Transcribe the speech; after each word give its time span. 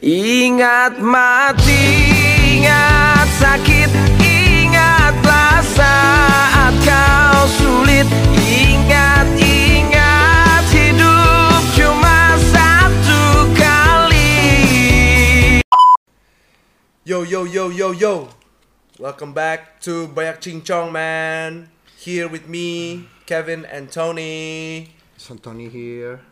Ingat 0.00 0.96
mati, 0.96 1.84
ingat 2.56 3.28
sakit 3.36 3.92
Ingatlah 4.16 5.60
saat 5.60 6.72
kau 6.88 7.44
sulit 7.60 8.08
Ingat, 8.40 9.28
ingat 9.36 10.64
hidup 10.72 11.62
cuma 11.76 12.32
satu 12.48 13.52
kali 13.52 14.40
Yo 17.04 17.20
yo 17.20 17.44
yo 17.44 17.68
yo 17.68 17.92
yo. 17.92 18.32
Welcome 18.96 19.36
back 19.36 19.84
to 19.84 20.08
Bayak 20.08 20.40
Cincong 20.40 20.96
man. 20.96 21.68
Here 22.00 22.24
with 22.24 22.48
me, 22.48 23.04
Kevin 23.28 23.68
and 23.68 23.92
Tony. 23.92 24.96
Santoni 25.20 25.68
here. 25.68 26.29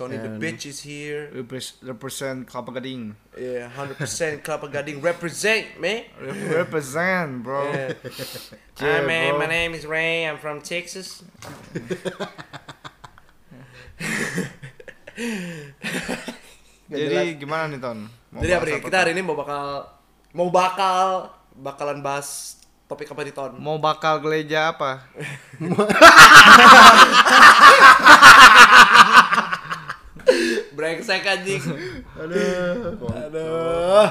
Tony 0.00 0.16
the 0.16 0.32
And- 0.32 0.40
bitch 0.40 0.64
is 0.64 0.80
here. 0.80 1.28
Repres- 1.28 1.76
represent 1.84 2.48
Kelapa 2.48 2.72
Gading. 2.72 3.12
Yeah, 3.36 3.68
100% 3.68 4.00
Kelapa 4.40 4.72
Gading 4.72 5.04
represent, 5.04 5.76
man. 5.76 6.08
Re- 6.16 6.56
represent, 6.56 7.44
bro. 7.44 7.68
Yeah. 7.68 8.00
Hi 8.80 8.80
Yeah, 8.80 9.04
man, 9.04 9.36
bro. 9.36 9.44
my 9.44 9.48
name 9.52 9.76
is 9.76 9.84
Ray. 9.84 10.24
I'm 10.24 10.40
from 10.40 10.64
Texas. 10.64 11.20
Jadi 16.90 17.36
gimana 17.38 17.68
nih 17.70 17.78
Ton? 17.78 18.08
Mau 18.32 18.40
Jadi 18.40 18.52
apa 18.56 18.64
nih? 18.66 18.80
Kita 18.82 18.96
hari 19.04 19.12
ini 19.12 19.22
mau 19.22 19.36
bakal 19.36 19.84
mau 20.32 20.48
bakal 20.50 21.28
bakalan 21.54 22.00
bahas 22.00 22.56
topik 22.88 23.12
apa 23.12 23.20
nih 23.22 23.34
Ton? 23.36 23.52
Mau 23.60 23.76
bakal 23.78 24.18
geleja 24.18 24.74
apa? 24.74 25.04
Brengsek 30.80 31.20
anjing. 31.22 31.60
Aduh. 32.24 32.96
Aduh. 33.04 34.08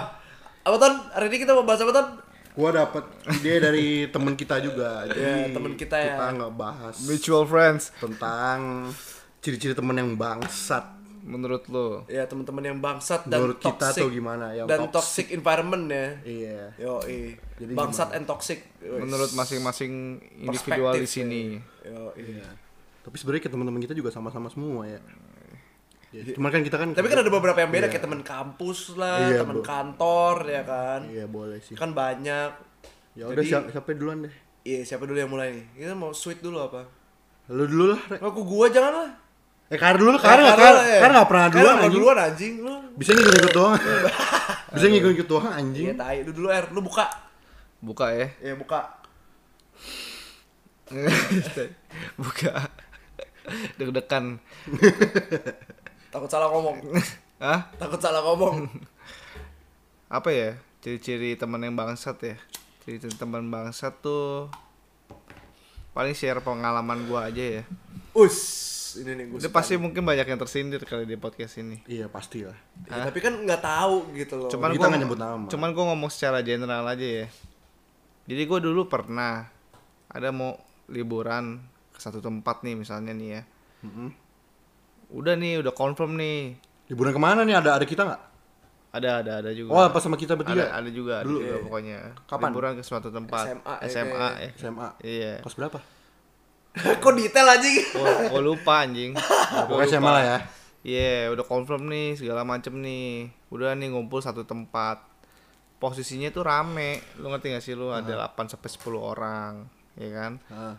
Apa 0.61 0.75
Ton? 0.77 0.93
Hari 1.09 1.25
ini 1.27 1.37
kita 1.41 1.57
mau 1.57 1.65
bahas 1.65 1.81
apa 1.81 1.89
Ton? 1.89 2.07
Gua 2.53 2.69
dapat 2.69 3.09
ide 3.33 3.57
dari 3.57 3.87
temen 4.05 4.37
kita 4.37 4.61
juga. 4.61 5.01
Jadi 5.09 5.17
Iya, 5.17 5.49
temen 5.49 5.73
kita 5.73 5.97
ya. 5.97 6.13
Kita 6.13 6.25
nggak 6.37 6.53
bahas 6.53 6.95
Mutual 7.01 7.49
friends. 7.49 7.89
tentang 7.97 8.85
ciri-ciri 9.41 9.73
temen 9.73 9.97
yang 9.97 10.13
bangsat. 10.13 11.01
Menurut 11.19 11.65
lo? 11.67 12.05
Ya 12.05 12.29
teman-teman 12.29 12.63
yang 12.63 12.77
bangsat 12.77 13.25
dan 13.25 13.41
Menurut 13.41 13.57
kita 13.59 13.89
toxic 13.89 14.01
tuh 14.01 14.09
gimana? 14.13 14.53
Yang 14.53 14.67
dan 14.67 14.79
toxic. 14.85 14.93
toxic 14.93 15.27
environment 15.33 15.83
ya. 15.89 16.07
Iya. 16.23 16.61
Yo, 16.77 16.93
Jadi 17.57 17.73
bangsat 17.73 18.13
and 18.13 18.23
toxic. 18.23 18.61
Menurut 18.79 19.33
masing-masing 19.33 20.21
individual 20.37 20.93
di 20.93 21.09
sini. 21.09 21.43
Yo, 21.81 22.13
Iya. 22.13 22.45
Tapi 22.99 23.15
sebenarnya 23.15 23.41
ke 23.41 23.49
teman-teman 23.49 23.81
kita 23.81 23.97
juga 23.97 24.13
sama-sama 24.13 24.53
semua 24.53 24.85
ya. 24.85 25.01
Ya, 26.09 26.25
cuman 26.33 26.49
kan 26.49 26.61
kita 26.61 26.73
kan 26.75 26.89
Tapi 26.91 27.05
kan 27.05 27.21
ada 27.21 27.29
beberapa 27.29 27.53
yang 27.55 27.69
beda 27.69 27.85
Iya. 27.85 27.91
kayak 27.91 28.03
teman 28.03 28.21
kampus 28.21 28.79
lah, 28.93 29.29
Iya, 29.29 29.45
teman 29.45 29.61
kantor 29.61 30.35
ya 30.43 30.61
kan. 30.63 30.99
Iya 31.05 31.25
boleh 31.25 31.59
sih. 31.59 31.73
Kan 31.73 31.93
banyak. 31.93 32.49
Ya 33.13 33.23
udah 33.25 33.37
Jadi- 33.37 33.45
siapa, 33.47 33.67
siapa 33.69 33.89
duluan 33.93 34.25
deh. 34.25 34.33
Iya, 34.61 34.81
siapa 34.83 35.03
dulu 35.03 35.15
yang 35.15 35.29
mulai 35.29 35.53
nih? 35.53 35.65
Kita 35.77 35.93
mau 35.93 36.09
sweet 36.11 36.39
dulu 36.39 36.57
apa? 36.59 36.81
Lu 37.47 37.63
dulu 37.63 37.93
lah. 37.93 38.01
Aku 38.19 38.41
gua 38.41 38.67
jangan 38.67 38.93
lah. 38.95 39.11
Eh 39.67 39.77
Kar 39.77 39.95
dulu 39.95 40.09
lah. 40.09 40.17
Kar 40.19 40.33
Eh, 40.33 40.41
nggak 40.41 40.49
Kar 40.51 40.59
Kar, 40.59 40.73
lah, 40.73 40.85
ya. 40.85 40.99
Pernah 40.99 41.45
duluan 41.47 41.77
anjing. 41.77 41.93
duluan 41.93 42.17
anjing 42.19 42.53
lu. 42.59 42.73
Bisa 42.95 43.09
ngikut-ngikut 43.11 43.53
doang. 43.53 43.73
Bisa 44.73 44.85
ngikut-ngikut 44.87 45.27
doang 45.27 45.45
anjing. 45.47 45.85
Iya, 45.85 45.93
tai. 45.95 46.17
Lu 46.21 46.31
dulu 46.31 46.47
R, 46.49 46.65
lu 46.69 46.81
buka. 46.81 47.05
Buka 47.79 48.05
ya. 48.11 48.27
Iya, 48.41 48.53
buka. 48.55 48.81
Buka. 52.17 52.53
Deg-degan. 53.77 54.25
Takut 56.09 56.29
salah 56.29 56.49
ngomong. 56.49 56.77
Hah? 57.43 57.69
Takut 57.77 58.01
salah 58.01 58.21
ngomong. 58.25 58.65
Apa 60.17 60.29
ya? 60.33 60.49
Ciri-ciri 60.81 61.37
teman 61.37 61.61
yang 61.61 61.77
bangsat 61.77 62.17
ya? 62.25 62.35
Ciri-ciri 62.81 63.13
teman 63.13 63.45
bangsat 63.47 63.93
tuh 64.01 64.49
paling 65.93 66.17
share 66.17 66.41
pengalaman 66.41 67.05
gua 67.05 67.29
aja 67.29 67.61
ya. 67.61 67.63
Us, 68.17 68.37
ini 68.97 69.13
nih 69.13 69.25
gua. 69.29 69.37
Itu 69.37 69.51
suka 69.51 69.57
pasti 69.61 69.73
mungkin 69.77 70.01
banyak 70.01 70.25
yang 70.25 70.39
tersindir 70.41 70.81
kali 70.81 71.05
di 71.05 71.13
podcast 71.13 71.61
ini. 71.61 71.83
Iya 71.85 72.09
pasti 72.09 72.41
lah. 72.41 72.57
Ya, 72.89 73.05
tapi 73.05 73.21
kan 73.21 73.37
nggak 73.45 73.61
tahu 73.61 74.09
gitu 74.17 74.33
loh. 74.39 74.49
Cuman 74.49 74.73
Kita 74.73 74.79
gua 74.81 74.87
nggak 74.89 75.01
nyebut 75.05 75.19
nama. 75.19 75.45
Cuman 75.45 75.69
gua 75.77 75.85
ngomong 75.93 76.09
secara 76.09 76.41
general 76.41 76.87
aja 76.89 77.05
ya. 77.05 77.27
Jadi 78.25 78.41
gua 78.49 78.57
dulu 78.57 78.89
pernah 78.89 79.45
ada 80.09 80.33
mau 80.33 80.57
liburan 80.89 81.61
ke 81.93 81.99
satu 82.01 82.17
tempat 82.17 82.65
nih 82.65 82.73
misalnya 82.73 83.13
nih 83.13 83.29
ya. 83.37 83.41
Mm-mm. 83.85 84.28
Udah 85.09 85.33
nih, 85.33 85.61
udah 85.61 85.73
confirm 85.73 86.17
nih. 86.17 86.53
Liburan 86.89 87.13
ke 87.13 87.21
mana 87.21 87.41
nih? 87.41 87.57
Ada 87.57 87.81
ada 87.81 87.85
kita 87.85 88.01
nggak? 88.05 88.21
Ada 88.89 89.09
ada 89.21 89.31
ada 89.45 89.51
juga. 89.53 89.69
Oh 89.69 89.81
apa 89.85 89.97
sama 90.01 90.17
kita 90.17 90.33
bertiga? 90.33 90.65
ada 90.69 90.81
ada 90.81 90.89
juga, 90.89 91.21
ada 91.21 91.29
Dulu, 91.29 91.37
juga 91.41 91.49
iya. 91.49 91.61
pokoknya. 91.61 91.99
Kapan? 92.25 92.49
Liburan 92.49 92.71
ke 92.77 92.83
suatu 92.85 93.09
tempat. 93.13 93.45
SMA, 93.45 93.75
ya, 93.81 93.87
SMA 93.89 94.09
kayaknya. 94.17 94.41
ya. 94.41 94.49
SMA. 94.57 94.87
Iya. 95.05 95.33
Kelas 95.45 95.55
berapa? 95.57 95.79
Kok 97.03 97.13
detail 97.17 97.47
anjing? 97.49 97.75
Gua, 97.93 98.09
gua 98.29 98.41
lupa 98.41 98.73
anjing. 98.85 99.11
Pokoknya 99.69 99.89
SMA 99.89 100.09
lah 100.09 100.23
ya. 100.25 100.37
Iya, 100.79 101.35
udah 101.35 101.45
confirm 101.45 101.91
nih 101.91 102.17
segala 102.17 102.41
macem 102.41 102.73
nih. 102.81 103.29
Udah 103.53 103.77
nih 103.77 103.93
ngumpul 103.93 104.21
satu 104.25 104.45
tempat. 104.45 105.05
Posisinya 105.77 106.33
tuh 106.33 106.45
rame. 106.45 107.01
Lu 107.21 107.29
ngerti 107.29 107.53
gak 107.53 107.63
sih 107.65 107.73
lu 107.77 107.93
ada 107.93 108.31
8 108.31 108.49
sampai 108.49 108.69
10 108.69 108.97
orang, 108.97 109.53
ya 109.99 110.09
kan? 110.11 110.31
Heeh. 110.49 110.75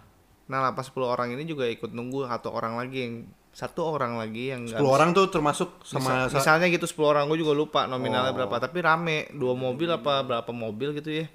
Nah, 0.50 0.58
8 0.74 0.82
10 0.82 1.06
orang 1.06 1.28
ini 1.30 1.46
juga 1.46 1.68
ikut 1.68 1.94
nunggu 1.94 2.26
satu 2.26 2.50
orang 2.50 2.74
lagi 2.74 2.98
yang 3.06 3.14
satu 3.50 3.82
orang 3.84 4.14
lagi 4.14 4.48
yang 4.48 4.62
nggak 4.62 4.78
10 4.78 4.86
orang 4.88 5.10
tuh 5.10 5.26
termasuk 5.26 5.82
sama 5.82 6.26
Misal- 6.26 6.38
misalnya 6.38 6.66
gitu 6.68 6.86
10 6.86 7.02
orang 7.04 7.24
gue 7.26 7.38
juga 7.38 7.52
lupa 7.52 7.80
nominalnya 7.84 8.30
berapa 8.30 8.56
tapi 8.56 8.78
rame. 8.78 9.26
Dua 9.32 9.52
mobil 9.54 9.86
apa 9.86 10.22
berapa 10.22 10.50
mobil 10.50 10.94
gitu 10.94 11.10
ya. 11.12 11.26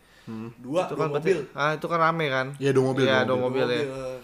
Dua, 0.58 0.88
itu 0.88 0.96
dua 0.96 0.98
kan 0.98 1.08
berarti- 1.12 1.36
mobil. 1.38 1.40
ah 1.54 1.72
itu 1.74 1.86
kan 1.86 2.00
rame 2.02 2.26
kan? 2.28 2.48
Iya, 2.58 2.72
dua 2.72 2.86
mobil, 2.88 3.04
Iya, 3.04 3.18
dua 3.20 3.28
dua 3.28 3.38
mobil, 3.38 3.66
ya. 3.68 3.84
Mobil. 3.84 4.18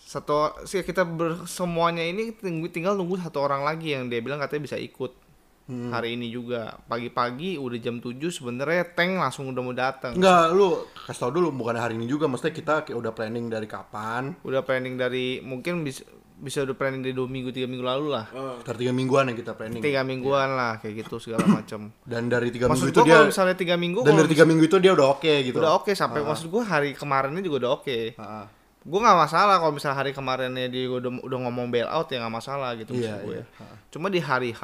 satu 0.00 0.36
sih 0.64 0.80
kita 0.80 1.04
ber- 1.04 1.44
semuanya 1.44 2.00
ini 2.00 2.32
tinggal, 2.32 2.70
tinggal 2.70 2.92
nunggu 2.94 3.20
satu 3.20 3.42
orang 3.42 3.60
lagi 3.60 3.92
yang 3.92 4.08
dia 4.08 4.18
bilang 4.18 4.38
katanya 4.38 4.64
bisa 4.64 4.76
ikut. 4.76 5.12
Hmm. 5.68 5.92
hari 5.92 6.16
ini 6.16 6.32
juga. 6.32 6.80
Pagi-pagi 6.88 7.60
udah 7.60 7.76
jam 7.76 8.00
7 8.00 8.32
sebenarnya 8.32 8.88
tank 8.88 9.20
langsung 9.20 9.52
udah 9.52 9.60
mau 9.60 9.76
datang 9.76 10.16
Enggak, 10.16 10.56
lu 10.56 10.80
kasih 10.96 11.20
tau 11.20 11.28
dulu 11.28 11.52
bukan 11.52 11.76
hari 11.76 11.92
ini 11.92 12.08
juga, 12.08 12.24
maksudnya 12.24 12.56
kita 12.56 12.88
udah 12.88 13.12
planning 13.12 13.52
dari 13.52 13.68
kapan? 13.68 14.32
udah 14.40 14.64
planning 14.64 14.96
dari 14.96 15.44
mungkin 15.44 15.84
bisa 15.84 16.08
bisa 16.38 16.62
udah 16.62 16.72
planning 16.72 17.02
dari 17.02 17.10
dua 17.10 17.26
minggu 17.26 17.50
tiga 17.50 17.66
minggu 17.66 17.82
lalu 17.82 18.14
lah 18.14 18.30
Sekitar 18.58 18.78
tiga 18.78 18.92
mingguan 18.92 19.26
yang 19.26 19.36
kita 19.36 19.52
planning. 19.52 19.82
tiga 19.82 20.00
mingguan 20.00 20.54
lah 20.54 20.78
kayak 20.78 21.02
gitu 21.02 21.18
segala 21.18 21.42
macam 21.58 21.90
Dan 22.02 22.26
dari 22.26 22.48
tiga 22.48 22.66
maksud 22.66 22.88
minggu 22.88 22.94
itu 22.94 23.00
dia 23.04 23.18
misalnya 23.26 23.54
tiga 23.54 23.74
minggu 23.74 24.00
dan 24.00 24.14
dari 24.14 24.28
tiga 24.28 24.44
minggu 24.44 24.62
itu 24.62 24.76
dia 24.78 24.92
udah 24.92 25.06
oke 25.12 25.34
gitu. 25.42 25.58
udah 25.58 25.72
oke 25.76 25.90
sampai 25.92 26.22
maksud 26.22 26.46
gua 26.46 26.62
hari 26.62 26.94
kemarinnya 26.94 27.42
juga 27.42 27.66
udah 27.66 27.72
oke 27.74 27.98
Heeh. 28.14 28.44
gue 28.80 29.00
nggak 29.00 29.18
masalah 29.20 29.58
kalau 29.58 29.72
misalnya 29.74 29.98
hari 29.98 30.10
kemarinnya 30.10 30.66
dia 30.66 30.88
udah 30.88 31.10
udah 31.20 31.38
ngomong 31.44 31.68
bail 31.68 31.84
out 31.86 32.06
ya 32.06 32.18
nggak 32.18 32.34
masalah 32.34 32.72
gitu 32.74 32.94
Iya, 32.94 33.18
maksud 33.18 33.26
gue 33.26 33.36
iya. 33.36 33.44
cuma 33.90 34.06
di 34.06 34.16
hari 34.18 34.50
H 34.50 34.62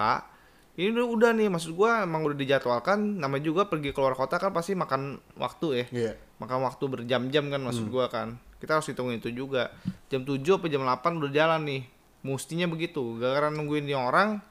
ini 0.74 0.90
udah, 0.90 1.06
udah 1.06 1.30
nih 1.38 1.46
maksud 1.46 1.70
gue 1.78 1.90
emang 2.02 2.26
udah 2.26 2.34
dijadwalkan 2.34 3.22
namanya 3.22 3.46
juga 3.46 3.70
pergi 3.70 3.94
keluar 3.94 4.18
kota 4.18 4.42
kan 4.42 4.50
pasti 4.50 4.74
makan 4.74 5.22
waktu 5.38 5.66
ya. 5.70 5.84
Iya. 5.94 6.12
makan 6.42 6.66
waktu 6.66 6.84
berjam-jam 6.90 7.46
kan 7.46 7.62
maksud 7.62 7.86
gua 7.94 8.10
kan. 8.10 8.34
Kita 8.58 8.82
harus 8.82 8.90
hitungin 8.90 9.22
itu 9.22 9.30
juga. 9.30 9.70
Jam 10.10 10.26
7 10.26 10.42
apa 10.42 10.66
jam 10.66 10.82
8 10.82 11.22
udah 11.22 11.30
jalan 11.30 11.62
nih. 11.62 11.82
Mestinya 12.26 12.66
begitu. 12.66 13.22
Gara-gara 13.22 13.54
nungguin 13.54 13.86
orang. 13.94 14.42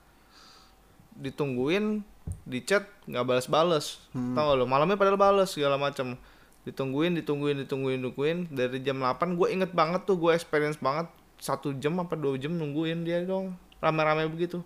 Ditungguin 1.19 2.07
di 2.47 2.63
chat 2.63 2.87
nggak 3.03 3.27
balas-balas 3.27 3.99
tau 4.15 4.47
gak 4.47 4.55
lo 4.55 4.63
malamnya 4.63 4.95
padahal 4.95 5.19
balas 5.19 5.51
segala 5.51 5.75
macam 5.75 6.15
ditungguin 6.63 7.19
ditungguin 7.19 7.67
ditungguin 7.67 7.99
ditungguin. 7.99 8.37
Dari 8.47 8.79
jam 8.79 9.03
8 9.03 9.35
gue 9.35 9.47
inget 9.51 9.75
banget 9.75 10.07
tuh 10.07 10.15
gue 10.15 10.31
experience 10.31 10.79
banget. 10.79 11.11
Satu 11.35 11.75
jam 11.75 11.99
apa 11.99 12.15
dua 12.15 12.39
jam 12.39 12.55
nungguin 12.55 13.03
dia 13.03 13.19
dong. 13.27 13.59
Rame-rame 13.83 14.31
begitu 14.31 14.63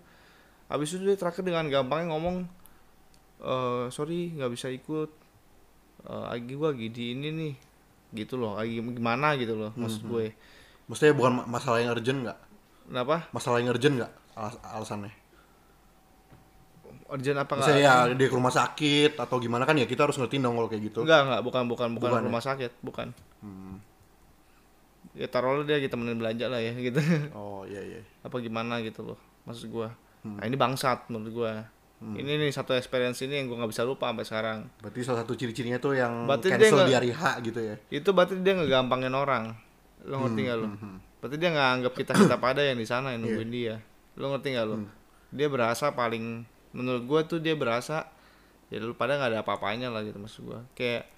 habis 0.68 0.92
itu 0.92 1.02
dia 1.02 1.16
terakhir 1.16 1.42
dengan 1.42 1.64
gampangnya 1.66 2.12
ngomong 2.12 2.44
eh 3.38 3.84
sorry 3.88 4.32
nggak 4.32 4.52
bisa 4.52 4.68
ikut. 4.68 5.10
Eh 6.04 6.24
lagi 6.28 6.52
gue 6.52 6.68
lagi 6.68 6.88
di 6.88 7.04
ini 7.12 7.28
nih. 7.30 7.54
Gitu 8.14 8.36
loh 8.36 8.56
lagi 8.56 8.78
gimana? 8.78 9.34
Gitu 9.34 9.52
loh 9.52 9.72
maksud 9.74 10.04
gue. 10.04 10.32
Maksudnya 10.86 11.12
bukan 11.12 11.32
ma- 11.40 11.48
masalah 11.50 11.78
yang 11.78 11.92
urgent 11.92 12.20
nggak? 12.22 12.38
kenapa? 12.88 13.28
Masalah 13.30 13.60
yang 13.60 13.68
urgent 13.68 13.94
nggak 14.00 14.12
alas- 14.32 14.62
alasannya? 14.64 15.12
urgent 17.08 17.36
apa 17.36 17.52
enggak 17.56 17.68
Misalnya 17.72 17.84
ya 17.84 18.16
dia 18.16 18.28
ke 18.28 18.36
rumah 18.36 18.52
sakit 18.52 19.16
atau 19.16 19.36
gimana 19.40 19.64
kan 19.64 19.72
ya 19.76 19.88
kita 19.88 20.04
harus 20.04 20.16
ngertiin 20.16 20.44
dong 20.44 20.56
kalau 20.56 20.68
kayak 20.68 20.92
gitu. 20.92 21.04
enggak 21.04 21.20
enggak 21.24 21.40
bukan 21.40 21.62
bukan 21.64 21.88
bukan, 21.96 22.08
Bukan 22.12 22.20
ya? 22.20 22.26
rumah 22.28 22.42
sakit 22.44 22.72
bukan. 22.84 23.08
Ya 25.16 25.26
taruh 25.26 25.64
dia 25.64 25.80
lagi 25.80 25.88
temenin 25.88 26.20
belanja 26.20 26.46
lah 26.46 26.60
ya 26.60 26.72
gitu. 26.76 27.00
Oh 27.32 27.64
iya 27.64 27.80
iya. 27.80 28.00
apa 28.20 28.36
gimana 28.38 28.80
gitu 28.80 29.02
loh 29.04 29.18
maksud 29.44 29.72
gua 29.72 29.88
nah 30.34 30.44
ini 30.44 30.54
bangsat 30.54 31.08
menurut 31.08 31.32
gua. 31.32 31.54
Ini 31.98 32.38
nih 32.38 32.48
satu 32.48 32.72
experience 32.72 33.18
ini 33.20 33.36
yang 33.36 33.46
gua 33.46 33.58
nggak 33.58 33.72
bisa 33.72 33.82
lupa 33.82 34.06
sampai 34.06 34.22
sekarang. 34.22 34.58
Berarti 34.78 34.98
salah 35.02 35.22
satu 35.22 35.34
ciri-cirinya 35.34 35.76
tuh 35.76 35.94
yang 35.94 36.24
Berarti 36.24 36.46
dia 36.46 36.58
cancel 36.60 36.76
nggak- 36.76 36.86
di 36.86 36.94
hari 36.94 37.10
H 37.10 37.22
gitu 37.40 37.60
ya. 37.60 37.74
itu 37.90 38.08
berarti 38.08 38.34
dia 38.36 38.54
ngegampangin 38.54 39.10
orang. 39.12 39.44
Lo 40.02 40.20
ngerti 40.20 40.40
nggak 40.42 40.56
lo 40.56 40.66
berarti 41.18 41.36
dia 41.36 41.50
nggak 41.50 41.68
anggap 41.72 41.92
kita 41.92 42.12
kita 42.14 42.36
pada 42.46 42.62
yang 42.62 42.76
di 42.76 42.86
sana 42.86 43.10
yang 43.10 43.22
nungguin 43.22 43.50
dia. 43.50 43.74
Lo 44.14 44.30
ngerti 44.30 44.48
nggak 44.52 44.66
lo 44.66 44.76
dia 45.28 45.46
berasa 45.46 45.90
paling 45.90 46.46
menurut 46.70 47.02
gua 47.02 47.20
tuh 47.22 47.38
dia 47.38 47.52
berasa 47.52 48.06
ya 48.68 48.78
lu 48.78 48.92
pada 48.92 49.16
nggak 49.16 49.30
ada 49.30 49.38
apa-apanya 49.42 49.88
lah 49.88 50.00
gitu 50.00 50.16
maksud 50.16 50.44
gua. 50.44 50.62
Kayak 50.72 51.10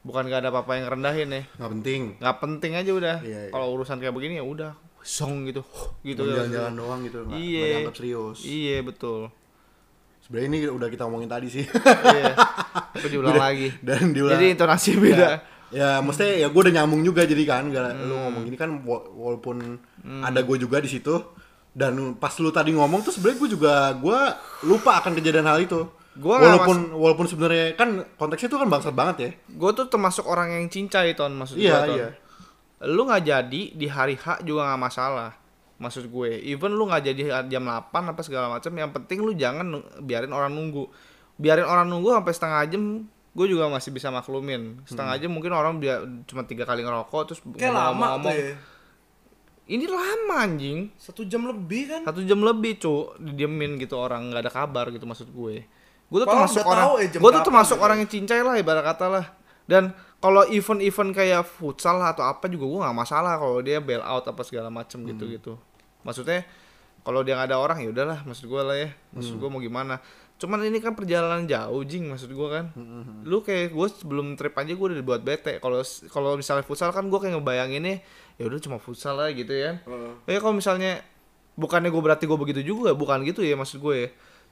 bukan 0.00 0.22
nggak 0.24 0.40
ada 0.40 0.50
apa-apa 0.50 0.78
yang 0.78 0.86
rendahin 0.88 1.28
ya. 1.28 1.42
Nggak 1.58 1.70
penting. 1.74 2.02
Nggak 2.16 2.36
penting 2.38 2.72
aja 2.72 2.90
udah. 2.92 3.16
Iya, 3.20 3.38
iya. 3.42 3.50
kalau 3.50 3.74
urusan 3.74 3.98
kayak 3.98 4.14
begini 4.14 4.38
ya 4.38 4.46
udah 4.46 4.72
song 5.08 5.42
gitu 5.42 5.64
gitu 6.02 6.20
Cuma 6.20 6.28
ya. 6.28 6.36
jalan-jalan 6.38 6.72
doang 6.74 7.00
gitu 7.02 7.18
nggak 7.22 7.38
Iya. 7.38 7.56
nggak 7.56 7.70
dianggap 7.72 7.96
serius 7.96 8.38
iya 8.42 8.76
betul 8.80 9.20
sebenarnya 10.20 10.46
ini 10.46 10.58
udah 10.68 10.88
kita 10.88 11.02
ngomongin 11.02 11.30
tadi 11.30 11.48
sih 11.48 11.64
iya 11.64 12.36
tapi 12.92 13.06
diulang 13.14 13.34
lagi 13.34 13.72
dan 13.80 14.12
diulang 14.12 14.36
jadi 14.36 14.46
intonasi 14.52 14.90
beda 14.94 15.28
ya 15.70 15.88
maksudnya 15.98 16.32
ya 16.38 16.46
gue 16.46 16.60
udah 16.60 16.74
nyambung 16.74 17.00
juga 17.02 17.24
jadi 17.24 17.42
kan 17.42 17.68
gara 17.68 17.92
lu 17.92 18.08
Hmm. 18.10 18.22
ngomong 18.26 18.42
gini 18.44 18.56
kan 18.56 18.70
wa- 18.82 19.04
walaupun 19.06 19.80
ada 20.20 20.40
gue 20.42 20.56
juga 20.58 20.78
di 20.78 20.88
situ 20.90 21.12
dan 21.70 21.92
pas 22.14 22.32
lu 22.34 22.48
tadi 22.50 22.72
ngomong 22.72 23.00
tuh 23.00 23.10
sebenarnya 23.10 23.38
gue 23.38 23.50
juga 23.50 23.72
gue 23.94 24.18
lupa 24.64 24.98
akan 24.98 25.12
kejadian 25.14 25.44
hal 25.44 25.60
itu 25.60 25.80
Gua 26.14 26.34
walaupun 26.36 26.90
walaupun 26.92 27.26
sebenarnya 27.26 27.72
kan 27.72 27.88
konteksnya 28.12 28.48
tuh 28.48 28.58
kan 28.58 28.66
bangsat 28.66 28.90
banget 28.90 29.16
ya 29.18 29.30
gue 29.46 29.70
tuh 29.72 29.86
termasuk 29.86 30.24
orang 30.24 30.50
yang 30.50 30.66
cincai 30.66 31.14
ton 31.14 31.30
maksud 31.32 31.54
Iya, 31.54 31.70
gua, 31.70 31.80
Ton. 31.80 31.94
iya. 31.94 32.08
Lu 32.80 33.02
nggak 33.02 33.22
jadi 33.22 33.62
di 33.70 33.86
hari 33.86 34.14
H 34.14 34.40
juga 34.40 34.62
nggak 34.64 34.82
masalah 34.82 35.30
maksud 35.76 36.06
gue 36.06 36.30
even 36.44 36.72
lu 36.72 36.84
nggak 36.84 37.02
jadi 37.04 37.22
jam 37.44 37.62
8 37.62 37.90
apa 37.90 38.20
segala 38.20 38.46
macam 38.48 38.70
yang 38.72 38.90
penting 38.90 39.18
lu 39.18 39.32
jangan 39.32 39.66
biarin 40.00 40.30
orang 40.30 40.50
nunggu 40.50 40.86
biarin 41.34 41.62
orang 41.62 41.86
nunggu 41.86 42.10
sampai 42.12 42.32
setengah 42.32 42.62
jam 42.68 42.82
gue 43.30 43.46
juga 43.46 43.66
masih 43.66 43.90
bisa 43.90 44.08
maklumin 44.08 44.82
setengah 44.84 45.14
Hmm. 45.14 45.22
jam 45.22 45.30
mungkin 45.30 45.52
orang 45.52 45.78
dia 45.78 45.98
cuma 46.24 46.42
tiga 46.42 46.62
kali 46.64 46.82
ngerokok 46.82 47.22
terus 47.24 47.40
Kayak 47.52 47.70
lama 47.70 47.78
tuh 47.78 47.94
ngomong-ngomong. 47.94 48.34
ya. 48.34 48.54
ini 49.68 49.84
lama 49.86 50.34
anjing 50.40 50.78
Satu 50.96 51.22
jam 51.22 51.44
lebih 51.44 51.82
kan. 51.88 52.00
satu 52.04 52.20
jam 52.22 52.40
lebih 52.40 52.78
cu 52.78 52.94
didiemin 53.16 53.76
gitu 53.76 53.94
orang 53.94 54.28
nggak 54.28 54.42
ada 54.42 54.52
kabar 54.52 54.88
gitu 54.88 55.04
maksud 55.04 55.28
gue 55.28 55.62
gue 56.08 56.18
tuh 56.18 56.24
Padahal 56.24 56.48
termasuk 56.48 56.64
orang 56.64 56.86
ya 56.96 57.06
gue 57.12 57.30
tuh 57.32 57.44
termasuk 57.44 57.76
gitu. 57.76 57.84
orang 57.84 57.96
yang 57.98 58.08
cincai 58.08 58.40
lah 58.40 58.54
ibarat 58.56 58.84
kata 58.84 59.06
lah 59.06 59.24
dan 59.68 59.92
kalau 60.18 60.42
event-event 60.44 61.12
kayak 61.12 61.44
futsal 61.44 62.00
atau 62.00 62.24
apa 62.24 62.48
juga 62.48 62.64
gue 62.66 62.80
nggak 62.80 62.96
masalah 62.96 63.36
kalau 63.36 63.60
dia 63.60 63.78
bail 63.78 64.00
out 64.00 64.24
apa 64.24 64.42
segala 64.42 64.66
macem 64.68 65.04
gitu 65.04 65.22
Hmm. 65.22 65.32
gitu 65.32 65.52
maksudnya 66.00 66.42
kalau 67.00 67.20
dia 67.20 67.36
nggak 67.36 67.48
ada 67.48 67.58
orang 67.58 67.78
ya 67.78 67.88
udahlah 67.88 68.24
maksud 68.24 68.44
gue 68.44 68.58
lah 68.58 68.76
ya 68.76 68.88
maksud 69.12 69.32
Hmm. 69.32 69.40
gue 69.40 69.48
mau 69.48 69.60
gimana 69.60 69.94
cuman 70.34 70.62
ini 70.62 70.78
kan 70.78 70.94
perjalanan 70.94 71.44
jauh 71.44 71.82
jing 71.82 72.06
maksud 72.06 72.30
gue 72.30 72.48
kan 72.48 72.70
Hmm, 72.72 73.22
lu 73.22 73.38
kayak 73.40 73.70
gue 73.70 73.86
sebelum 73.92 74.34
trip 74.34 74.54
aja 74.54 74.70
gue 74.70 74.86
udah 74.88 74.96
dibuat 74.96 75.20
bete 75.20 75.58
kalau 75.58 75.82
kalau 76.08 76.34
misalnya 76.34 76.62
futsal 76.62 76.88
kan 76.88 77.04
gue 77.04 77.18
kayak 77.18 77.36
ngebayanginnya 77.36 78.00
ya 78.34 78.44
udah 78.44 78.58
cuma 78.58 78.78
futsal 78.78 79.14
lah 79.14 79.28
gitu 79.30 79.50
ya 79.50 79.82
Heeh. 79.82 80.12
Ya 80.26 80.38
kalau 80.38 80.54
misalnya 80.54 81.02
bukannya 81.54 81.90
gue 81.90 81.98
berarti 81.98 82.24
gue 82.24 82.38
begitu 82.38 82.62
juga, 82.64 82.94
bukan 82.94 83.18
gitu 83.22 83.42
ya 83.42 83.52
maksud 83.52 83.82
gue. 83.82 83.96
ya. 83.98 84.08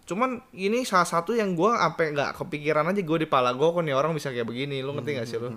Cuman 0.06 0.38
ini 0.54 0.86
salah 0.86 1.04
satu 1.06 1.34
yang 1.34 1.58
gue 1.58 1.70
sampai 1.70 2.14
nggak 2.14 2.38
kepikiran 2.38 2.86
aja 2.86 3.02
gue 3.02 3.18
di 3.20 3.28
pala 3.28 3.50
gue 3.52 3.66
kok 3.66 3.82
nih 3.82 3.94
orang 3.94 4.14
bisa 4.14 4.30
kayak 4.30 4.46
begini, 4.46 4.78
lu 4.80 4.94
ngerti 4.94 5.18
gak 5.18 5.28
sih 5.28 5.38
lu? 5.42 5.50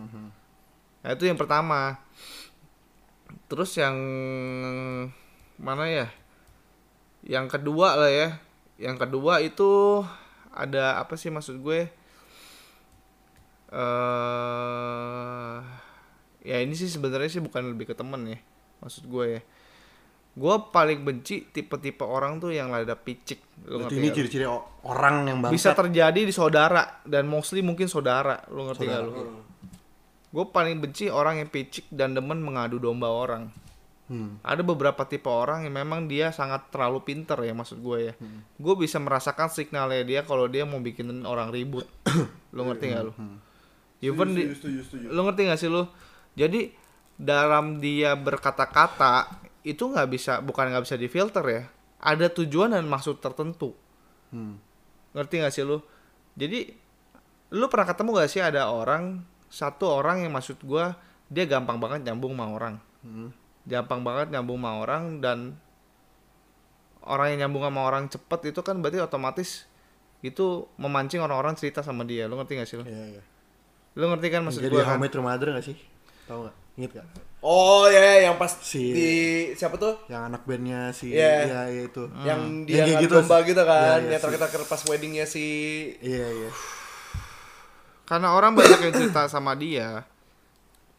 Nah 1.05 1.09
itu 1.13 1.23
yang 1.29 1.37
pertama. 1.37 2.01
Terus 3.45 3.77
yang 3.77 3.95
mana 5.61 5.85
ya? 5.85 6.07
Yang 7.21 7.45
kedua 7.55 7.93
lah 7.93 8.09
ya. 8.09 8.41
Yang 8.81 8.97
kedua 9.05 9.39
itu 9.45 10.01
ada 10.49 10.97
apa 10.97 11.13
sih 11.13 11.29
maksud 11.29 11.61
gue? 11.61 11.93
eh 13.69 15.57
ya 16.41 16.57
ini 16.57 16.73
sih 16.73 16.89
sebenarnya 16.89 17.29
sih 17.37 17.43
bukan 17.43 17.69
lebih 17.69 17.93
ke 17.93 17.95
temen 17.95 18.25
ya 18.25 18.39
maksud 18.81 19.05
gue 19.05 19.25
ya 19.37 19.41
gue 20.39 20.55
paling 20.71 21.03
benci 21.03 21.51
tipe-tipe 21.51 22.07
orang 22.07 22.39
tuh 22.39 22.55
yang 22.55 22.71
lada 22.71 22.95
picik. 22.95 23.59
Lu 23.67 23.83
berarti 23.83 23.99
ngerti 23.99 23.99
ini 23.99 24.09
ciri-ciri 24.15 24.45
orang 24.87 25.27
yang 25.27 25.37
bangsat. 25.43 25.55
Bisa 25.59 25.69
terjadi 25.75 26.21
di 26.23 26.31
saudara 26.31 27.03
dan 27.03 27.27
mostly 27.27 27.59
mungkin 27.59 27.91
saudara. 27.91 28.39
Lu 28.47 28.63
ngerti 28.71 28.87
gak 28.87 29.03
lu 29.03 29.11
gue 30.29 30.45
paling 30.53 30.77
benci 30.77 31.09
orang 31.09 31.41
yang 31.41 31.49
picik 31.49 31.89
dan 31.89 32.13
demen 32.13 32.39
mengadu 32.39 32.77
domba 32.77 33.09
orang. 33.09 33.49
Hmm. 34.09 34.41
ada 34.41 34.65
beberapa 34.65 35.05
tipe 35.05 35.29
orang 35.29 35.69
yang 35.69 35.85
memang 35.85 36.09
dia 36.09 36.33
sangat 36.33 36.73
terlalu 36.73 37.05
pinter 37.05 37.37
ya 37.45 37.53
maksud 37.53 37.77
gue 37.77 38.09
ya. 38.09 38.13
Hmm. 38.17 38.41
gue 38.57 38.73
bisa 38.73 38.97
merasakan 38.97 39.53
signalnya 39.53 40.01
dia 40.01 40.25
kalau 40.25 40.49
dia 40.49 40.65
mau 40.65 40.81
bikin 40.81 41.25
orang 41.29 41.53
ribut. 41.53 41.85
Lu 42.57 42.65
ngerti 42.65 42.89
gak 42.89 43.05
lu? 43.05 43.13
Even 44.01 44.33
Setuju, 44.33 44.55
setuju, 44.57 44.79
setuju. 44.81 45.05
lu 45.13 45.19
ngerti 45.27 45.41
gak 45.45 45.59
sih 45.61 45.69
lu? 45.69 45.83
Jadi 46.33 46.71
dalam 47.19 47.77
dia 47.83 48.15
berkata-kata 48.15 49.27
itu 49.63 49.83
nggak 49.83 50.07
bisa 50.07 50.39
bukan 50.39 50.71
nggak 50.71 50.83
bisa 50.87 50.95
difilter 50.95 51.43
ya 51.45 51.63
ada 51.99 52.31
tujuan 52.31 52.71
dan 52.71 52.87
maksud 52.87 53.19
tertentu 53.19 53.75
Hmm. 54.29 54.61
ngerti 55.17 55.41
gak 55.41 55.49
sih 55.49 55.65
lu 55.65 55.81
jadi 56.37 56.69
lu 57.49 57.65
pernah 57.65 57.89
ketemu 57.89 58.13
gak 58.13 58.29
sih 58.29 58.45
ada 58.45 58.69
orang 58.69 59.25
satu 59.49 59.89
orang 59.89 60.21
yang 60.21 60.37
maksud 60.37 60.61
gua 60.61 60.93
dia 61.33 61.49
gampang 61.49 61.81
banget 61.81 62.05
nyambung 62.05 62.37
sama 62.37 62.45
orang 62.53 62.75
Hmm. 63.01 63.33
gampang 63.65 64.05
banget 64.05 64.29
nyambung 64.29 64.61
sama 64.61 64.85
orang 64.85 65.17
dan 65.17 65.57
orang 67.01 67.33
yang 67.33 67.49
nyambung 67.49 67.65
sama 67.65 67.81
orang 67.89 68.05
cepet 68.05 68.53
itu 68.53 68.61
kan 68.61 68.77
berarti 68.85 69.01
otomatis 69.01 69.65
itu 70.21 70.67
memancing 70.77 71.25
orang-orang 71.25 71.57
cerita 71.57 71.81
sama 71.81 72.05
dia 72.05 72.29
lu 72.29 72.37
ngerti 72.37 72.53
gak 72.59 72.67
sih 72.69 72.77
lu 72.77 72.85
Iya, 72.85 73.17
iya. 73.17 73.23
lu 73.97 74.05
ngerti 74.13 74.27
kan 74.29 74.45
maksud 74.45 74.61
Jadi 74.61 74.73
gua 74.77 74.83
How 74.85 75.01
kan 75.01 75.57
gak 75.57 75.65
sih? 75.65 75.77
Tahu 76.29 76.39
gak? 76.45 76.55
Ingat 76.79 76.91
gak? 76.95 77.07
Oh 77.39 77.83
ya 77.85 78.19
yang 78.21 78.35
pas 78.35 78.51
Si- 78.51 78.91
di 78.91 79.11
siapa 79.53 79.75
tuh? 79.75 79.99
Yang 80.07 80.21
anak 80.25 80.41
bandnya 80.43 80.91
si 80.91 81.11
Iya. 81.11 81.35
Iya, 81.41 81.61
iya 81.69 81.81
itu. 81.85 82.03
Yang 82.19 82.39
Yang 82.39 82.63
dia 82.65 82.83
ngadu 82.85 82.99
gitu. 83.01 83.15
domba 83.17 83.37
gitu 83.43 83.61
kan. 83.61 83.99
Iya, 83.99 84.07
iya, 84.09 84.17
yang 84.17 84.39
terakhir 84.39 84.61
pas 84.65 84.81
weddingnya 84.85 85.25
si 85.25 85.45
Iya, 85.99 86.27
iya. 86.29 86.51
karena 88.03 88.33
orang 88.33 88.57
banyak 88.57 88.79
yang 88.81 88.93
cerita 88.95 89.29
sama 89.29 89.53
dia 89.53 90.01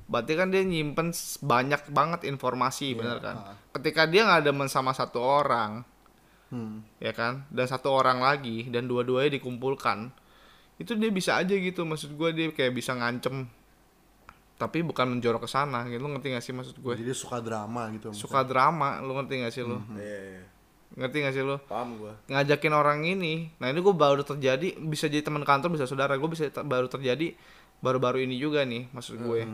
berarti 0.07 0.33
kan 0.33 0.47
dia 0.47 0.63
nyimpen 0.63 1.11
banyak 1.41 1.83
banget 1.89 2.21
informasi 2.25 2.95
bener 2.95 3.19
kan 3.19 3.37
ketika 3.73 4.07
dia 4.07 4.23
nggak 4.23 4.43
demen 4.45 4.67
sama 4.67 4.91
satu 4.91 5.19
orang 5.19 5.83
Hmm. 6.51 6.83
ya 6.99 7.11
kan 7.11 7.47
dan 7.47 7.63
satu 7.65 7.91
orang 7.91 8.19
lagi 8.19 8.67
dan 8.67 8.87
dua-duanya 8.87 9.31
dikumpulkan 9.33 10.11
itu 10.79 10.95
dia 10.95 11.07
bisa 11.09 11.35
aja 11.35 11.51
gitu 11.51 11.83
maksud 11.83 12.11
gue 12.13 12.31
dia 12.31 12.51
kayak 12.51 12.75
bisa 12.75 12.91
ngancem 12.93 13.47
tapi 14.61 14.85
bukan 14.85 15.17
menjorok 15.17 15.49
ke 15.49 15.51
sana 15.51 15.89
gitu. 15.89 15.97
Lu 15.99 16.13
ngerti 16.13 16.31
gak 16.31 16.45
sih 16.45 16.53
maksud 16.53 16.77
gue? 16.77 16.93
Jadi 16.93 17.09
dia 17.09 17.17
suka 17.17 17.41
drama 17.41 17.89
gitu. 17.91 18.13
suka 18.13 18.45
drama 18.45 19.01
lu 19.01 19.17
ngerti 19.17 19.41
gak 19.41 19.51
sih 19.51 19.65
lu? 19.65 19.81
Iya, 19.97 20.21
iya. 20.37 20.43
ngerti 20.91 21.17
gak 21.23 21.33
sih 21.33 21.41
lu? 21.41 21.57
Paham 21.65 21.97
gua. 21.97 22.13
ngajakin 22.27 22.73
orang 22.73 23.01
ini 23.03 23.49
nah 23.57 23.67
ini 23.67 23.79
gue 23.79 23.95
baru 23.95 24.21
terjadi 24.21 24.77
bisa 24.77 25.07
jadi 25.07 25.23
teman 25.23 25.41
kantor 25.43 25.73
bisa 25.73 25.87
saudara 25.87 26.13
gue 26.13 26.29
bisa 26.29 26.45
ter- 26.47 26.61
baru 26.61 26.87
terjadi 26.87 27.33
baru-baru 27.79 28.21
ini 28.21 28.37
juga 28.37 28.61
nih 28.63 28.93
maksud 28.93 29.17
gue. 29.19 29.49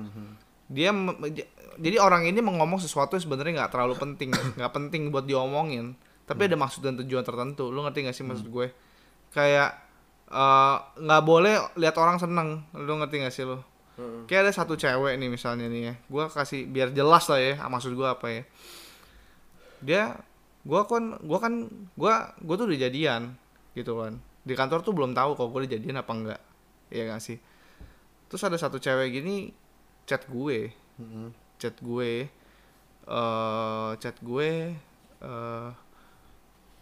Dia 0.66 0.90
me- 0.90 1.14
j- 1.30 1.46
jadi 1.78 2.00
orang 2.00 2.26
ini 2.26 2.42
mengomong 2.42 2.82
sesuatu 2.82 3.14
yang 3.14 3.22
sebenarnya 3.22 3.62
nggak 3.62 3.70
terlalu 3.70 3.94
penting 3.94 4.34
nggak 4.58 4.72
penting 4.72 5.08
buat 5.08 5.22
diomongin. 5.22 5.94
Tapi 6.26 6.50
ada 6.50 6.58
maksud 6.58 6.82
dan 6.82 6.98
tujuan 6.98 7.22
tertentu 7.22 7.70
lu 7.70 7.86
ngerti 7.86 8.02
gak 8.02 8.16
sih 8.16 8.26
maksud 8.26 8.50
gue? 8.50 8.74
Kayak 9.30 9.78
eh, 10.26 10.76
nggak 10.98 11.22
boleh 11.22 11.54
lihat 11.76 11.94
orang 11.94 12.18
seneng 12.18 12.66
lu 12.74 12.98
ngerti 12.98 13.22
gak 13.22 13.30
sih 13.30 13.46
lu 13.46 13.62
kayak 14.28 14.48
ada 14.48 14.52
satu 14.52 14.76
cewek 14.76 15.16
nih 15.16 15.28
misalnya 15.32 15.66
nih 15.66 15.82
ya. 15.92 15.94
Gue 16.08 16.24
kasih 16.28 16.68
biar 16.68 16.92
jelas 16.92 17.24
lah 17.32 17.40
ya 17.40 17.54
maksud 17.66 17.96
gue 17.96 18.08
apa 18.08 18.26
ya. 18.28 18.42
Dia 19.80 20.02
gua 20.66 20.82
kan 20.88 21.14
gua 21.22 21.38
kan 21.38 21.70
gua 21.94 22.34
gua 22.42 22.54
tuh 22.58 22.66
udah 22.66 22.80
jadian 22.80 23.38
gitu 23.78 24.02
kan. 24.02 24.18
Di 24.42 24.58
kantor 24.58 24.82
tuh 24.82 24.92
belum 24.94 25.14
tahu 25.14 25.38
kalau 25.38 25.48
gue 25.54 25.66
udah 25.66 25.72
jadian 25.78 25.96
apa 26.02 26.12
enggak 26.12 26.40
ya 26.90 27.06
gak 27.06 27.22
sih? 27.22 27.38
Terus 28.26 28.42
ada 28.42 28.58
satu 28.58 28.82
cewek 28.82 29.14
gini 29.14 29.54
chat 30.06 30.26
gue. 30.26 30.70
Mhm. 30.96 31.28
chat 31.56 31.76
gue 31.80 32.28
eh 33.06 33.90
chat 33.96 34.16
gue 34.20 34.50
eh 35.24 35.70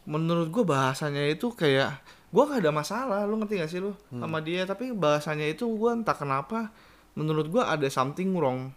menurut 0.05 0.49
gue 0.51 0.65
bahasanya 0.67 1.23
itu 1.31 1.51
kayak 1.55 1.95
gua 2.35 2.51
gak 2.51 2.67
ada 2.67 2.73
masalah 2.75 3.21
lu 3.29 3.39
ngerti 3.39 3.61
gak 3.61 3.71
sih 3.71 3.81
lu? 3.83 3.93
Sama 4.11 4.41
dia 4.41 4.65
tapi 4.65 4.91
bahasanya 4.91 5.47
itu 5.47 5.69
gua 5.77 5.95
entah 5.95 6.17
kenapa 6.17 6.73
menurut 7.15 7.47
gua 7.51 7.75
ada 7.75 7.87
something 7.91 8.35
wrong. 8.35 8.75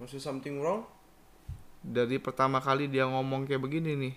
Maksud 0.00 0.20
something 0.20 0.60
wrong? 0.60 0.84
dari 1.84 2.16
pertama 2.16 2.64
kali 2.64 2.88
dia 2.88 3.04
ngomong 3.04 3.44
kayak 3.44 3.60
begini 3.60 3.92
nih. 3.92 4.14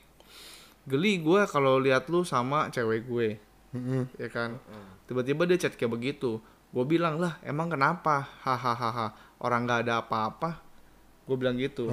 Geli 0.88 1.20
gue 1.20 1.44
kalau 1.52 1.84
lihat 1.84 2.08
lu 2.08 2.24
sama 2.24 2.72
cewek 2.72 3.04
gue. 3.04 3.30
Mhm. 3.76 4.16
ya 4.16 4.32
kan? 4.32 4.56
Tiba-tiba 5.04 5.44
dia 5.44 5.60
chat 5.60 5.76
kayak 5.76 5.92
begitu. 5.92 6.40
Gue 6.72 6.86
bilang 6.88 7.20
lah 7.20 7.36
emang 7.44 7.68
kenapa? 7.68 8.32
Hahaha. 8.48 9.12
Orang 9.44 9.68
nggak 9.68 9.84
ada 9.84 10.00
apa-apa. 10.00 10.64
Gue 11.28 11.36
bilang 11.36 11.60
gitu. 11.60 11.92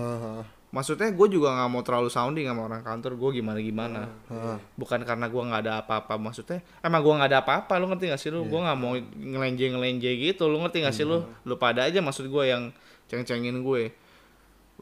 Maksudnya 0.74 1.06
gue 1.14 1.28
juga 1.30 1.54
nggak 1.54 1.70
mau 1.70 1.86
terlalu 1.86 2.10
sounding 2.10 2.50
sama 2.50 2.66
orang 2.66 2.82
kantor 2.82 3.14
gue 3.14 3.30
gimana 3.38 3.62
gimana 3.62 4.10
Haha. 4.26 4.58
bukan 4.74 5.06
karena 5.06 5.30
gue 5.30 5.42
nggak 5.46 5.60
ada 5.62 5.72
apa-apa 5.86 6.18
maksudnya 6.18 6.66
emang 6.82 6.98
gue 7.06 7.14
nggak 7.14 7.30
ada 7.30 7.38
apa-apa 7.46 7.78
lu 7.78 7.86
ngerti 7.94 8.10
gak 8.10 8.20
sih 8.20 8.30
lu? 8.34 8.42
Gue 8.48 8.58
nggak 8.58 8.78
mau 8.78 8.98
ngelenje 8.98 9.70
ngelenje 9.70 10.10
gitu 10.18 10.50
lu 10.50 10.58
ngerti 10.64 10.82
gak 10.82 10.96
sih 10.96 11.06
lu? 11.06 11.22
Lu 11.46 11.54
pada 11.54 11.86
aja 11.86 12.02
maksud 12.02 12.26
gue 12.26 12.44
yang 12.48 12.74
ceng-cengin 13.06 13.62
gue. 13.62 13.94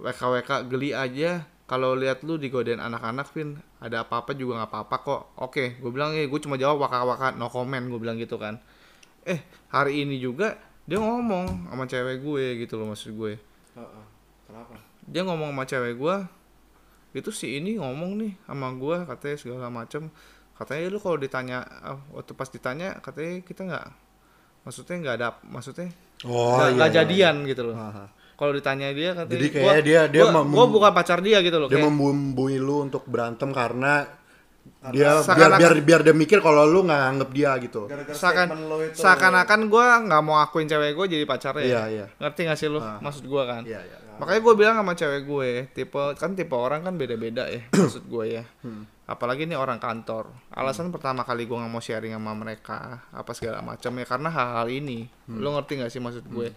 WKWK 0.00 0.72
geli 0.72 0.96
aja. 0.96 1.44
Kalau 1.68 1.96
lihat 1.96 2.20
lu 2.24 2.36
digodain 2.36 2.80
anak-anak 2.80 3.32
Vin 3.32 3.56
ada 3.80 4.04
apa-apa 4.04 4.36
juga 4.36 4.60
nggak 4.60 4.70
apa-apa 4.72 4.96
kok. 5.04 5.22
Oke 5.40 5.76
gue 5.76 5.90
bilang 5.92 6.16
eh 6.16 6.24
gue 6.24 6.40
cuma 6.40 6.56
jawab 6.56 6.88
waka-waka 6.88 7.36
no 7.36 7.52
comment 7.52 7.84
gue 7.84 8.00
bilang 8.00 8.16
gitu 8.16 8.40
kan. 8.40 8.56
Eh 9.28 9.44
hari 9.68 10.04
ini 10.08 10.16
juga 10.16 10.56
dia 10.88 10.98
ngomong 10.98 11.68
sama 11.68 11.84
cewek 11.84 12.24
gue 12.24 12.44
gitu 12.64 12.80
loh 12.80 12.92
maksud 12.92 13.12
gue. 13.12 13.36
Heeh. 13.76 14.04
Kenapa? 14.48 14.91
Dia 15.04 15.22
ngomong 15.22 15.50
sama 15.50 15.64
cewek 15.64 15.94
gue 15.94 16.16
itu 17.12 17.30
si 17.30 17.56
ini 17.56 17.76
ngomong 17.76 18.12
nih 18.16 18.32
sama 18.42 18.72
gue 18.72 18.96
katanya 19.04 19.36
segala 19.36 19.68
macem 19.68 20.08
katanya 20.52 20.82
lu 20.88 20.98
kalau 20.98 21.16
ditanya 21.16 21.58
ah, 21.82 21.98
waktu 22.10 22.32
pas 22.32 22.46
ditanya 22.46 22.96
katanya 22.98 23.32
kita 23.40 23.60
nggak 23.62 23.86
maksudnya 24.62 24.96
nggak 24.98 25.16
ada 25.16 25.28
maksudnya 25.44 25.90
Oh, 26.22 26.54
nggak 26.54 26.62
iya, 26.64 26.74
nggak 26.76 26.88
iya, 26.88 26.96
jadian 27.02 27.36
gitu 27.44 27.62
loh 27.64 27.74
Aha. 27.74 28.06
kalau 28.32 28.54
ditanya 28.54 28.94
dia 28.94 29.10
katanya 29.12 29.34
Jadi 29.34 29.48
kayak 29.50 29.74
dia- 29.82 30.06
dia 30.06 30.22
gua, 30.22 30.30
mem- 30.38 30.54
gua 30.54 30.66
bukan 30.68 30.92
pacar 30.92 31.18
dia 31.18 31.42
gitu 31.42 31.58
loh 31.58 31.66
Dia 31.66 31.76
kayak, 31.76 31.90
membumbui 31.90 32.56
lu 32.56 32.86
untuk 32.86 33.02
berantem 33.04 33.50
karena 33.50 34.06
dia 34.88 35.18
biar 35.18 35.50
biar 35.58 35.74
biar 35.82 36.00
dia 36.00 36.14
mikir 36.14 36.38
kalau 36.38 36.62
lu 36.62 36.86
nggak 36.86 37.02
anggap 37.08 37.30
dia 37.30 37.50
gitu. 37.58 37.90
Seakan 38.14 38.54
seakan-akan 38.94 39.60
gue 39.66 39.84
nggak 40.06 40.22
mau 40.22 40.38
akuin 40.38 40.64
cewek 40.64 40.94
gue 40.94 41.06
jadi 41.10 41.24
pacarnya 41.24 41.66
Iya, 41.66 41.82
iya. 41.88 42.06
ngerti 42.16 42.40
gak 42.46 42.54
sih 42.56 42.68
lu 42.68 42.78
Ah. 42.78 43.02
maksud 43.02 43.26
gue 43.26 43.42
kan 43.42 43.66
Iya, 43.66 43.82
iya. 43.82 43.98
Makanya 44.20 44.40
gue 44.44 44.54
bilang 44.54 44.76
sama 44.80 44.92
cewek 44.92 45.22
gue 45.24 45.50
tipe 45.72 46.02
kan 46.18 46.36
tipe 46.36 46.52
orang 46.52 46.84
kan 46.84 46.94
beda-beda 46.96 47.48
ya 47.48 47.64
maksud 47.80 48.04
gue 48.08 48.24
ya. 48.40 48.44
Hmm. 48.64 48.84
apalagi 49.02 49.44
nih 49.44 49.58
orang 49.60 49.76
kantor. 49.76 50.32
Alasan 50.56 50.88
pertama 50.88 51.20
kali 51.20 51.44
gue 51.44 51.52
nggak 51.52 51.68
mau 51.68 51.82
sharing 51.84 52.16
sama 52.16 52.32
mereka 52.32 53.04
apa 53.12 53.32
segala 53.36 53.60
macam 53.60 53.92
ya 53.98 54.06
karena 54.08 54.28
hal-hal 54.32 54.68
ini. 54.72 55.04
Hmm. 55.28 55.42
lu 55.42 55.52
ngerti 55.52 55.84
gak 55.84 55.92
sih 55.92 56.00
maksud 56.00 56.24
gue? 56.32 56.48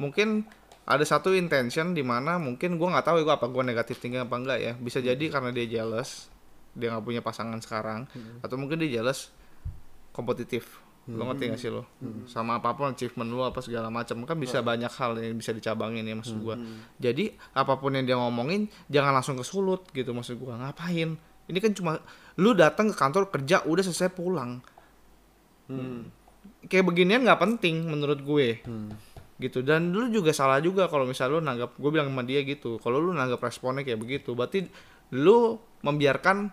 Mungkin 0.00 0.48
ada 0.88 1.04
satu 1.04 1.36
intention 1.36 1.92
di 1.92 2.00
mana 2.00 2.40
mungkin 2.40 2.80
gue 2.80 2.88
nggak 2.88 3.04
tahu 3.04 3.20
ya 3.20 3.24
gue 3.28 3.34
apa 3.36 3.46
gue 3.52 3.62
negatif 3.66 4.00
tinggi 4.00 4.24
apa 4.24 4.36
enggak 4.40 4.58
ya. 4.62 4.72
Bisa 4.78 5.04
jadi 5.04 5.20
karena 5.28 5.52
dia 5.52 5.68
jealous 5.68 6.32
dia 6.78 6.94
nggak 6.94 7.04
punya 7.04 7.20
pasangan 7.20 7.58
sekarang 7.58 8.06
atau 8.40 8.54
mungkin 8.54 8.78
dia 8.78 9.02
jealous 9.02 9.34
kompetitif 10.14 10.78
lo 11.08 11.22
ngerti 11.32 11.44
gak 11.48 11.60
sih 11.60 11.72
lo? 11.72 11.88
Sama 12.28 12.60
apa 12.60 12.76
pun 12.76 12.92
achievement 12.92 13.32
lo 13.32 13.48
apa 13.48 13.64
segala 13.64 13.88
macam 13.88 14.28
kan 14.28 14.36
bisa 14.36 14.60
banyak 14.60 14.92
hal 14.92 15.16
yang 15.16 15.40
bisa 15.40 15.56
dicabangin 15.56 16.04
ya 16.04 16.12
maksud 16.12 16.36
gua. 16.44 16.60
Jadi 17.00 17.32
apa 17.56 17.80
pun 17.80 17.96
yang 17.96 18.04
dia 18.04 18.16
ngomongin 18.20 18.68
jangan 18.92 19.16
langsung 19.16 19.40
kesulut 19.40 19.88
gitu 19.96 20.12
maksud 20.12 20.36
gua. 20.36 20.60
Ngapain? 20.60 21.16
Ini 21.48 21.58
kan 21.64 21.72
cuma 21.72 21.96
lu 22.36 22.52
datang 22.52 22.92
ke 22.92 22.96
kantor 22.96 23.32
kerja 23.32 23.64
udah 23.64 23.80
selesai 23.80 24.12
pulang. 24.12 24.60
Kayak 26.68 26.84
beginian 26.84 27.24
nggak 27.24 27.40
penting 27.40 27.88
menurut 27.88 28.20
gue. 28.20 28.60
Gitu. 29.40 29.64
Dan 29.64 29.96
lu 29.96 30.12
juga 30.12 30.36
salah 30.36 30.60
juga 30.60 30.90
kalau 30.92 31.08
misal 31.08 31.32
lu 31.32 31.40
nanggap 31.40 31.72
gue 31.80 31.90
bilang 31.92 32.12
sama 32.12 32.20
dia 32.26 32.44
gitu. 32.44 32.76
Kalau 32.84 33.00
lu 33.00 33.16
nanggap 33.16 33.40
responnya 33.40 33.80
kayak 33.80 33.96
begitu 33.96 34.36
berarti 34.36 34.68
lu 35.16 35.56
membiarkan 35.80 36.52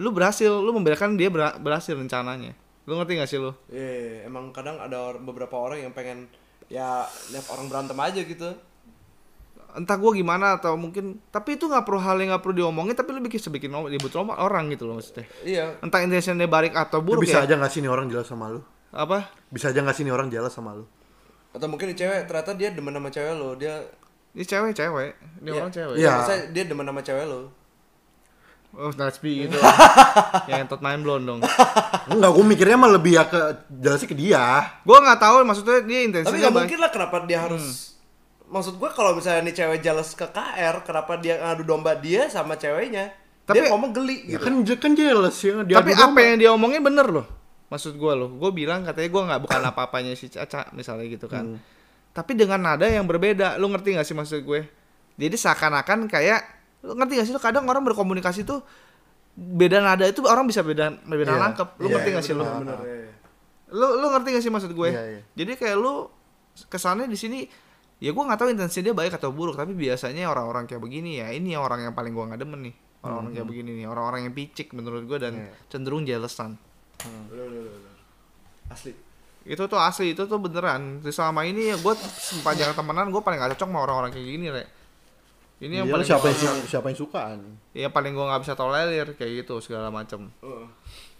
lu 0.00 0.16
berhasil 0.16 0.48
lu 0.48 0.72
membiarkan 0.72 1.14
dia 1.20 1.28
berhasil 1.60 1.92
rencananya 1.92 2.56
lu 2.90 2.98
ngerti 2.98 3.12
gak 3.16 3.30
sih 3.30 3.38
lu 3.38 3.54
Iya, 3.68 4.26
emang 4.26 4.50
kadang 4.50 4.76
ada 4.76 5.14
beberapa 5.16 5.54
orang 5.54 5.78
yang 5.80 5.94
pengen 5.94 6.26
ya 6.66 7.06
lihat 7.30 7.46
orang 7.48 7.66
berantem 7.66 7.94
aja 7.96 8.20
gitu. 8.20 8.50
entah 9.70 9.94
gue 9.94 10.10
gimana 10.16 10.58
atau 10.58 10.74
mungkin 10.74 11.22
tapi 11.30 11.54
itu 11.54 11.64
nggak 11.64 11.86
perlu 11.86 11.98
hal 11.98 12.18
yang 12.18 12.34
nggak 12.34 12.42
perlu 12.42 12.54
diomongin 12.58 12.90
tapi 12.90 13.14
lu 13.14 13.22
bikin 13.22 13.38
sebikin 13.38 13.70
ribut 13.86 14.10
rumah 14.10 14.42
orang 14.42 14.66
gitu 14.66 14.82
loh 14.82 14.98
maksudnya 14.98 15.30
Iya. 15.40 15.78
entah 15.78 16.02
intentionnya 16.02 16.44
baik 16.44 16.74
atau 16.74 16.98
Lu 16.98 17.06
buruk 17.06 17.22
bisa 17.22 17.38
ya 17.38 17.46
aja 17.46 17.54
nggak 17.54 17.70
sih 17.70 17.78
nih 17.78 17.86
orang 17.88 18.10
jelas 18.10 18.26
sama 18.26 18.50
lu? 18.50 18.66
apa 18.90 19.30
Bisa 19.46 19.70
aja 19.70 19.78
nggak 19.78 19.94
sih 19.94 20.02
nih 20.02 20.10
orang 20.10 20.26
jelas 20.26 20.50
sama 20.50 20.74
lu? 20.74 20.82
Atau 21.50 21.70
mungkin 21.70 21.94
cewek 21.94 22.26
ternyata 22.26 22.50
dia 22.52 22.70
demen 22.70 22.90
sama 22.90 23.06
cewek 23.08 23.30
lo, 23.32 23.54
dia 23.54 23.78
ini 24.30 24.42
cewek 24.42 24.74
cewek 24.74 25.10
ini 25.38 25.48
Iya. 25.48 25.54
orang 25.56 25.70
cewek 25.72 25.94
Iya. 25.94 26.10
Maksudnya 26.12 26.40
dia 26.50 26.64
demen 26.66 26.84
sama 26.84 27.00
cewek 27.00 27.24
lo. 27.24 27.40
Oh 28.74 28.90
Natsby 28.94 29.46
gitu. 29.46 29.56
Yang 30.50 30.58
entot 30.68 30.80
main 30.80 31.00
blon 31.02 31.22
dong. 31.26 31.40
Enggak, 32.10 32.30
gue 32.30 32.44
mikirnya 32.44 32.76
mah 32.78 32.90
lebih 32.90 33.18
ya 33.18 33.24
ke 33.26 33.40
jelasnya 33.70 34.08
ke 34.08 34.16
dia. 34.16 34.44
gue 34.82 34.98
nggak 34.98 35.20
tahu 35.20 35.36
maksudnya 35.42 35.82
dia 35.82 35.98
Tapi 36.00 36.06
intensinya 36.06 36.38
nggak 36.38 36.52
baik 36.54 36.64
mungkin 36.66 36.78
lah 36.80 36.90
kenapa 36.92 37.16
dia 37.26 37.38
harus 37.42 37.64
Maksud 38.50 38.82
gue 38.82 38.90
kalau 38.90 39.14
misalnya 39.14 39.46
nih 39.46 39.54
cewek 39.54 39.78
jealous 39.78 40.10
ke 40.18 40.26
KR, 40.26 40.82
kenapa 40.82 41.14
dia 41.22 41.38
ngadu 41.38 41.62
domba 41.62 41.94
dia 41.94 42.26
sama 42.26 42.58
ceweknya? 42.58 43.14
Tapi- 43.46 43.62
dia 43.62 43.70
ngomong 43.70 43.90
geli 43.94 44.26
Ya 44.26 44.42
gitu. 44.42 44.46
kan 44.46 44.54
kan 44.78 44.92
jelas 44.94 45.34
ya 45.38 45.62
dia 45.62 45.74
tapi 45.78 45.90
apa 45.94 46.18
yang 46.18 46.36
dia 46.38 46.50
omongin 46.50 46.82
bener 46.82 47.06
loh 47.10 47.26
maksud 47.70 47.94
gue 47.94 48.12
loh. 48.18 48.26
Gue 48.34 48.50
bilang 48.50 48.82
katanya 48.82 49.08
gue 49.08 49.22
nggak 49.30 49.40
bukan 49.46 49.60
apa-apanya 49.70 50.12
si 50.18 50.26
Caca 50.26 50.66
misalnya 50.74 51.06
gitu 51.06 51.30
kan. 51.30 51.56
Tapi 52.10 52.34
dengan 52.34 52.58
nada 52.58 52.90
yang 52.90 53.06
berbeda 53.06 53.54
lu 53.62 53.70
ngerti 53.70 53.94
gak 53.94 54.02
sih 54.02 54.18
maksud 54.18 54.42
gue? 54.42 54.66
Jadi 55.14 55.36
seakan-akan 55.38 56.10
kayak 56.10 56.59
ngerti 56.82 57.12
gak 57.20 57.26
sih 57.28 57.34
lu? 57.36 57.40
Kadang 57.40 57.64
orang 57.68 57.84
berkomunikasi 57.84 58.44
tuh 58.44 58.64
beda 59.36 59.80
nada 59.80 60.04
itu 60.04 60.20
orang 60.26 60.44
bisa 60.44 60.60
beda 60.60 60.90
beda 61.06 61.32
Iya, 61.32 61.40
nangkep. 61.40 61.68
Lu 61.80 61.86
iya, 61.88 61.94
ngerti 61.96 62.08
gak 62.16 62.24
sih 62.24 62.34
lu? 62.34 62.44
Bener, 62.44 62.78
iya. 62.84 63.12
lu 63.72 63.86
lu 64.00 64.06
ngerti 64.12 64.28
gak 64.36 64.42
sih 64.44 64.52
maksud 64.52 64.72
gue? 64.74 64.88
Iya, 64.90 65.02
iya. 65.16 65.20
jadi 65.36 65.52
kayak 65.56 65.76
lu 65.78 66.08
kesannya 66.68 67.06
di 67.06 67.14
sini 67.16 67.38
ya 68.00 68.10
gue 68.10 68.24
nggak 68.24 68.40
tahu 68.40 68.48
intensi 68.52 68.80
dia 68.80 68.96
baik 68.96 69.16
atau 69.16 69.30
buruk 69.30 69.54
tapi 69.60 69.76
biasanya 69.76 70.28
orang-orang 70.28 70.64
kayak 70.64 70.80
begini 70.80 71.20
ya 71.20 71.30
ini 71.30 71.52
yang 71.52 71.62
orang 71.62 71.84
yang 71.84 71.94
paling 71.94 72.16
gue 72.16 72.24
nggak 72.26 72.40
demen 72.40 72.60
nih. 72.68 72.74
Orang-orang 73.00 73.32
kayak 73.32 73.48
begini 73.48 73.70
nih 73.80 73.86
orang-orang 73.88 74.20
yang 74.28 74.34
picik 74.36 74.76
menurut 74.76 75.08
gue 75.08 75.18
dan 75.20 75.32
Iya. 75.36 75.52
cenderung 75.72 76.04
jealousan 76.04 76.56
bener. 77.32 77.48
Asli. 78.68 78.92
itu 79.40 79.62
tuh 79.64 79.80
asli 79.80 80.12
itu 80.12 80.28
tuh 80.28 80.36
beneran. 80.36 81.00
Selama 81.08 81.48
ini 81.48 81.72
ya 81.72 81.76
gue 81.80 81.94
sepanjang 81.96 82.76
temenan 82.76 83.08
gue 83.08 83.22
paling 83.24 83.40
gak 83.40 83.56
cocok 83.56 83.68
sama 83.72 83.78
orang-orang 83.88 84.10
kayak 84.12 84.26
gini 84.26 84.46
rek 84.52 84.68
ini 85.60 85.74
yang 85.76 85.86
Iya, 85.86 85.92
paling 85.92 86.06
siapa 86.06 86.26
yang 86.26 86.38
su- 86.38 86.66
siapa 86.66 86.86
yang 86.88 86.98
suka 86.98 87.22
nih? 87.34 87.54
ya 87.76 87.88
paling 87.88 88.12
gue 88.12 88.24
nggak 88.24 88.42
bisa 88.42 88.54
tolerir 88.54 89.08
kayak 89.12 89.32
gitu 89.38 89.60
segala 89.60 89.88
macam 89.88 90.32
Heeh. 90.38 90.66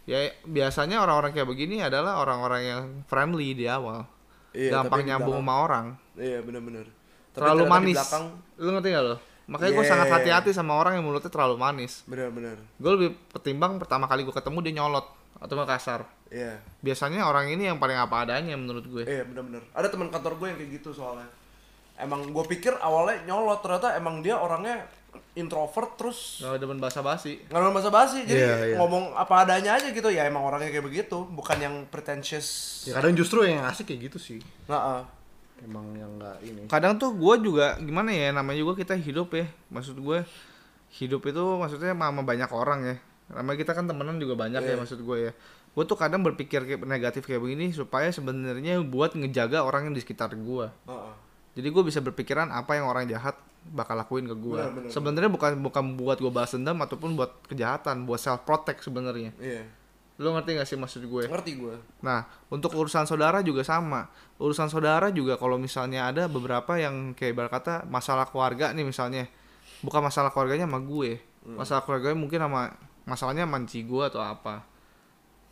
ya 0.07 0.19
biasanya 0.43 0.97
orang-orang 0.99 1.31
kayak 1.31 1.47
begini 1.47 1.79
adalah 1.79 2.19
orang-orang 2.19 2.63
yang 2.63 2.83
friendly 3.05 3.53
di 3.53 3.67
awal 3.67 4.09
Iya, 4.51 4.75
gampang 4.77 5.05
nyambung 5.05 5.39
belakang- 5.39 5.47
sama 5.47 5.55
orang 5.61 5.87
Iya, 6.17 6.39
bener-bener. 6.41 6.87
Tapi 7.31 7.37
terlalu 7.39 7.63
manis 7.65 7.95
belakang, 7.97 8.25
lu 8.57 8.71
ngerti 8.73 8.89
gak 8.91 9.05
lo 9.05 9.17
makanya 9.47 9.73
gue 9.73 9.79
Yeah. 9.81 9.91
sangat 9.93 10.09
hati-hati 10.13 10.51
sama 10.53 10.73
orang 10.75 10.95
yang 10.95 11.05
mulutnya 11.05 11.27
terlalu 11.29 11.55
manis 11.57 12.03
bener-bener. 12.05 12.59
gue 12.75 12.91
lebih 12.93 13.11
pertimbang 13.29 13.77
pertama 13.77 14.07
kali 14.07 14.23
gue 14.23 14.31
ketemu 14.31 14.59
dia 14.61 14.75
nyolot 14.77 15.07
atau 15.37 15.55
nggak 15.55 15.71
kasar 15.71 16.01
Iya. 16.29 16.59
biasanya 16.81 17.25
orang 17.25 17.49
ini 17.49 17.67
yang 17.67 17.77
paling 17.77 17.95
apa 17.95 18.25
adanya 18.25 18.55
menurut 18.55 18.83
gue 18.85 19.03
Iya, 19.05 19.23
bener-bener. 19.25 19.63
Ada 19.73 19.87
teman 19.87 20.09
kantor 20.09 20.35
gue 20.37 20.47
yang 20.49 20.57
kayak 20.57 20.71
gitu 20.77 20.91
soalnya. 20.93 21.27
Emang 22.01 22.27
gue 22.27 22.45
pikir 22.47 22.73
awalnya 22.77 23.21
nyolot, 23.25 23.61
ternyata 23.61 23.95
emang 23.95 24.21
dia 24.21 24.35
orangnya 24.35 24.89
introvert 25.33 25.95
terus 25.95 26.39
nggak 26.41 26.59
demen 26.59 26.79
basa 26.79 27.01
basi 27.01 27.39
nggak 27.47 27.55
ada 27.57 27.71
basa 27.71 27.87
basi 27.89 28.19
jadi 28.25 28.41
Iya, 28.41 28.55
iya. 28.67 28.77
ngomong 28.77 29.15
apa 29.15 29.43
adanya 29.43 29.75
aja 29.75 29.89
gitu 29.89 30.07
ya 30.07 30.23
emang 30.23 30.43
orangnya 30.43 30.71
kayak 30.71 30.83
begitu 30.83 31.23
bukan 31.25 31.55
yang 31.57 31.75
pretentious 31.87 32.83
Ya 32.83 32.99
kadang 32.99 33.15
justru 33.15 33.43
yang 33.43 33.63
asik 33.63 33.87
kayak 33.87 34.11
gitu 34.11 34.19
sih. 34.19 34.39
Nggak, 34.67 34.83
ah. 34.83 35.05
Emang 35.61 35.87
yang 35.93 36.11
enggak 36.15 36.37
ini. 36.41 36.63
kadang 36.67 36.97
tuh 36.97 37.13
gue 37.13 37.35
juga 37.43 37.77
gimana 37.79 38.11
ya 38.11 38.33
namanya 38.33 38.59
juga 38.59 38.75
kita 38.77 38.97
hidup 38.97 39.29
ya 39.31 39.45
maksud 39.69 39.93
gue 39.95 40.19
hidup 40.91 41.23
itu 41.23 41.43
maksudnya 41.57 41.93
sama 41.93 42.23
banyak 42.25 42.51
orang 42.51 42.81
ya 42.83 42.97
namanya 43.31 43.59
kita 43.61 43.73
kan 43.73 43.85
temenan 43.85 44.17
juga 44.17 44.35
banyak 44.35 44.59
ya 44.59 44.73
Iya. 44.73 44.79
maksud 44.79 44.99
gue 45.01 45.17
ya 45.21 45.33
gue 45.71 45.85
tuh 45.87 45.95
kadang 45.95 46.25
berpikir 46.25 46.65
kayak 46.65 46.83
negatif 46.83 47.23
kayak 47.23 47.39
begini 47.39 47.71
supaya 47.71 48.11
sebenarnya 48.11 48.83
buat 48.83 49.13
ngejaga 49.13 49.61
orang 49.61 49.87
yang 49.87 49.95
di 49.95 50.01
sekitar 50.01 50.33
gue 50.33 50.67
Ah, 50.85 51.13
ah. 51.13 51.15
Jadi 51.55 51.69
gue 51.69 51.83
bisa 51.83 51.99
berpikiran 51.99 52.51
apa 52.51 52.79
yang 52.79 52.87
orang 52.87 53.07
jahat 53.11 53.35
bakal 53.61 53.93
lakuin 53.93 54.25
ke 54.25 54.37
gue 54.37 54.57
Benar, 54.57 54.73
benar, 54.73 54.91
sebenarnya 54.91 55.31
bukan 55.31 55.51
bukan 55.61 55.85
buat 56.01 56.17
gue 56.17 56.33
balas 56.33 56.57
dendam 56.57 56.81
ataupun 56.81 57.13
buat 57.13 57.45
kejahatan 57.45 58.09
buat 58.09 58.19
self 58.21 58.43
protect 58.49 58.87
sebenarnya 58.87 59.37
iya 59.37 59.69
lo 60.21 60.37
ngerti 60.37 60.53
gak 60.61 60.69
sih 60.69 60.77
maksud 60.77 61.01
gue 61.09 61.25
ngerti 61.33 61.57
gue 61.57 61.77
Nah, 62.05 62.29
untuk 62.53 62.77
urusan 62.77 63.09
saudara 63.09 63.41
juga 63.41 63.65
sama. 63.65 64.05
Urusan 64.37 64.69
saudara 64.69 65.09
juga 65.09 65.41
kalau 65.41 65.57
misalnya 65.57 66.13
ada 66.13 66.29
beberapa 66.29 66.77
yang 66.77 67.17
kayak 67.17 67.33
ibarat 67.33 67.53
kata 67.57 67.75
masalah 67.89 68.29
keluarga 68.29 68.77
nih 68.77 68.85
misalnya. 68.85 69.25
Bukan 69.81 70.05
masalah 70.05 70.29
keluarganya 70.29 70.69
sama 70.69 70.77
gue. 70.85 71.25
Masalah 71.57 71.81
keluarganya 71.89 72.21
mungkin 72.21 72.37
sama 72.37 72.69
masalahnya 73.09 73.49
sama 73.49 73.65
enci 73.65 73.81
gue 73.81 74.05
atau 74.05 74.21
apa. 74.21 74.61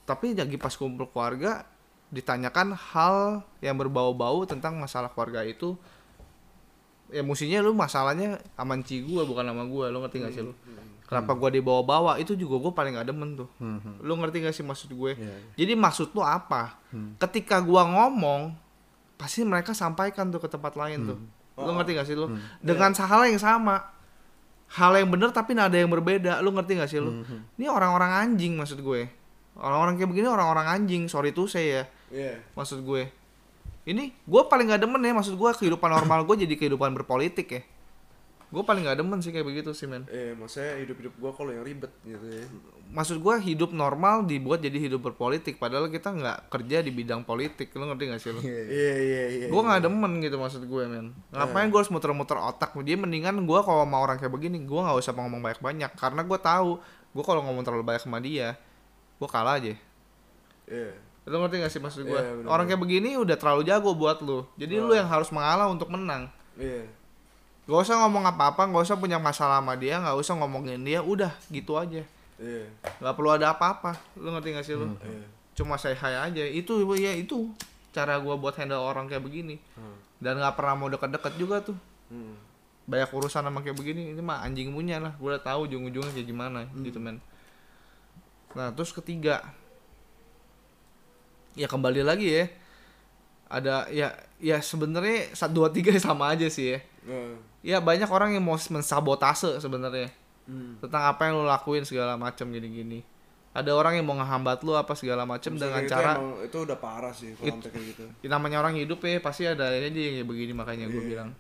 Tapi 0.05 0.37
lagi 0.37 0.61
pas 0.61 0.77
kumpul 0.77 1.09
keluarga 1.09 1.65
ditanyakan 2.09 2.73
hal 2.73 3.17
yang 3.61 3.77
berbau-bau 3.77 4.45
tentang 4.45 4.77
masalah 4.77 5.09
keluarga 5.09 5.43
itu 5.43 5.77
ya 7.09 7.21
mestinya 7.21 7.61
lu 7.61 7.73
masalahnya 7.73 8.37
sama 8.53 8.77
enci 8.77 9.01
gue 9.01 9.23
bukan 9.25 9.45
sama 9.45 9.65
gue 9.65 9.85
lu 9.89 9.99
ngerti 10.01 10.17
gak 10.21 10.33
sih 10.33 10.43
lu 10.43 10.53
kenapa 11.05 11.33
gue 11.35 11.51
dibawa-bawa 11.57 12.17
itu 12.17 12.33
juga 12.33 12.61
gue 12.61 12.73
paling 12.75 12.93
gak 12.95 13.09
demen 13.09 13.33
tuh 13.35 13.49
lu 13.99 14.13
ngerti 14.15 14.45
gak 14.45 14.53
sih 14.53 14.61
maksud 14.61 14.93
gue 14.93 15.17
Iya, 15.17 15.25
iya. 15.25 15.37
jadi 15.57 15.73
maksud 15.73 16.13
lu 16.13 16.21
apa? 16.21 16.77
Ketika 17.17 17.61
gua 17.61 17.85
ngomong, 17.85 18.53
pasti 19.17 19.41
mereka 19.41 19.73
sampaikan 19.73 20.29
tuh 20.29 20.37
ke 20.39 20.49
tempat 20.49 20.73
lain 20.73 21.05
tuh. 21.07 21.19
Lu 21.59 21.73
ngerti 21.75 21.93
gak 21.93 22.07
sih 22.07 22.13
lu? 22.13 22.29
Dengan 22.61 22.93
hal 22.95 23.21
yang 23.25 23.41
sama. 23.41 23.77
Hal 24.69 24.93
yang 24.97 25.09
bener 25.09 25.29
tapi 25.29 25.53
nada 25.53 25.73
yang 25.73 25.89
berbeda. 25.89 26.41
Lu 26.41 26.53
ngerti 26.53 26.77
gak 26.77 26.89
sih 26.89 27.01
lu? 27.01 27.25
Ini 27.57 27.69
orang-orang 27.69 28.09
anjing 28.25 28.53
maksud 28.55 28.81
gue. 28.81 29.09
Orang-orang 29.59 29.95
kayak 29.95 30.09
begini 30.09 30.27
orang-orang 30.27 30.67
anjing. 30.69 31.07
Sorry 31.07 31.31
tuh 31.31 31.45
saya 31.45 31.67
ya. 31.67 31.83
iya 32.09 32.35
Maksud 32.55 32.81
gue. 32.81 33.11
Ini 33.85 34.05
gue 34.13 34.43
paling 34.45 34.69
gak 34.69 34.81
demen 34.81 35.01
ya 35.01 35.13
maksud 35.13 35.33
gue 35.33 35.51
kehidupan 35.51 35.89
normal 35.89 36.23
gue 36.23 36.45
jadi 36.45 36.55
kehidupan 36.55 36.93
berpolitik 36.95 37.49
ya. 37.51 37.63
gue 38.49 38.65
paling 38.65 38.81
nggak 38.81 38.97
demen 38.97 39.21
sih 39.21 39.29
kayak 39.29 39.45
begitu 39.45 39.77
sih 39.77 39.85
men 39.85 40.09
Eh, 40.09 40.33
maksudnya 40.33 40.81
hidup-hidup 40.81 41.13
gua 41.21 41.37
kalau 41.37 41.53
yang 41.53 41.61
ribet 41.61 41.93
gitu 42.01 42.25
ya. 42.25 42.49
maksud 42.89 43.21
gue 43.21 43.35
hidup 43.45 43.77
normal 43.77 44.25
dibuat 44.25 44.65
jadi 44.65 44.89
hidup 44.89 45.05
berpolitik 45.05 45.61
padahal 45.61 45.93
kita 45.93 46.09
nggak 46.09 46.49
kerja 46.49 46.81
di 46.81 46.89
bidang 46.89 47.29
politik 47.29 47.69
lu 47.77 47.85
ngerti 47.85 48.09
gak 48.09 48.21
sih 48.25 48.33
lu 48.33 48.41
Iya, 48.41 48.65
iya, 48.97 49.23
iya. 49.29 49.47
gue 49.53 49.61
nggak 49.63 49.85
demen 49.85 50.13
gitu 50.25 50.41
maksud 50.41 50.65
gue 50.65 50.83
men 50.89 51.13
ngapain 51.29 51.69
gue 51.69 51.77
harus 51.77 51.93
muter-muter 51.93 52.41
otak 52.41 52.73
dia 52.81 52.97
mendingan 52.97 53.37
gue 53.37 53.61
kalau 53.61 53.85
sama 53.85 54.01
orang 54.01 54.17
kayak 54.17 54.33
begini 54.33 54.65
gue 54.65 54.81
nggak 54.81 54.97
usah 54.97 55.13
ngomong 55.13 55.45
banyak-banyak 55.45 55.93
karena 55.93 56.21
gue 56.25 56.39
tahu 56.41 56.81
gue 57.13 57.25
kalau 57.29 57.45
ngomong 57.45 57.61
terlalu 57.61 57.85
banyak 57.85 58.01
sama 58.01 58.17
dia 58.17 58.57
gue 59.19 59.29
kalah 59.29 59.59
aja 59.59 59.75
Iya. 60.69 60.93
lu 61.29 61.37
ngerti 61.45 61.61
gak 61.61 61.73
sih 61.73 61.81
maksud 61.81 62.03
gue 62.05 62.13
Iya, 62.13 62.25
bener-bener. 62.25 62.49
orang 62.49 62.65
kayak 62.67 62.81
begini 62.81 63.11
udah 63.17 63.37
terlalu 63.37 63.63
jago 63.65 63.93
buat 63.93 64.19
lu 64.21 64.49
jadi 64.57 64.81
lu 64.81 64.93
yang 64.93 65.09
harus 65.09 65.29
mengalah 65.29 65.69
untuk 65.69 65.93
menang 65.93 66.31
Iya. 66.59 66.89
Gak 67.69 67.85
usah 67.85 68.01
ngomong 68.01 68.25
apa-apa, 68.25 68.65
gak 68.65 68.81
usah 68.83 68.97
punya 68.97 69.21
masalah 69.21 69.61
sama 69.61 69.77
dia, 69.77 70.01
gak 70.01 70.17
usah 70.17 70.35
ngomongin 70.35 70.81
dia, 70.81 71.05
udah 71.05 71.31
gitu 71.53 71.77
aja. 71.77 72.01
Iya. 72.41 72.65
Gak 72.99 73.13
perlu 73.15 73.29
ada 73.29 73.53
apa-apa, 73.53 73.93
lu 74.17 74.33
ngerti 74.33 74.57
gak 74.57 74.65
sih 74.65 74.73
lu? 74.73 74.89
Iya. 75.05 75.23
Cuma 75.53 75.77
say 75.77 75.93
hi 75.93 76.17
aja, 76.17 76.43
itu 76.43 76.73
ya 76.97 77.13
itu 77.13 77.53
cara 77.93 78.17
gua 78.19 78.41
buat 78.41 78.57
handle 78.57 78.81
orang 78.81 79.05
kayak 79.05 79.21
begini. 79.21 79.61
Hmm. 79.77 80.01
Dan 80.17 80.41
gak 80.41 80.57
pernah 80.57 80.81
mau 80.81 80.89
deket-deket 80.89 81.37
juga 81.37 81.61
tuh. 81.61 81.77
Hmm. 82.09 82.41
Banyak 82.89 83.13
urusan 83.13 83.45
sama 83.45 83.61
kayak 83.61 83.77
begini, 83.77 84.17
ini 84.17 84.23
mah 84.25 84.41
anjing 84.43 84.73
punya 84.73 84.97
lah. 84.97 85.13
Gue 85.21 85.37
udah 85.37 85.45
tahu 85.45 85.69
ujung-ujungnya 85.69 86.11
kayak 86.11 86.25
gimana 86.27 86.65
gitu 86.81 86.97
men. 86.97 87.21
Nah 88.55 88.73
terus 88.73 88.91
ketiga, 88.91 89.43
ya 91.55 91.67
kembali 91.67 92.03
lagi 92.03 92.29
ya. 92.29 92.45
Ada 93.49 93.89
ya 93.89 94.09
ya 94.39 94.61
sebenarnya 94.61 95.33
satu 95.33 95.65
dua 95.65 95.69
tiga 95.73 95.91
sama 96.01 96.33
aja 96.33 96.47
sih 96.49 96.77
ya. 96.77 96.79
Nah. 97.05 97.37
Ya 97.65 97.79
banyak 97.83 98.07
orang 98.07 98.37
yang 98.37 98.45
mau 98.45 98.57
mensabotase 98.57 99.59
sebenarnya 99.59 100.13
Hmm. 100.49 100.81
tentang 100.81 101.05
apa 101.05 101.29
yang 101.29 101.37
lo 101.37 101.45
lakuin 101.45 101.85
segala 101.85 102.17
macam 102.17 102.49
gini-gini. 102.49 103.05
Ada 103.53 103.69
orang 103.77 104.01
yang 104.01 104.09
mau 104.09 104.17
ngehambat 104.17 104.65
lu 104.65 104.73
apa 104.73 104.97
segala 104.97 105.29
macam 105.29 105.53
dengan 105.53 105.85
itu 105.85 105.93
cara 105.93 106.17
emang, 106.17 106.41
itu 106.41 106.57
udah 106.65 106.79
parah 106.81 107.13
sih 107.13 107.37
kalau 107.37 107.61
kayak 107.61 107.85
gitu. 107.93 108.05
Ya, 108.25 108.29
namanya 108.33 108.65
orang 108.65 108.73
hidup 108.81 108.97
ya 109.05 109.21
pasti 109.21 109.45
ada 109.45 109.69
aja 109.69 109.85
yang 109.93 110.25
begini 110.25 110.57
makanya 110.57 110.89
gue 110.89 111.05
Iya. 111.05 111.09
bilang. 111.13 111.31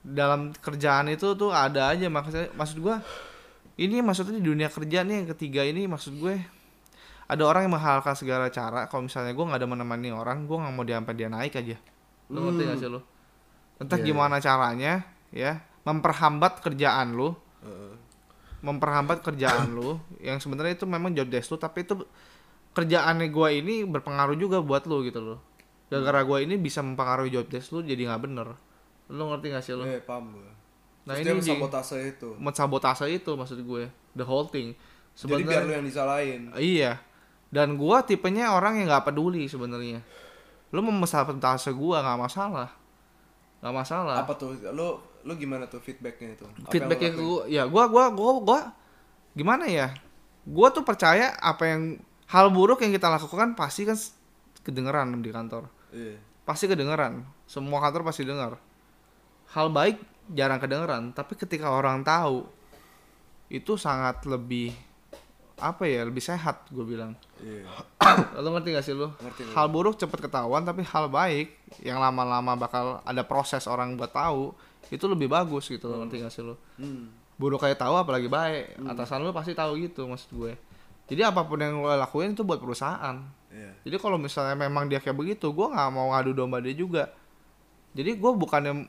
Dalam 0.00 0.56
kerjaan 0.56 1.12
itu 1.12 1.28
tuh 1.36 1.52
ada 1.52 1.92
aja 1.92 2.08
maksudnya 2.08 2.48
maksud 2.56 2.80
gue 2.80 2.96
ini 3.76 4.00
maksudnya 4.00 4.40
di 4.40 4.44
dunia 4.44 4.72
kerja 4.72 5.04
nih 5.04 5.14
yang 5.24 5.28
ketiga 5.36 5.60
ini 5.64 5.84
maksud 5.84 6.16
gue 6.16 6.40
ada 7.26 7.42
orang 7.42 7.66
yang 7.68 7.74
menghalalkan 7.76 8.14
segala 8.16 8.48
cara. 8.48 8.86
Kalau 8.88 9.04
misalnya 9.04 9.34
gue 9.34 9.44
nggak 9.44 9.60
ada 9.60 9.68
menemani 9.68 10.08
orang 10.14 10.46
gue 10.48 10.56
nggak 10.56 10.72
mau 10.72 10.84
dia 10.86 10.96
sampai 10.96 11.14
dia 11.18 11.28
naik 11.28 11.54
aja. 11.58 11.76
Lu 12.32 12.38
ngerti 12.48 12.62
gak 12.66 12.78
sih 12.80 12.88
lu? 12.90 13.00
Entah 13.76 13.98
Iya, 14.00 14.06
gimana 14.08 14.36
caranya 14.40 15.04
ya. 15.34 15.60
Memperhambat 15.84 16.64
kerjaan 16.64 17.14
lu. 17.14 17.34
Heeh. 17.62 17.94
memperhambat 18.56 19.22
kerjaan 19.22 19.78
lu 19.78 20.00
yang 20.18 20.42
sebenarnya 20.42 20.74
itu 20.74 20.88
memang 20.88 21.14
job 21.14 21.28
desk 21.30 21.54
lu 21.54 21.58
tapi 21.60 21.86
itu 21.86 22.02
kerjaannya 22.74 23.28
gua 23.30 23.52
ini 23.54 23.86
berpengaruh 23.86 24.34
juga 24.34 24.58
buat 24.58 24.88
lu 24.90 25.06
gitu 25.06 25.22
loh. 25.22 25.38
Gara-gara 25.86 26.26
gua 26.26 26.42
ini 26.42 26.58
bisa 26.58 26.82
mempengaruhi 26.82 27.30
job 27.30 27.46
desk 27.46 27.76
lu 27.76 27.84
jadi 27.84 28.10
nggak 28.10 28.22
bener. 28.26 28.48
Lu 29.12 29.22
ngerti 29.30 29.46
gak 29.54 29.62
sih 29.62 29.74
lu? 29.76 29.86
Eh, 29.86 30.02
paham 30.02 30.34
gue. 30.34 30.50
Nah 31.06 31.14
Terus 31.14 31.22
ini 31.22 31.30
dia. 31.38 31.38
di 31.38 31.50
sabotase 31.54 31.96
itu. 32.02 32.28
sabotase 32.50 33.06
itu 33.06 33.30
maksud 33.38 33.58
gue 33.62 33.86
the 34.18 34.26
whole 34.26 34.50
thing. 34.50 34.74
Jadi 35.16 35.46
biar 35.46 35.64
lu 35.64 35.70
sebenarnya 35.70 35.74
yang 35.80 35.86
disalahin. 35.86 36.40
iya. 36.58 36.92
Dan 37.46 37.78
gua 37.78 38.02
tipenya 38.02 38.52
orang 38.52 38.82
yang 38.82 38.90
nggak 38.90 39.06
peduli 39.06 39.46
sebenarnya. 39.46 40.02
Lu 40.74 40.82
mau 40.82 40.92
sabotase 41.06 41.70
gua 41.72 42.02
nggak 42.02 42.20
masalah. 42.20 42.68
Nggak 43.62 43.74
masalah. 43.80 44.16
Apa 44.26 44.34
tuh? 44.34 44.58
Lu 44.74 44.98
lu 45.22 45.32
gimana 45.38 45.64
tuh 45.70 45.78
feedbacknya 45.80 46.36
itu? 46.36 46.46
Feedbacknya 46.68 47.14
gua 47.14 47.46
ya 47.46 47.64
gua 47.64 47.86
gua 47.86 48.10
gua 48.12 48.30
gua 48.42 48.60
gimana 49.32 49.64
ya? 49.70 49.94
Gua 50.44 50.74
tuh 50.74 50.82
percaya 50.82 51.32
apa 51.38 51.64
yang 51.70 52.02
hal 52.26 52.50
buruk 52.50 52.82
yang 52.82 52.90
kita 52.92 53.06
lakukan 53.06 53.54
pasti 53.54 53.86
kan 53.86 53.96
kedengeran 54.66 55.22
di 55.22 55.30
kantor. 55.30 55.70
Iya. 55.94 56.18
pasti 56.42 56.66
kedengeran. 56.68 57.24
Semua 57.46 57.78
kantor 57.78 58.04
pasti 58.04 58.26
dengar 58.26 58.58
hal 59.54 59.70
baik 59.70 59.96
jarang 60.32 60.58
kedengeran 60.58 61.14
tapi 61.14 61.38
ketika 61.38 61.70
orang 61.70 62.02
tahu 62.02 62.46
itu 63.46 63.78
sangat 63.78 64.26
lebih 64.26 64.74
apa 65.56 65.88
ya 65.88 66.04
lebih 66.04 66.20
sehat 66.20 66.68
gue 66.68 66.84
bilang. 66.84 67.16
Iya. 67.40 67.64
lo 68.44 68.48
ngerti 68.52 68.76
gak 68.76 68.84
sih 68.84 68.92
lo 68.92 69.16
Ngerti, 69.16 69.56
hal 69.56 69.66
buruk 69.72 69.96
cepet 69.96 70.28
ketahuan 70.28 70.68
tapi 70.68 70.84
hal 70.84 71.08
baik 71.08 71.56
yang 71.80 71.96
lama-lama 71.96 72.52
bakal 72.60 73.00
ada 73.00 73.22
proses 73.24 73.64
orang 73.64 73.96
buat 73.96 74.12
tahu 74.12 74.52
itu 74.92 75.04
lebih 75.08 75.32
bagus 75.32 75.72
gitu 75.72 75.88
lo 75.88 76.04
ngerti 76.04 76.22
gak 76.22 76.32
sih 76.32 76.44
lo 76.44 76.60
Hmm. 76.76 77.08
buruk 77.40 77.64
kayak 77.64 77.80
tahu 77.80 77.96
apalagi 77.96 78.28
baik. 78.28 78.80
Atasan 78.84 79.24
lu 79.24 79.32
pasti 79.32 79.52
tahu 79.56 79.76
gitu 79.80 80.04
maksud 80.08 80.28
gue. 80.32 80.52
Jadi 81.08 81.20
apa 81.24 81.44
pun 81.44 81.56
yang 81.56 81.80
lo 81.80 81.88
lakuin 81.92 82.36
itu 82.36 82.44
buat 82.44 82.60
perusahaan. 82.60 83.16
Iya. 83.56 83.72
jadi 83.88 83.96
kalau 83.96 84.20
misalnya 84.20 84.52
memang 84.52 84.84
dia 84.84 85.00
kayak 85.00 85.16
begitu 85.16 85.48
gue 85.48 85.66
nggak 85.72 85.88
mau 85.88 86.12
ngadu 86.12 86.36
domba 86.36 86.60
dia 86.60 86.76
juga. 86.76 87.08
Jadi 87.96 88.20
gue 88.20 88.32
bukannya 88.36 88.84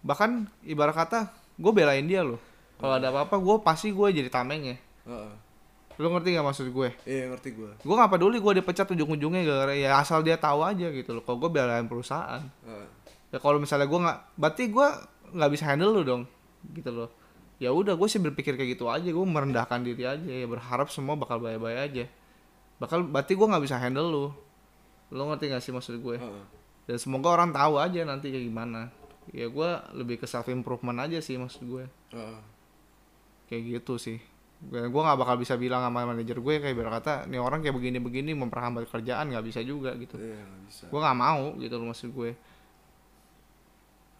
bahkan 0.00 0.48
ibarat 0.64 0.96
kata 0.96 1.28
gue 1.60 1.72
belain 1.72 2.04
dia 2.08 2.24
loh. 2.24 2.40
Kalau 2.80 2.96
ada 2.96 3.12
apa-apa 3.12 3.36
gue 3.36 3.56
pasti 3.60 3.92
gue 3.92 4.08
jadi 4.08 4.32
tamengnya 4.32 4.80
Heeh. 5.04 5.32
lu 6.00 6.08
ngerti 6.16 6.32
gak 6.32 6.46
maksud 6.48 6.66
gue? 6.72 6.88
Iya, 7.04 7.28
ngerti 7.28 7.52
gue. 7.52 7.70
gue 7.76 7.94
nggak 7.94 8.08
peduli 8.16 8.40
gue 8.40 8.52
dipecat 8.64 8.88
ujung-ujungnya 8.88 9.44
gara-gara 9.44 9.76
ya 9.76 10.00
asal 10.00 10.24
dia 10.24 10.40
tahu 10.40 10.64
aja 10.64 10.88
gitu 10.88 11.12
loh. 11.12 11.20
Kalau 11.20 11.36
gue 11.44 11.50
belain 11.52 11.84
perusahaan. 11.84 12.40
Heeh. 12.40 12.88
ya 13.30 13.38
kalau 13.38 13.60
misalnya 13.60 13.84
gue 13.84 14.00
nggak 14.00 14.18
berarti 14.40 14.64
gue 14.72 14.86
nggak 15.36 15.50
bisa 15.52 15.64
handle 15.68 15.92
lu 15.92 16.02
dong 16.02 16.22
gitu 16.72 16.88
loh. 16.88 17.08
Ya 17.60 17.68
udah 17.76 17.92
gue 18.00 18.08
sih 18.08 18.16
berpikir 18.16 18.56
kayak 18.56 18.80
gitu 18.80 18.88
aja. 18.88 19.04
Gue 19.04 19.26
merendahkan 19.28 19.84
diri 19.84 20.08
aja 20.08 20.24
ya 20.24 20.48
berharap 20.48 20.88
semua 20.88 21.20
bakal 21.20 21.36
baik-baik 21.36 21.78
aja. 21.92 22.04
Bakal 22.80 23.04
berarti 23.12 23.36
gue 23.36 23.44
nggak 23.44 23.64
bisa 23.68 23.76
handle 23.76 24.08
lu. 24.08 24.26
Lo 25.12 25.28
ngerti 25.28 25.52
gak 25.52 25.60
sih 25.60 25.74
maksud 25.74 26.00
gue? 26.00 26.16
Heeh. 26.16 26.44
dan 26.88 26.96
semoga 26.98 27.30
orang 27.30 27.52
tahu 27.52 27.76
aja 27.78 28.02
nanti 28.02 28.32
kayak 28.34 28.50
gimana 28.50 28.90
ya 29.30 29.46
gue 29.46 29.70
lebih 29.94 30.18
ke 30.18 30.26
self 30.26 30.46
improvement 30.48 30.98
aja 31.00 31.18
sih 31.18 31.38
maksud 31.38 31.62
gue 31.62 31.84
Heeh. 32.10 32.40
kayak 33.46 33.62
gitu 33.78 33.94
sih 33.96 34.18
gue 34.60 34.82
gue 34.84 35.02
nggak 35.02 35.16
bakal 35.16 35.38
bisa 35.38 35.56
bilang 35.56 35.80
sama 35.80 36.04
manajer 36.04 36.36
gue 36.36 36.54
kayak 36.60 36.76
berkata 36.76 37.24
nih 37.24 37.40
orang 37.40 37.62
kayak 37.62 37.72
begini-begini 37.72 38.36
memperhambat 38.36 38.90
kerjaan 38.90 39.30
nggak 39.30 39.46
bisa 39.46 39.60
juga 39.62 39.94
gitu 39.96 40.18
nggak 40.18 40.62
bisa. 40.68 40.84
gue 40.90 41.00
nggak 41.00 41.16
mau 41.16 41.54
gitu 41.56 41.74
loh 41.78 41.86
maksud 41.88 42.10
gue 42.10 42.30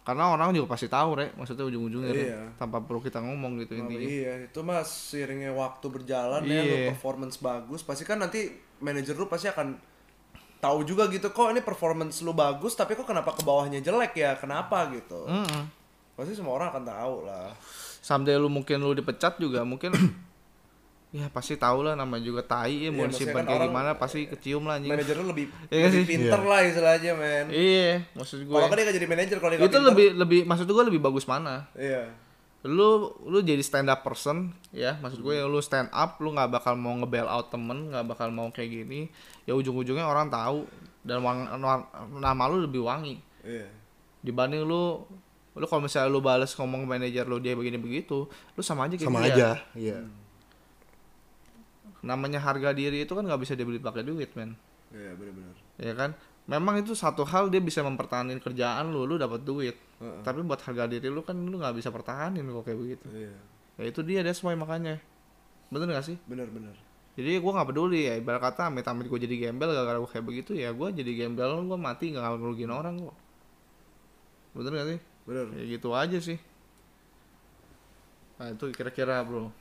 karena 0.01 0.33
orang 0.33 0.49
juga 0.49 0.73
pasti 0.73 0.89
tahu 0.89 1.13
rek 1.13 1.37
maksudnya 1.37 1.61
ujung-ujungnya. 1.69 2.09
Iya. 2.09 2.41
tanpa 2.57 2.81
perlu 2.81 3.05
kita 3.05 3.21
ngomong 3.21 3.61
gitu 3.61 3.77
Nah, 3.77 3.85
intinya 3.85 4.01
iya, 4.01 4.33
itu 4.49 4.59
mas 4.65 4.89
seiringnya 4.89 5.53
waktu 5.53 5.85
berjalan 5.93 6.41
ya, 6.41 6.57
Iya. 6.57 6.63
lu 6.65 6.75
performance 6.89 7.37
bagus, 7.37 7.85
pasti 7.85 8.01
kan 8.01 8.17
nanti 8.17 8.49
manajer 8.81 9.13
lu 9.13 9.29
pasti 9.29 9.45
akan 9.45 9.77
tahu 10.61 10.79
juga 10.83 11.05
gitu 11.07 11.27
kok 11.27 11.49
ini 11.49 11.59
performance 11.59 12.21
lu 12.21 12.31
bagus, 12.31 12.71
tapi 12.71 12.93
kok 12.93 13.03
kenapa 13.03 13.33
ke 13.33 13.41
bawahnya 13.41 13.79
jelek 13.79 14.13
ya, 14.13 14.31
kenapa 14.35 14.87
gitu. 14.89 15.25
Mm-mm. 15.25 15.63
Pasti 16.13 16.31
semua 16.31 16.53
orang 16.53 16.69
akan 16.69 16.83
tahu 16.85 17.15
lah. 17.23 17.49
someday 17.99 18.33
lu 18.33 18.47
mungkin 18.47 18.77
lu 18.77 18.93
dipecat 18.93 19.35
juga 19.35 19.61
mungkin 19.61 19.93
ya 21.11 21.27
pasti 21.27 21.53
tahu 21.55 21.83
lah 21.83 21.93
namanya 21.93 22.23
juga 22.23 22.41
tai 22.41 22.77
ya 22.79 22.89
mau 22.89 23.03
Iya, 23.03 23.11
disimpan 23.11 23.35
kan 23.35 23.43
kayak 23.43 23.57
orang- 23.59 23.69
gimana 23.69 23.89
pasti 23.93 24.19
kecium 24.25 24.63
lah 24.63 24.75
anjing 24.75 24.89
Manajer 24.89 25.15
lu 25.17 25.25
lebih, 25.27 25.45
Iya 25.67 25.77
nggak 25.77 25.85
lebih 25.87 25.99
sih? 25.99 26.07
pinter 26.07 26.39
Iya. 26.39 26.47
lah 26.47 26.59
istilahnya 26.63 27.11
men. 27.13 27.45
iya 27.49 27.89
maksud 28.13 28.37
gue 28.39 28.49
Kalau 28.49 28.65
kan 28.65 28.73
dia 28.73 28.83
nggak 28.83 28.95
jadi 28.95 29.07
manajer 29.07 29.37
kalau 29.37 29.51
itu 29.51 29.61
pinter. 29.61 29.81
lebih 29.83 30.07
lebih 30.15 30.39
maksud 30.45 30.65
gue 30.65 30.83
lebih 30.87 30.97
bagus 30.99 31.25
mana 31.25 31.67
Iya. 31.73 32.03
Lu 32.61 33.09
lu 33.25 33.41
jadi 33.41 33.61
stand 33.65 33.89
up 33.89 34.05
person 34.05 34.53
ya. 34.69 34.97
Maksud 35.01 35.19
gue 35.19 35.33
lu 35.41 35.57
stand 35.59 35.89
up 35.89 36.21
lu 36.21 36.29
nggak 36.29 36.49
bakal 36.51 36.77
mau 36.77 36.93
nge-bail 36.93 37.25
out 37.25 37.49
temen 37.49 37.89
nggak 37.89 38.05
bakal 38.05 38.29
mau 38.29 38.53
kayak 38.53 38.69
gini. 38.69 39.09
Ya 39.43 39.57
ujung-ujungnya 39.57 40.05
orang 40.05 40.29
tahu 40.29 40.69
dan 41.01 41.25
wang, 41.25 41.49
wang- 41.57 41.87
nama 42.21 42.43
lu 42.47 42.61
lebih 42.65 42.85
wangi. 42.85 43.17
Iya. 43.41 43.65
dibanding 44.21 44.61
lu 44.61 45.01
lu 45.57 45.65
kalau 45.65 45.81
misalnya 45.81 46.13
lu 46.13 46.21
balas 46.21 46.53
ngomong 46.53 46.85
manajer 46.85 47.25
lu 47.25 47.41
dia 47.41 47.57
begini 47.57 47.81
begitu 47.81 48.29
lu 48.29 48.61
sama 48.61 48.85
aja 48.85 48.93
kayak 48.93 49.09
sama 49.09 49.25
dia. 49.25 49.33
aja 49.33 49.49
iya. 49.73 49.97
Namanya 52.01 52.41
harga 52.41 52.73
diri 52.73 53.01
itu 53.01 53.13
kan 53.13 53.25
nggak 53.25 53.41
bisa 53.41 53.53
dibeli 53.53 53.77
pakai 53.77 54.01
duit 54.05 54.29
men. 54.33 54.53
Iya, 54.93 55.13
benar-benar. 55.17 55.55
ya 55.81 55.93
kan? 55.97 56.11
Memang 56.45 56.81
itu 56.81 56.93
satu 56.93 57.23
hal 57.23 57.49
dia 57.49 57.61
bisa 57.61 57.81
mempertahankan 57.81 58.41
kerjaan 58.41 58.89
lu 58.89 59.05
lu 59.05 59.17
dapat 59.17 59.41
duit 59.41 59.77
Heeh. 60.01 60.21
tapi 60.25 60.41
buat 60.41 60.57
harga 60.57 60.89
diri 60.89 61.07
lu 61.07 61.21
kan 61.21 61.37
lu 61.37 61.55
nggak 61.55 61.77
bisa 61.77 61.93
pertahanin 61.93 62.41
kok 62.43 62.65
kayak 62.65 62.79
begitu 62.79 63.05
Iya. 63.07 63.33
ya 63.77 63.83
itu 63.85 64.01
dia 64.01 64.25
that's 64.25 64.41
why 64.41 64.53
makanya 64.53 64.97
bener 65.69 65.87
gak 65.87 66.03
sih 66.03 66.17
Benar-benar. 66.25 66.73
jadi 67.13 67.37
gue 67.37 67.51
nggak 67.53 67.69
peduli 67.69 68.09
ya 68.09 68.17
ibarat 68.17 68.41
kata 68.43 68.67
amit 68.67 68.83
amit 68.83 69.05
gue 69.05 69.19
jadi 69.19 69.35
gembel 69.39 69.69
gara-gara 69.69 69.97
gue 69.97 70.09
kayak 70.09 70.25
begitu 70.25 70.51
ya 70.51 70.73
gue 70.73 70.87
jadi 70.91 71.11
gembel 71.15 71.61
gue 71.61 71.77
mati 71.77 72.11
nggak 72.11 72.27
ngerugiin 72.35 72.69
orang 72.69 72.97
kok 72.99 73.15
bener 74.51 74.71
gak 74.73 74.87
sih 74.89 74.99
Benar. 75.21 75.45
ya 75.53 75.63
gitu 75.69 75.89
aja 75.93 76.17
sih 76.17 76.39
nah 78.35 78.49
itu 78.49 78.65
kira-kira 78.73 79.21
bro 79.21 79.53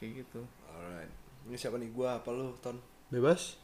kayak 0.00 0.24
gitu 0.24 0.40
Alright. 0.66 1.12
Ini 1.42 1.56
siapa 1.58 1.76
nih 1.76 1.90
gua 1.90 2.16
apa 2.16 2.30
lu, 2.30 2.54
Ton? 2.58 2.78
bebas 3.06 3.60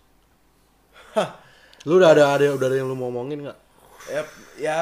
lu 1.83 1.97
udah 1.97 2.11
ada 2.11 2.25
ada 2.31 2.53
udah 2.53 2.67
ada 2.67 2.77
yang 2.77 2.85
lu 2.85 2.93
mau 2.93 3.09
ngomongin 3.09 3.49
nggak 3.49 3.59
Ya, 4.07 4.23
ya 4.55 4.79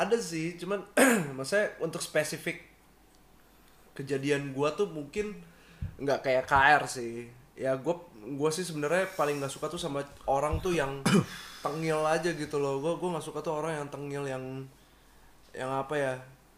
ada 0.00 0.16
sih, 0.16 0.56
cuman 0.56 0.80
maksudnya 1.36 1.76
untuk 1.78 2.00
spesifik 2.00 2.64
kejadian 3.92 4.56
gua 4.56 4.72
tuh 4.72 4.88
mungkin 4.88 5.36
nggak 6.00 6.24
kayak 6.24 6.48
KR 6.48 6.82
sih. 6.88 7.28
Ya 7.54 7.76
gua 7.76 8.00
gua 8.40 8.48
sih 8.48 8.64
sebenarnya 8.64 9.12
paling 9.14 9.38
nggak 9.38 9.52
suka 9.52 9.68
tuh 9.68 9.76
sama 9.76 10.00
orang 10.24 10.58
tuh 10.64 10.72
yang 10.72 11.04
tengil 11.64 12.00
aja 12.08 12.32
gitu 12.32 12.56
loh. 12.56 12.80
Gua 12.80 12.96
gua 12.96 13.20
nggak 13.20 13.26
suka 13.28 13.44
tuh 13.44 13.60
orang 13.60 13.84
yang 13.84 13.88
tengil 13.92 14.24
yang 14.24 14.44
yang 15.52 15.70
apa 15.70 15.94
ya? 15.94 16.14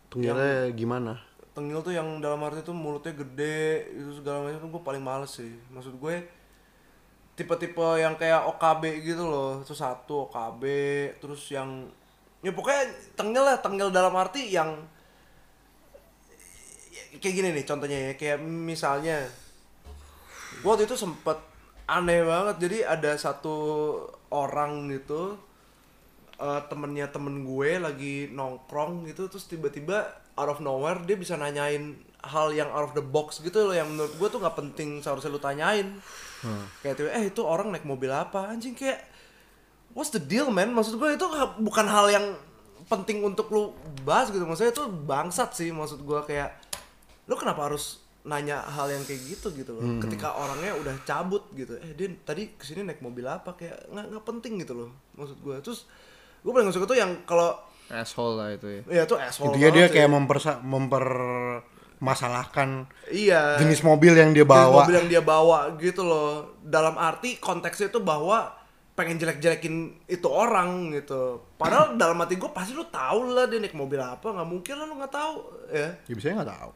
Tunggalnya 0.09 0.71
gimana? 0.73 1.33
tengil 1.53 1.85
tuh 1.85 1.93
yang 1.93 2.21
dalam 2.25 2.41
arti 2.49 2.65
tuh 2.65 2.73
mulutnya 2.73 3.13
gede 3.13 3.93
itu 3.93 4.21
segala 4.21 4.49
macam 4.49 4.65
tuh 4.65 4.71
gue 4.73 4.83
paling 4.83 5.05
males 5.05 5.37
sih. 5.37 5.53
Maksud 5.69 6.01
gue 6.01 6.17
tipe-tipe 7.33 7.89
yang 7.97 8.15
kayak 8.21 8.45
OKB 8.57 9.03
gitu 9.05 9.25
loh. 9.25 9.61
Itu 9.65 9.73
satu 9.73 10.29
OKB 10.29 10.63
terus 11.19 11.49
yang 11.53 11.89
ya 12.43 12.51
pokoknya 12.51 12.91
tengil 13.15 13.45
lah 13.47 13.57
tengil 13.63 13.89
dalam 13.95 14.13
arti 14.19 14.51
yang 14.51 14.83
kayak 17.23 17.35
gini 17.39 17.49
nih 17.55 17.65
contohnya 17.69 17.99
ya 18.11 18.13
kayak 18.19 18.43
misalnya 18.43 19.29
gue 20.61 20.69
waktu 20.69 20.85
itu 20.85 20.97
sempet 20.99 21.39
aneh 21.89 22.23
banget. 22.25 22.57
Jadi 22.63 22.79
ada 22.85 23.13
satu 23.19 23.57
orang 24.33 24.89
gitu 24.93 25.37
eh, 26.43 26.61
temennya 26.67 27.07
temen 27.15 27.47
gue 27.47 27.79
lagi 27.79 28.27
nongkrong 28.35 29.07
gitu 29.07 29.31
terus 29.31 29.47
tiba-tiba 29.47 30.11
out 30.35 30.51
of 30.51 30.59
nowhere 30.59 30.99
dia 31.07 31.15
bisa 31.15 31.39
nanyain 31.39 31.95
hal 32.23 32.55
yang 32.55 32.71
out 32.71 32.91
of 32.91 32.95
the 32.95 33.03
box 33.03 33.43
gitu 33.43 33.67
loh 33.67 33.75
yang 33.75 33.91
menurut 33.91 34.15
gue 34.15 34.29
tuh 34.31 34.39
nggak 34.39 34.55
penting 34.55 35.03
seharusnya 35.03 35.35
lu 35.35 35.43
tanyain. 35.43 35.99
Kayak 36.83 36.95
tiba 36.99 37.11
eh 37.11 37.25
itu 37.31 37.43
orang 37.43 37.75
naik 37.75 37.83
mobil 37.83 38.11
apa? 38.15 38.47
Anjing 38.51 38.79
kayak 38.79 39.03
what's 39.91 40.15
the 40.15 40.23
deal 40.23 40.51
man? 40.55 40.71
Maksud 40.71 41.03
gue 41.03 41.19
itu 41.19 41.27
bukan 41.59 41.87
hal 41.91 42.07
yang 42.15 42.27
penting 42.87 43.27
untuk 43.27 43.51
lu 43.51 43.75
bahas 44.07 44.31
gitu. 44.31 44.43
Maksudnya 44.47 44.71
itu 44.71 44.87
bangsat 44.87 45.51
sih 45.59 45.75
maksud 45.75 46.07
gue 46.07 46.21
kayak 46.23 46.55
lu 47.27 47.35
kenapa 47.35 47.67
harus 47.67 47.99
nanya 48.23 48.63
hal 48.71 48.87
yang 48.87 49.03
kayak 49.03 49.19
gitu? 49.27 49.51
Gitu 49.51 49.75
loh. 49.75 49.83
Ketika 49.99 50.39
orangnya 50.39 50.79
udah 50.79 50.95
cabut 51.03 51.51
gitu 51.59 51.75
eh 51.83 51.91
dia 51.91 52.07
tadi 52.23 52.55
ke 52.55 52.63
sini 52.63 52.87
naik 52.87 53.03
mobil 53.03 53.27
apa? 53.27 53.59
Kayak 53.59 53.91
nggak 53.91 54.07
nggak 54.15 54.25
penting 54.25 54.63
gitu 54.63 54.79
loh 54.79 54.91
maksud 55.19 55.43
gue. 55.43 55.59
Terus 55.59 55.91
gue 56.43 56.51
paling 56.51 56.67
gak 56.69 56.77
suka 56.77 56.87
tuh 56.91 56.99
yang 56.99 57.23
kalau 57.23 57.55
asshole 57.93 58.41
lah 58.41 58.57
itu 58.57 58.65
ya. 58.67 58.83
Ya 58.89 59.07
tuh 59.07 59.21
asshole 59.21 59.53
dia 59.59 59.71
sih. 59.71 59.89
kayak 59.93 60.09
mempersa 60.09 60.61
mempermasalahkan 60.65 62.87
iya. 63.13 63.61
jenis 63.61 63.85
mobil 63.85 64.17
yang 64.17 64.33
dia 64.33 64.49
jenis 64.49 64.57
bawa. 64.57 64.81
mobil 64.83 64.97
yang 64.97 65.09
dia 65.13 65.23
bawa 65.23 65.77
gitu 65.77 66.03
loh. 66.03 66.57
Dalam 66.65 66.97
arti 66.97 67.37
konteksnya 67.37 67.93
itu 67.93 68.01
bahwa 68.01 68.57
pengen 68.97 69.21
jelek-jelekin 69.21 69.93
itu 70.09 70.29
orang 70.29 70.93
gitu. 70.97 71.45
Padahal 71.61 71.93
dalam 72.01 72.17
hati 72.25 72.41
gue 72.41 72.51
pasti 72.51 72.73
lu 72.73 72.89
tahu 72.89 73.37
lah 73.37 73.45
dia 73.45 73.61
naik 73.61 73.77
mobil 73.77 74.01
apa. 74.01 74.33
Nggak 74.33 74.49
mungkin 74.49 74.75
lah 74.81 74.89
lu 74.89 74.97
nggak 74.97 75.13
tahu 75.13 75.45
ya. 75.69 75.93
Ya 76.09 76.15
biasanya 76.17 76.37
nggak 76.43 76.53
tahu. 76.57 76.73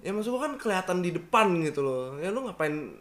ya 0.00 0.16
maksud 0.16 0.32
gue 0.32 0.40
kan 0.40 0.56
kelihatan 0.56 1.04
di 1.04 1.12
depan 1.12 1.60
gitu 1.60 1.84
loh. 1.84 2.16
Ya 2.22 2.32
lu 2.32 2.40
ngapain 2.46 2.94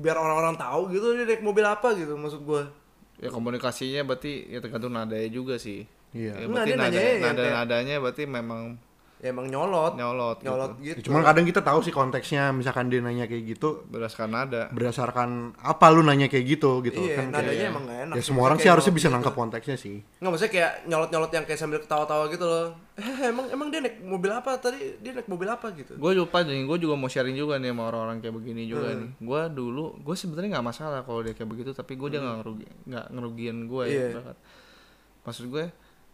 biar 0.00 0.16
orang-orang 0.16 0.56
tahu 0.56 0.88
gitu 0.94 1.12
dia 1.12 1.28
naik 1.28 1.44
mobil 1.44 1.66
apa 1.66 1.92
gitu 1.92 2.16
maksud 2.16 2.40
gue 2.48 2.62
ya 3.22 3.30
komunikasinya 3.30 4.02
berarti 4.02 4.50
ya 4.50 4.58
tergantung 4.58 4.92
nadanya 4.92 5.30
juga 5.30 5.54
sih 5.56 5.86
Iya. 6.12 6.34
ya, 6.34 6.44
berarti 6.44 6.76
nada, 6.76 6.92
yang 6.92 7.22
nada 7.24 7.40
kayak- 7.40 7.54
nadanya 7.56 7.94
berarti 7.96 8.22
memang 8.26 8.62
ya 9.22 9.30
emang 9.30 9.46
nyolot 9.46 9.94
Nyolot 9.94 10.36
gitu. 10.36 10.44
nyolot 10.44 10.72
gitu, 10.76 10.98
Ya, 10.98 11.04
Cuman 11.04 11.22
kadang 11.22 11.46
kita 11.46 11.60
tahu 11.60 11.78
sih 11.78 11.90
konteksnya, 11.90 12.50
misalkan 12.50 12.90
dia 12.90 12.98
nanya 12.98 13.24
kayak 13.24 13.44
gitu 13.48 13.86
berdasarkan 13.86 14.28
nada 14.28 14.66
berdasarkan 14.68 15.28
apa 15.56 15.86
lu 15.88 16.02
nanya 16.02 16.26
kayak 16.26 16.42
gitu 16.48 16.82
gitu 16.82 16.98
Iya, 17.00 17.14
kan 17.16 17.24
nadanya 17.30 17.46
kayak- 17.48 17.70
emang 17.70 17.82
nggak 17.84 17.98
enak. 18.02 18.14
Ya 18.14 18.22
semua 18.22 18.42
orang 18.44 18.58
sih 18.58 18.66
harusnya 18.66 18.82
nyolot 18.84 18.98
bisa 18.98 19.06
gitu. 19.06 19.14
nangkap 19.14 19.34
konteksnya 19.36 19.76
sih. 19.76 19.96
Nggak 20.18 20.26
maksudnya 20.28 20.52
kayak 20.52 20.72
nyolot-nyolot 20.84 21.30
yang 21.30 21.44
kayak 21.44 21.56
sambil 21.56 21.78
ketawa-tawa 21.78 22.24
gitu 22.28 22.44
loh. 22.44 22.66
Eh, 22.92 23.08
emang 23.24 23.46
emang 23.48 23.68
dia 23.68 23.80
naik 23.80 23.96
mobil 24.02 24.28
apa 24.28 24.50
tadi? 24.56 24.78
Dia 24.98 25.12
naik 25.14 25.24
mobil 25.26 25.48
apa 25.48 25.66
gitu? 25.72 25.94
gue 25.94 26.10
lupa 26.12 26.42
nih 26.42 26.60
gue 26.62 26.78
juga 26.80 26.94
mau 26.94 27.06
sharing 27.06 27.32
juga 27.34 27.56
nih 27.56 27.70
sama 27.70 27.82
orang-orang 27.86 28.18
kayak 28.18 28.34
begini 28.34 28.62
juga 28.64 28.90
Hmm. 28.90 28.98
nih 28.98 29.10
gue 29.22 29.40
dulu 29.50 29.84
gue 29.98 30.14
sebenarnya 30.14 30.50
nggak 30.52 30.66
masalah 30.66 31.00
kalau 31.00 31.20
dia 31.20 31.30
kayak 31.30 31.46
begitu 31.48 31.70
tapi 31.70 31.94
gue 31.94 32.08
dia 32.08 32.18
nggak 32.18 32.36
ngerugi 32.38 32.66
nggak 32.84 33.06
ngerugiin 33.08 33.58
gue 33.64 33.82
ya 33.82 33.88
Hmm. 33.88 33.94
Iya. 33.94 34.08
ibarat. 34.12 34.38
maksud 35.22 35.44
gue 35.46 35.64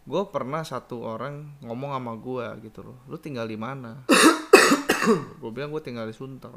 gue 0.08 0.22
pernah 0.26 0.64
satu 0.64 1.04
orang 1.06 1.60
ngomong 1.60 1.92
sama 1.92 2.12
gue 2.14 2.46
gitu 2.64 2.80
loh 2.82 2.96
lu 3.04 3.16
tinggal 3.16 3.44
di 3.44 3.56
mana 3.56 4.00
gue 5.40 5.50
bilang 5.50 5.68
gue 5.68 5.80
tinggal 5.80 6.04
di 6.04 6.12
Sunter 6.12 6.52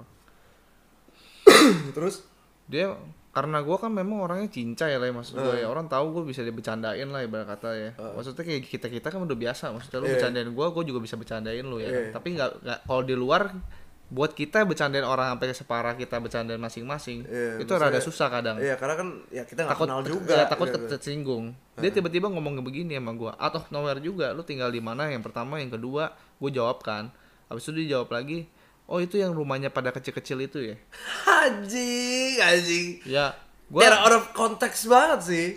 Terus 1.91 2.23
dia 2.65 2.95
karena 3.31 3.59
gue 3.59 3.75
kan 3.75 3.87
memang 3.89 4.19
orangnya 4.21 4.47
cincai 4.47 4.95
lah 4.95 5.03
ya 5.03 5.13
maksud 5.13 5.33
gue 5.33 5.43
Hmm. 5.49 5.61
ya 5.61 5.67
orang 5.67 5.87
tahu 5.87 6.11
gue 6.13 6.23
bisa 6.25 6.41
dibecandain 6.41 7.03
lah 7.05 7.21
ibarat 7.21 7.47
kata 7.49 7.69
ya 7.73 7.91
maksudnya 8.13 8.39
kayak 8.41 8.63
kita 8.65 8.87
kita 8.87 9.07
kan 9.07 9.19
udah 9.21 9.37
biasa 9.37 9.71
maksudnya 9.71 9.99
lu 9.99 10.05
Iya. 10.05 10.13
bercandain 10.13 10.49
gue 10.49 10.65
gue 10.69 10.83
juga 10.85 10.99
bisa 10.99 11.15
bercandain 11.15 11.63
lu 11.63 11.77
ya 11.77 11.87
kan. 11.87 12.01
Iya. 12.01 12.11
tapi 12.11 12.27
nggak 12.33 12.49
kalau 12.85 13.03
di 13.03 13.15
luar 13.15 13.51
buat 14.11 14.35
kita 14.35 14.67
bercandain 14.67 15.07
orang 15.07 15.31
sampai 15.31 15.55
separah 15.55 15.95
kita 15.95 16.19
bercandain 16.19 16.59
masing-masing 16.59 17.23
Iya, 17.23 17.63
itu 17.63 17.71
rada 17.71 17.95
susah 17.97 18.27
kadang 18.27 18.59
Iya, 18.59 18.75
karena 18.75 18.99
kan 18.99 19.07
ya 19.31 19.47
kita 19.47 19.63
nggak 19.63 19.71
takut 19.73 19.87
kenal 19.87 20.01
juga. 20.03 20.35
ya, 20.35 20.43
takut 20.51 20.67
gitu. 20.67 20.83
tersinggung 20.91 21.55
dia 21.79 21.89
tiba-tiba 21.89 22.27
ngomong 22.27 22.59
begini 22.59 22.99
sama 22.99 23.15
gue 23.15 23.31
out 23.31 23.55
of 23.55 23.63
nowhere 23.71 24.03
juga 24.03 24.35
lu 24.35 24.43
tinggal 24.43 24.67
di 24.67 24.83
mana 24.83 25.07
yang 25.07 25.23
pertama 25.23 25.57
yang 25.57 25.71
kedua 25.71 26.11
gue 26.11 26.49
jawab 26.51 26.83
kan 26.83 27.07
habis 27.47 27.63
itu 27.63 27.71
dia 27.79 27.95
jawab 27.95 28.11
lagi 28.11 28.51
oh 28.85 28.99
itu 28.99 29.15
yang 29.15 29.31
rumahnya 29.31 29.71
pada 29.71 29.95
kecil-kecil 29.95 30.43
itu 30.43 30.59
ya 30.59 30.75
Anjing, 31.47 32.35
anjing. 32.37 32.87
ya 33.07 33.31
gue 33.71 33.79
out 33.79 34.11
of 34.11 34.35
context 34.35 34.91
banget 34.91 35.19
sih. 35.23 35.47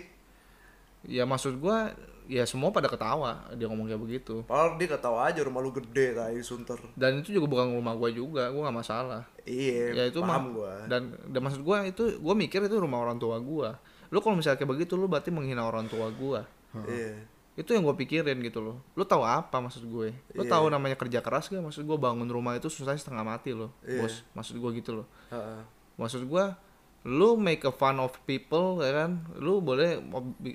ya 1.05 1.27
maksud 1.27 1.59
gua 1.59 1.91
ya 2.27 2.43
semua 2.43 2.69
pada 2.69 2.85
ketawa 2.85 3.37
dia 3.53 3.65
ngomong 3.65 3.85
kayak 3.85 4.01
begitu 4.01 4.41
Padahal 4.43 4.75
dia 4.75 4.89
ketawa 4.89 5.19
aja 5.25 5.39
rumah 5.39 5.59
lu 5.59 5.69
gede 5.71 6.13
tai 6.13 6.37
sunter. 6.39 6.77
dan 6.93 7.19
itu 7.19 7.31
juga 7.31 7.45
bukan 7.47 7.71
rumah 7.71 7.93
gua 7.93 8.09
juga 8.09 8.49
gua 8.49 8.61
nggak 8.65 8.77
masalah 8.77 9.21
Iya, 9.41 9.93
ya 9.93 10.03
itu 10.07 10.19
mah 10.19 10.35
paham 10.35 10.45
gua. 10.53 10.73
dan 10.85 11.01
dan 11.25 11.39
maksud 11.39 11.61
gua 11.61 11.83
itu 11.83 12.17
gua 12.17 12.33
mikir 12.33 12.59
itu 12.61 12.75
rumah 12.75 12.97
orang 12.99 13.15
tua 13.15 13.37
gua 13.37 13.77
lu 14.07 14.17
kalau 14.19 14.35
misalnya 14.35 14.55
kayak 14.55 14.71
begitu 14.71 14.93
lu 14.93 15.05
berarti 15.05 15.29
menghina 15.29 15.61
orang 15.61 15.85
tua 15.85 16.09
gua 16.09 16.45
Iya. 16.75 17.23
itu 17.55 17.71
yang 17.71 17.83
gue 17.83 17.95
pikirin 17.97 18.35
gitu 18.41 18.59
loh 18.59 18.83
lu 18.91 19.01
tahu 19.01 19.21
apa 19.21 19.57
maksud 19.57 19.85
gue 19.85 20.11
lu 20.33 20.43
Iya. 20.43 20.51
tahu 20.51 20.67
namanya 20.67 20.93
kerja 20.93 21.19
keras 21.19 21.47
gak 21.47 21.61
maksud 21.61 21.81
gue 21.81 21.95
bangun 21.95 22.27
rumah 22.27 22.51
itu 22.51 22.67
susah 22.67 22.91
setengah 22.93 23.23
mati 23.23 23.49
loh 23.49 23.71
Iya. 23.81 24.03
bos 24.03 24.13
maksud 24.33 24.55
gue 24.55 24.71
gitu 24.75 24.91
loh 24.91 25.07
Heeh. 25.29 25.63
maksud 25.95 26.25
gua 26.25 26.59
lu 27.05 27.37
make 27.37 27.61
a 27.61 27.71
fun 27.71 27.95
of 27.97 28.11
people 28.25 28.81
ya 28.81 28.91
kan 28.97 29.23
lu 29.37 29.61
boleh 29.61 30.01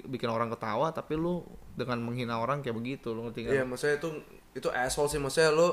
bikin 0.04 0.26
orang 0.26 0.50
ketawa 0.50 0.90
tapi 0.90 1.14
lu 1.14 1.40
dengan 1.72 1.98
menghina 2.00 2.36
orang 2.36 2.60
kayak 2.60 2.74
begitu 2.74 3.10
lu 3.10 3.26
ngerti 3.26 3.46
kan? 3.46 3.52
Iya, 3.52 3.62
maksudnya 3.64 3.96
itu 3.98 4.08
itu 4.52 4.68
asshole 4.68 5.06
sih. 5.06 5.16
Maksudnya 5.16 5.50
lu 5.50 5.68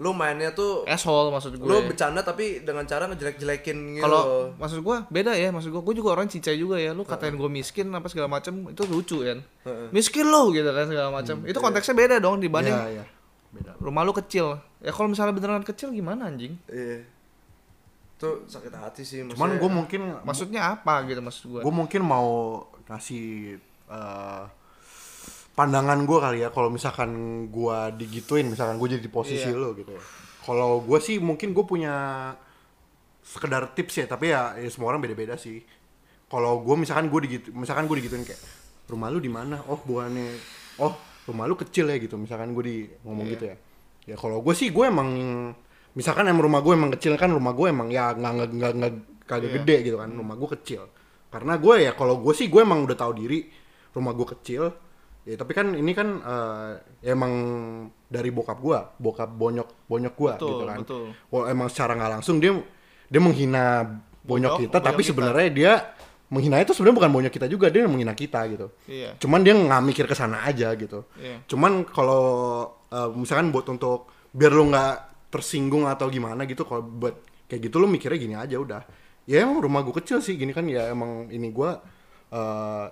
lu 0.00 0.16
mainnya 0.16 0.48
tuh 0.50 0.88
asshole 0.88 1.28
maksud 1.28 1.60
gue. 1.60 1.66
lu 1.68 1.84
bercanda 1.84 2.24
tapi 2.24 2.64
dengan 2.64 2.88
cara 2.88 3.04
ngejelek-jelekin 3.04 4.00
gitu. 4.00 4.04
kalau 4.04 4.48
maksud 4.56 4.80
gua 4.80 5.04
beda 5.06 5.36
ya. 5.36 5.52
Maksud 5.52 5.68
gua 5.68 5.84
gua 5.84 5.92
juga 5.92 6.08
orang 6.14 6.24
cincai 6.24 6.56
juga 6.56 6.80
ya. 6.80 6.90
Lu 6.90 7.04
katain 7.04 7.36
gua 7.36 7.52
miskin 7.52 7.92
apa 7.92 8.08
segala 8.08 8.24
macam 8.26 8.72
itu 8.72 8.82
lucu 8.88 9.20
kan? 9.20 9.44
Miskin 9.92 10.24
lo 10.24 10.48
gitu 10.50 10.66
kan 10.66 10.88
segala 10.88 11.12
macam 11.12 11.44
itu 11.44 11.58
konteksnya 11.58 11.92
beda 11.92 12.16
dong 12.16 12.40
dibanding 12.40 12.72
Iya, 12.72 12.88
iya. 12.88 13.04
Beda. 13.50 13.76
rumah 13.76 14.00
lu 14.00 14.14
kecil. 14.14 14.56
Ya 14.80 14.88
kalau 14.88 15.12
misalnya 15.12 15.36
beneran 15.36 15.60
kecil 15.60 15.92
gimana 15.92 16.32
anjing? 16.32 16.56
Iya. 16.64 17.04
Tuh 18.16 18.44
sakit 18.44 18.72
hati 18.72 19.00
sih 19.00 19.20
Cuman 19.20 19.32
maksudnya. 19.32 19.60
gue 19.60 19.70
mungkin 19.72 20.00
maksudnya 20.22 20.60
apa 20.70 21.04
gitu 21.04 21.20
maksud 21.20 21.44
gua? 21.50 21.60
gue 21.60 21.72
mungkin 21.72 22.00
mau 22.00 22.28
kasih 22.84 23.56
eh, 23.84 24.42
pandangan 25.60 26.00
gue 26.00 26.18
kali 26.18 26.38
ya 26.40 26.48
kalau 26.48 26.72
misalkan 26.72 27.10
gue 27.48 27.76
digituin 27.96 28.48
misalkan 28.48 28.80
gue 28.80 28.96
jadi 28.96 29.02
di 29.02 29.12
posisi 29.12 29.44
Iya. 29.44 29.60
lo 29.60 29.76
gitu 29.76 29.92
ya 29.92 30.00
kalau 30.40 30.80
gue 30.80 30.96
sih 30.98 31.20
mungkin 31.20 31.52
gue 31.52 31.64
punya 31.64 31.94
sekedar 33.20 33.68
tips 33.70 33.94
ya 33.94 34.06
tapi 34.08 34.32
ya, 34.32 34.56
ya 34.56 34.68
semua 34.68 34.90
orang 34.90 35.04
beda-beda 35.04 35.36
sih 35.36 35.60
kalau 36.26 36.64
gue 36.64 36.74
misalkan 36.74 37.06
gue 37.06 37.20
digitu 37.22 37.48
misalkan 37.52 37.84
gue 37.84 38.00
digituin 38.00 38.24
kayak 38.24 38.40
rumah 38.88 39.06
lu 39.06 39.20
di 39.20 39.28
mana 39.28 39.60
oh 39.68 39.78
bukannya 39.78 40.32
oh 40.80 40.96
rumah 41.28 41.44
lu 41.44 41.54
kecil 41.54 41.86
ya 41.86 42.00
gitu 42.00 42.16
misalkan 42.16 42.56
gue 42.56 42.64
di 42.64 42.76
ngomong 43.04 43.26
Iya. 43.28 43.32
gitu 43.36 43.44
ya 43.44 43.56
ya 44.08 44.16
kalau 44.16 44.40
gue 44.40 44.54
sih 44.56 44.72
gue 44.72 44.84
emang 44.88 45.08
misalkan 45.92 46.24
emang 46.24 46.42
rumah 46.42 46.64
gue 46.64 46.72
emang 46.72 46.90
kecil 46.96 47.14
kan 47.14 47.28
rumah 47.28 47.52
gue 47.52 47.68
emang 47.68 47.92
ya 47.92 48.16
nggak 48.16 48.32
nggak 48.32 48.50
nggak 48.56 48.72
nggak 48.80 48.92
kagak 49.28 49.44
Iya. 49.44 49.54
gede 49.62 49.76
gitu 49.84 49.96
kan 50.00 50.10
rumah 50.10 50.34
gue 50.34 50.48
kecil 50.58 50.82
karena 51.30 51.54
gue 51.54 51.74
ya 51.84 51.92
kalau 51.94 52.18
gue 52.18 52.32
sih 52.32 52.48
gue 52.48 52.58
emang 52.58 52.82
udah 52.82 52.96
tahu 52.96 53.12
diri 53.14 53.46
rumah 53.92 54.16
gue 54.16 54.26
kecil 54.34 54.62
ya 55.30 55.36
tapi 55.38 55.52
kan 55.54 55.78
ini 55.78 55.92
kan 55.94 56.08
ya 56.98 57.14
emang 57.14 57.32
dari 58.10 58.34
bokap 58.34 58.58
gue 58.58 58.78
bokap 58.98 59.30
bonyok 59.30 59.86
bonyok 59.86 60.14
gue 60.18 60.32
Betul, 60.34 60.48
gitu 60.50 60.64
kan. 60.66 60.78
betul. 60.82 61.04
Wah, 61.30 61.44
emang 61.46 61.70
secara 61.70 61.94
nggak 61.94 62.12
langsung 62.18 62.42
dia 62.42 62.50
dia 63.06 63.20
menghina 63.22 63.86
bonyok, 64.26 64.26
Bonyok, 64.26 64.52
kita 64.66 64.76
bonyok 64.78 64.86
tapi 64.90 65.02
sebenarnya 65.06 65.48
dia 65.54 65.72
menghina 66.30 66.62
itu 66.62 66.70
sebenarnya 66.74 66.98
bukan 67.02 67.12
bonyok 67.14 67.32
kita 67.34 67.46
juga 67.50 67.66
dia 67.70 67.86
menghina 67.86 68.14
kita 68.14 68.40
gitu. 68.50 68.66
Iya. 68.86 69.18
Cuman 69.18 69.42
dia 69.42 69.54
nggak 69.54 69.82
mikir 69.82 70.04
ke 70.06 70.14
sana 70.14 70.42
aja 70.46 70.74
gitu. 70.74 71.06
Iya. 71.18 71.42
cuman 71.46 71.86
kalau 71.86 72.22
eh, 72.90 73.10
misalkan 73.14 73.50
buat 73.54 73.66
untuk 73.70 74.10
biar 74.34 74.50
lu 74.54 74.70
nggak 74.70 74.94
tersinggung 75.30 75.86
atau 75.86 76.06
gimana 76.10 76.42
gitu 76.46 76.62
kalau 76.66 76.82
buat 76.82 77.18
kayak 77.50 77.70
gitu 77.70 77.82
lu 77.82 77.86
mikirnya 77.90 78.18
gini 78.18 78.34
aja 78.38 78.56
udah. 78.58 78.82
Ya 79.26 79.42
emang 79.46 79.62
rumah 79.62 79.82
gue 79.86 79.94
kecil 79.94 80.18
sih 80.22 80.34
gini 80.38 80.50
kan 80.54 80.66
ya 80.66 80.90
emang 80.90 81.30
ini 81.30 81.50
gue 81.50 81.70
eh, 82.30 82.86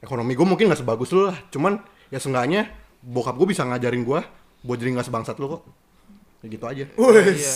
ekonomi 0.00 0.32
gue 0.36 0.46
mungkin 0.48 0.72
nggak 0.72 0.80
sebagus 0.80 1.12
lu 1.12 1.28
lah 1.28 1.36
cuman 1.52 1.80
ya 2.08 2.18
seenggaknya 2.18 2.72
bokap 3.00 3.36
gue 3.36 3.48
bisa 3.52 3.64
ngajarin 3.64 4.04
gue 4.04 4.20
buat 4.60 4.76
jadi 4.76 4.92
nggak 4.96 5.08
sebangsat 5.08 5.36
lu 5.40 5.56
kok 5.56 5.62
Ya 6.40 6.48
gitu 6.48 6.64
aja. 6.64 6.84
Iya. 6.88 7.52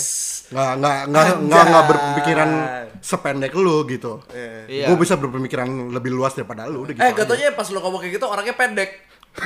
Nggak 0.53 0.71
nggak 0.77 0.97
nggak 1.09 1.27
nggak 1.49 1.65
nggak 1.73 1.85
berpikiran 1.89 2.51
sependek 3.01 3.57
lu 3.57 3.81
gitu. 3.89 4.21
Iya. 4.69 4.93
Gue 4.93 4.97
bisa 5.01 5.17
berpemikiran 5.17 5.89
lebih 5.89 6.13
luas 6.13 6.37
daripada 6.37 6.69
lu 6.69 6.85
udah 6.85 6.93
gitu. 6.93 7.01
Eh, 7.01 7.09
aja. 7.09 7.17
gatonya 7.25 7.57
pas 7.57 7.65
lo 7.73 7.81
ngomong 7.81 8.05
kayak 8.05 8.21
gitu 8.21 8.29
orangnya 8.29 8.53
pendek. 8.53 9.09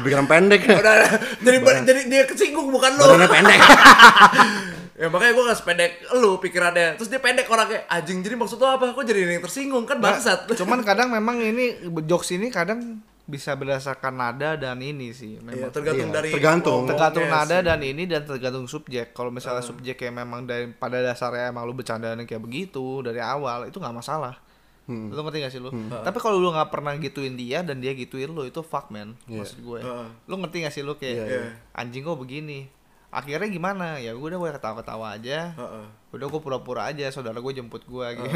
berpikiran 0.00 0.24
pendek. 0.24 0.64
Udah, 0.64 0.96
jadi 1.44 1.56
jadi 1.84 2.00
dia 2.08 2.22
kesinggung 2.24 2.72
bukan 2.72 2.96
lo. 2.96 3.04
Badannya 3.04 3.28
pendek. 3.28 3.60
ya 4.96 5.06
makanya 5.06 5.32
gue 5.32 5.44
gak 5.46 5.58
sependek 5.58 5.92
lu 6.14 6.36
pikirannya. 6.36 6.96
Terus 6.96 7.06
dia 7.06 7.18
pendek 7.18 7.46
orangnya. 7.46 7.84
Anjing, 7.86 8.20
jadi 8.20 8.34
maksud 8.34 8.56
lo 8.56 8.68
apa? 8.70 8.90
Kok 8.90 9.04
jadi 9.04 9.28
yang 9.30 9.40
tersinggung? 9.40 9.84
Kan 9.84 9.98
Nah, 9.98 10.10
bangsat. 10.10 10.48
cuman 10.60 10.80
kadang 10.80 11.08
memang 11.10 11.36
ini 11.38 11.76
jokes 12.02 12.32
ini 12.32 12.48
kadang 12.48 13.00
bisa 13.22 13.52
berdasarkan 13.52 14.14
nada 14.14 14.54
dan 14.54 14.78
ini 14.78 15.10
sih 15.10 15.34
Iya, 15.34 15.42
memang. 15.42 15.70
tergantung 15.70 16.08
Iya, 16.08 16.16
dari 16.16 16.30
tergantung. 16.30 16.82
tergantung 16.86 17.26
nada 17.26 17.58
sih. 17.58 17.66
dan 17.66 17.80
ini 17.80 18.02
dan 18.04 18.22
tergantung 18.22 18.64
subjek. 18.64 19.10
Kalau 19.10 19.28
misalnya 19.28 19.60
subjek 19.60 19.98
yang 20.00 20.14
memang 20.16 20.42
dari 20.42 20.66
pada 20.68 20.98
dasarnya 21.00 21.50
emang 21.50 21.62
lu 21.62 21.74
bercandaan 21.74 22.22
kayak 22.22 22.38
begitu 22.38 23.02
dari 23.02 23.18
awal 23.18 23.66
itu 23.66 23.76
nggak 23.76 23.96
masalah. 23.96 24.38
Hmm. 24.86 25.10
Lu 25.10 25.18
ngerti 25.18 25.42
gak 25.42 25.50
sih 25.50 25.58
lu? 25.58 25.74
Tapi 25.90 26.14
kalau 26.16 26.38
lu 26.38 26.48
nggak 26.48 26.70
pernah 26.70 26.94
gituin 26.94 27.34
dia 27.34 27.58
dan 27.60 27.82
dia 27.82 27.90
gituin 27.90 28.30
lu 28.30 28.46
itu 28.46 28.62
fuck 28.62 28.86
man 28.88 29.18
Iya. 29.26 29.42
maksud 29.42 29.58
gue. 29.60 29.80
Heeh. 29.82 30.06
Lu 30.24 30.34
ngerti 30.38 30.56
gak 30.62 30.70
sih 30.70 30.80
lu 30.80 30.94
kayak 30.94 31.26
Iya. 31.26 31.42
anjing 31.74 32.00
kok 32.00 32.14
begini. 32.14 32.70
Akhirnya 33.08 33.46
gimana? 33.46 33.96
Ya 33.96 34.12
gue 34.12 34.22
udah 34.22 34.36
gue 34.36 34.50
ketawa-ketawa 34.52 35.14
aja. 35.14 35.52
Heeh. 35.52 35.86
Udah 36.10 36.26
gue 36.26 36.40
pura-pura 36.40 36.82
aja 36.86 37.06
saudara 37.08 37.36
gue 37.36 37.52
jemput 37.52 37.82
gue 37.82 38.06
gitu. 38.12 38.28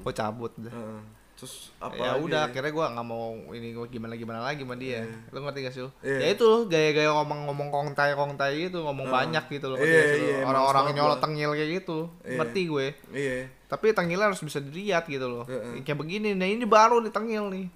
gue 0.00 0.12
cabut 0.12 0.52
dah. 0.56 0.70
Heeh. 0.70 1.00
Terus 1.38 1.70
apa 1.78 1.94
ya 1.94 2.10
lagi? 2.12 2.26
udah 2.26 2.40
akhirnya 2.50 2.72
gue 2.74 2.86
nggak 2.98 3.06
mau 3.06 3.30
ini 3.54 3.70
gua 3.70 3.86
gimana 3.86 4.18
gimana 4.18 4.42
lagi 4.42 4.66
sama 4.66 4.74
dia 4.74 5.06
lu 5.30 5.38
ngerti 5.38 5.60
gak 5.62 5.70
sih 5.70 5.82
lu 5.86 5.90
Iya. 6.02 6.18
ya 6.18 6.26
itu 6.34 6.48
gaya-gaya 6.66 7.14
ngomong-ngomong 7.14 7.68
kongtai 7.70 8.18
kongtai 8.18 8.66
gitu 8.66 8.82
ngomong 8.82 9.06
banyak 9.06 9.46
gitu 9.46 9.70
loh 9.70 9.78
ngerti 9.78 9.86
Iya, 9.86 10.02
iya, 10.18 10.36
males 10.42 10.50
orang-orang 10.50 10.98
nyolot 10.98 11.22
tengil 11.22 11.54
kayak 11.54 11.70
gitu 11.78 12.10
Iya. 12.26 12.42
ngerti 12.42 12.60
gue 12.66 12.86
Iya. 13.14 13.36
tapi 13.70 13.94
tengilnya 13.94 14.26
harus 14.26 14.42
bisa 14.42 14.58
dilihat 14.58 15.06
gitu 15.06 15.30
loh 15.30 15.46
Heeh. 15.46 15.78
kayak 15.86 15.94
begini 15.94 16.34
nah 16.34 16.42
ini 16.42 16.66
baru 16.66 16.98
nih 16.98 17.14
tengil 17.14 17.46
nih 17.54 17.70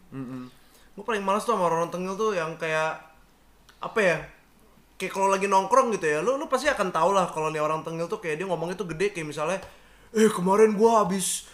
Gue 0.93 1.05
paling 1.07 1.23
males 1.23 1.41
tuh 1.41 1.55
sama 1.55 1.71
orang 1.71 1.87
tengil 1.87 2.19
tuh 2.19 2.35
yang 2.35 2.59
kayak 2.59 2.99
apa 3.79 3.99
ya? 4.03 4.19
Kayak 5.03 5.19
kalau 5.19 5.35
lagi 5.35 5.51
nongkrong 5.51 5.91
gitu 5.99 6.07
ya, 6.07 6.23
lu 6.23 6.39
lu 6.39 6.47
pasti 6.47 6.71
akan 6.71 6.95
tahu 6.95 7.11
lah 7.11 7.27
kalau 7.35 7.51
nih 7.51 7.59
orang 7.59 7.83
tengil 7.83 8.07
tuh 8.07 8.23
kayak 8.23 8.39
dia 8.39 8.47
ngomongnya 8.47 8.79
tuh 8.79 8.87
gede 8.87 9.11
kayak 9.11 9.27
misalnya, 9.27 9.59
eh 10.15 10.31
kemarin 10.31 10.79
gua 10.79 11.03
habis 11.03 11.51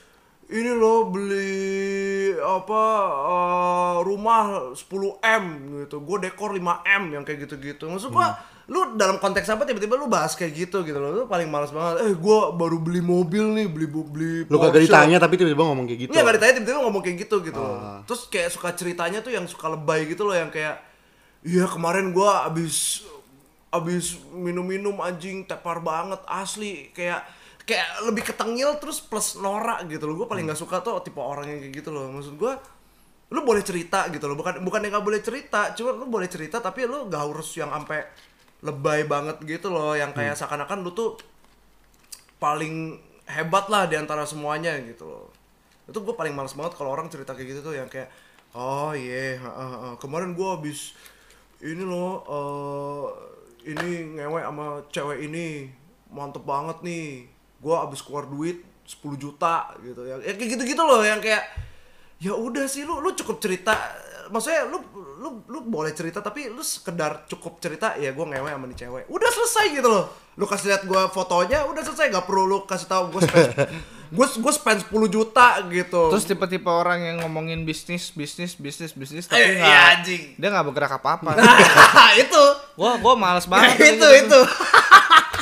ini 0.53 0.69
loh 0.69 1.09
beli 1.09 2.37
apa 2.41 2.83
eh, 3.25 3.97
rumah 4.05 4.77
10 4.77 4.85
m 5.25 5.45
gitu, 5.89 5.97
gue 6.05 6.17
dekor 6.29 6.53
5 6.53 6.61
m 6.85 7.03
yang 7.17 7.25
kayak 7.25 7.49
gitu-gitu. 7.49 7.89
Maksud 7.89 8.13
gua 8.13 8.37
lu 8.69 9.01
dalam 9.01 9.17
konteks 9.17 9.49
apa 9.49 9.65
tiba-tiba 9.65 9.97
lu 9.97 10.13
bahas 10.13 10.37
kayak 10.37 10.53
gitu 10.69 10.85
gitu 10.85 11.01
loh, 11.01 11.17
lu 11.17 11.25
paling 11.25 11.49
males 11.49 11.73
banget. 11.73 12.05
Eh 12.05 12.13
gua 12.21 12.53
baru 12.53 12.77
beli 12.85 13.01
mobil 13.01 13.49
nih, 13.57 13.65
beli 13.65 13.89
beli 13.89 14.45
Lu 14.45 14.61
kagak 14.61 14.77
Porsche." 14.77 14.93
ditanya 14.93 15.17
tapi 15.17 15.41
tiba-tiba 15.41 15.65
ngomong 15.65 15.89
kayak 15.89 16.01
gitu. 16.05 16.13
Iya 16.13 16.21
gak 16.21 16.37
ditanya 16.37 16.53
tiba-tiba 16.61 16.81
ngomong 16.85 17.01
kayak 17.01 17.17
gitu 17.25 17.37
gitu 17.41 17.61
loh. 17.65 17.81
Ah. 17.81 18.01
Terus 18.05 18.29
kayak 18.29 18.49
suka 18.53 18.69
ceritanya 18.77 19.25
tuh 19.25 19.33
yang 19.33 19.49
suka 19.49 19.73
lebay 19.73 20.05
gitu 20.05 20.29
loh 20.29 20.37
yang 20.37 20.53
kayak 20.53 20.85
Iya 21.39 21.71
kemarin 21.71 22.11
gua 22.11 22.51
abis 22.51 23.07
abis 23.69 24.17
minum-minum 24.33 24.97
anjing 25.05 25.45
tepar 25.45 25.85
banget 25.85 26.21
asli 26.25 26.89
kayak 26.97 27.21
kayak 27.69 28.09
lebih 28.09 28.25
ketengil 28.25 28.81
terus 28.81 29.05
plus 29.05 29.37
norak 29.37 29.85
gitu 29.93 30.09
loh. 30.09 30.25
Gue 30.25 30.29
paling 30.29 30.49
nggak 30.49 30.57
suka 30.57 30.81
tuh 30.81 30.97
tipe 31.05 31.21
orang 31.21 31.45
yang 31.53 31.61
kayak 31.61 31.75
gitu 31.85 31.93
loh. 31.93 32.09
Maksud 32.09 32.41
gua 32.41 32.57
lu 33.29 33.45
boleh 33.45 33.61
cerita 33.61 34.09
gitu 34.09 34.25
loh. 34.25 34.37
Bukan 34.41 34.65
bukan 34.65 34.81
yang 34.89 34.97
nggak 34.97 35.07
boleh 35.07 35.21
cerita, 35.21 35.77
cuma 35.77 35.93
lu 35.93 36.09
boleh 36.09 36.29
cerita 36.33 36.65
tapi 36.65 36.89
lu 36.89 37.13
gak 37.13 37.29
harus 37.29 37.49
yang 37.61 37.69
sampai 37.69 38.09
lebay 38.65 39.05
banget 39.05 39.37
gitu 39.45 39.69
loh 39.71 39.93
yang 39.95 40.11
kayak 40.17 40.35
seakan-akan 40.35 40.83
lu 40.83 40.91
tuh 40.97 41.21
paling 42.41 42.97
hebat 43.29 43.69
lah 43.69 43.85
di 43.85 44.01
antara 44.01 44.25
semuanya 44.25 44.73
gitu 44.81 45.05
loh. 45.05 45.29
Itu 45.85 46.01
gue 46.01 46.17
paling 46.17 46.33
males 46.33 46.57
banget 46.57 46.73
kalau 46.81 46.97
orang 46.97 47.13
cerita 47.13 47.37
kayak 47.37 47.49
gitu 47.53 47.61
tuh 47.69 47.75
yang 47.77 47.87
kayak 47.93 48.09
oh 48.57 48.97
iya 48.97 49.37
heeh, 49.37 49.69
heeh. 49.77 49.93
kemarin 50.01 50.33
gue 50.33 50.49
habis 50.49 50.97
ini 51.61 51.85
loh 51.85 52.25
eh 52.25 53.07
ini 53.69 54.17
ngewe 54.17 54.41
sama 54.41 54.67
cewek 54.89 55.19
ini 55.29 55.69
mantep 56.09 56.43
banget 56.43 56.81
nih. 56.81 57.29
Gue 57.61 57.75
habis 57.77 58.01
keluar 58.01 58.25
duit 58.25 58.65
10 58.89 59.21
juta 59.21 59.77
gitu. 59.85 60.09
Ya, 60.09 60.17
ya 60.25 60.33
kayak 60.33 60.57
gitu-gitu 60.57 60.81
loh 60.81 61.05
yang 61.05 61.21
kayak 61.21 61.45
ya 62.19 62.33
udah 62.35 62.65
sih 62.65 62.89
lu 62.89 63.05
lu 63.05 63.13
cukup 63.13 63.39
cerita. 63.45 63.77
Maksudnya 64.29 64.69
lu 64.69 64.81
lu 65.19 65.29
lu 65.49 65.59
boleh 65.69 65.93
cerita 65.93 66.25
tapi 66.25 66.49
lu 66.49 66.61
sekedar 66.65 67.29
cukup 67.29 67.61
cerita 67.61 67.97
ya 67.97 68.13
gue 68.17 68.25
ngewe 68.25 68.49
sama 68.49 68.65
nih 68.65 68.79
cewek. 68.79 69.05
Udah 69.13 69.31
selesai 69.31 69.67
gitu 69.77 69.89
loh. 69.89 70.05
Lu 70.41 70.49
kasih 70.49 70.73
lihat 70.73 70.83
gue 70.89 71.03
fotonya 71.13 71.69
udah 71.69 71.83
selesai. 71.85 72.09
Gak 72.09 72.25
perlu 72.25 72.49
lu 72.49 72.59
kasih 72.65 72.89
tahu 72.89 73.13
gue 73.13 73.23
gue 74.09 74.27
gue 74.35 74.53
spend 74.53 74.81
10 74.83 74.89
juta 75.09 75.47
gitu 75.67 76.09
terus 76.09 76.25
tipe-tipe 76.25 76.65
orang 76.65 77.01
yang 77.03 77.17
ngomongin 77.21 77.63
bisnis 77.63 78.09
bisnis 78.11 78.53
bisnis 78.53 78.91
bisnis 78.91 79.25
Eh, 79.25 79.29
tapi 79.29 79.43
iya, 79.45 79.59
nggak 79.59 79.85
anjing. 79.95 80.23
dia 80.35 80.49
nggak 80.49 80.67
bergerak 80.67 80.93
apa-apa 80.95 81.31
itu 82.19 82.43
gua 82.75 82.97
gua 82.97 83.15
males 83.15 83.45
banget 83.45 83.77
itu 83.91 83.93
gitu. 83.95 84.09
itu 84.25 84.41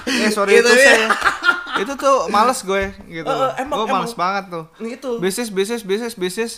Eh 0.07 0.31
sorry 0.31 0.57
Gitu 0.57 0.65
itu 0.65 0.73
ya. 0.73 0.87
saya 0.87 1.07
itu 1.77 1.93
tuh 1.95 2.17
males 2.27 2.57
gue 2.61 2.83
gitu. 3.07 3.27
Eh, 3.27 3.37
eh, 3.37 3.53
emang- 3.61 3.77
gue 3.77 3.87
males 3.87 4.09
emang. 4.09 4.17
banget 4.17 4.45
tuh. 4.49 4.65
Itu. 4.81 5.11
Bisnis 5.19 5.51
bisnis 5.51 5.83
bisnis 5.83 6.15
bisnis 6.15 6.53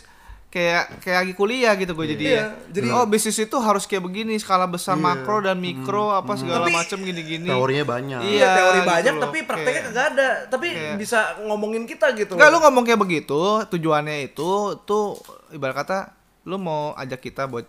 kayak 0.48 1.04
kayak 1.04 1.18
lagi 1.22 1.34
kuliah 1.34 1.76
gitu 1.76 1.92
gue 1.92 2.06
jadi 2.08 2.24
Iya, 2.24 2.34
ya. 2.34 2.44
jadi- 2.72 2.88
oh 2.90 3.04
bisnis 3.04 3.36
itu 3.36 3.52
harus 3.54 3.84
kayak 3.84 4.00
begini 4.00 4.32
skala 4.34 4.64
besar 4.64 4.96
makro 4.96 5.38
dan 5.38 5.56
mikro 5.56 6.08
apa 6.10 6.34
segala 6.34 6.64
Tapi- 6.64 6.72
macam 6.74 6.98
gini-gini. 6.98 7.44
Teorinya 7.44 7.84
banyak. 7.86 8.20
Iya. 8.24 8.32
Iya, 8.32 8.48
teori 8.54 8.78
gitu 8.78 8.88
banyak 8.88 9.12
loh. 9.12 9.22
tapi 9.22 9.38
prakteknya 9.44 9.68
Kayak- 9.74 9.92
kagak 9.92 10.06
ada. 10.10 10.28
Tapi 10.48 10.66
kayak- 10.72 10.96
bisa 10.96 11.18
ngomongin 11.44 11.84
kita 11.84 12.06
gitu. 12.14 12.32
Enggak 12.32 12.48
lu 12.48 12.58
ngomong 12.60 12.82
kayak 12.82 12.96
begitu, 12.98 13.40
tujuannya 13.66 14.16
itu 14.24 14.50
tuh 14.82 15.20
ibarat 15.50 15.76
kata 15.78 15.98
lu 16.42 16.56
mau 16.56 16.96
ajak 16.96 17.20
kita 17.22 17.44
buat 17.44 17.68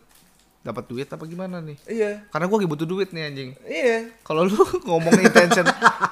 dapat 0.60 0.92
duit 0.92 1.08
apa 1.08 1.24
gimana 1.24 1.64
nih? 1.64 1.78
Iya. 1.88 2.12
Karena 2.28 2.52
gue 2.52 2.58
lagi 2.60 2.68
butuh 2.68 2.84
duit 2.84 3.10
nih 3.10 3.24
anjing. 3.32 3.50
Iya. 3.64 4.12
Kalau 4.28 4.44
lu 4.44 4.60
ngomong 4.92 5.16
intention, 5.16 5.64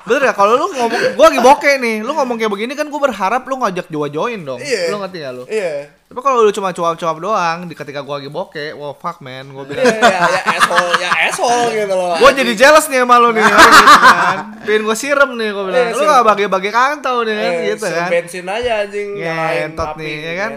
bener 0.07 0.31
ya? 0.31 0.33
Kalau 0.33 0.55
lu 0.55 0.71
ngomong, 0.71 1.19
gua 1.19 1.25
lagi 1.27 1.41
bokeh 1.43 1.75
nih, 1.77 1.99
lu 1.99 2.15
ngomong 2.15 2.39
kayak 2.39 2.51
begini 2.55 2.71
kan 2.71 2.87
gue 2.87 2.95
berharap 2.95 3.43
lu 3.43 3.59
ngajak 3.59 3.91
joa 3.91 4.07
join 4.07 4.47
dong. 4.47 4.63
Iya. 4.63 4.87
Lu 4.87 5.03
ngerti 5.03 5.17
gak 5.19 5.33
lu? 5.35 5.43
Iya. 5.51 5.91
Tapi 6.07 6.19
kalau 6.23 6.39
lu 6.39 6.55
cuma 6.55 6.71
cuap-cuap 6.71 7.17
doang, 7.19 7.67
di 7.67 7.75
ketika 7.75 7.99
gua 7.99 8.23
lagi 8.23 8.31
bokeh, 8.31 8.71
wow 8.71 8.95
fuck 8.95 9.19
man, 9.19 9.51
gua 9.51 9.67
bilang. 9.67 9.83
Iya, 9.83 9.99
ya, 9.99 10.19
ya 10.23 10.41
asshole, 10.55 10.91
ya 10.95 11.09
asshole 11.27 11.67
gitu 11.75 11.91
loh. 11.91 12.15
Gue 12.15 12.31
jadi 12.31 12.53
jealous 12.55 12.87
nih 12.87 13.03
sama 13.03 13.19
lu 13.19 13.35
nih, 13.35 13.43
gitu 13.51 13.55
kan. 13.59 14.37
Pengen 14.63 14.81
gue 14.87 14.95
siram 14.95 15.31
nih, 15.35 15.49
gue 15.51 15.63
bilang. 15.67 15.87
Iya, 15.91 15.99
Lu 15.99 16.03
gak 16.07 16.23
bagi-bagi 16.23 16.71
kantau 16.71 17.27
nih 17.27 17.35
kan, 17.35 17.51
Eh, 17.51 17.63
gitu 17.75 17.85
kan. 17.91 18.07
bensin 18.07 18.47
aja 18.47 18.71
anjing 18.87 19.09
Ngentot 19.19 19.91
nih, 19.99 20.13
ya 20.23 20.33
kan? 20.39 20.51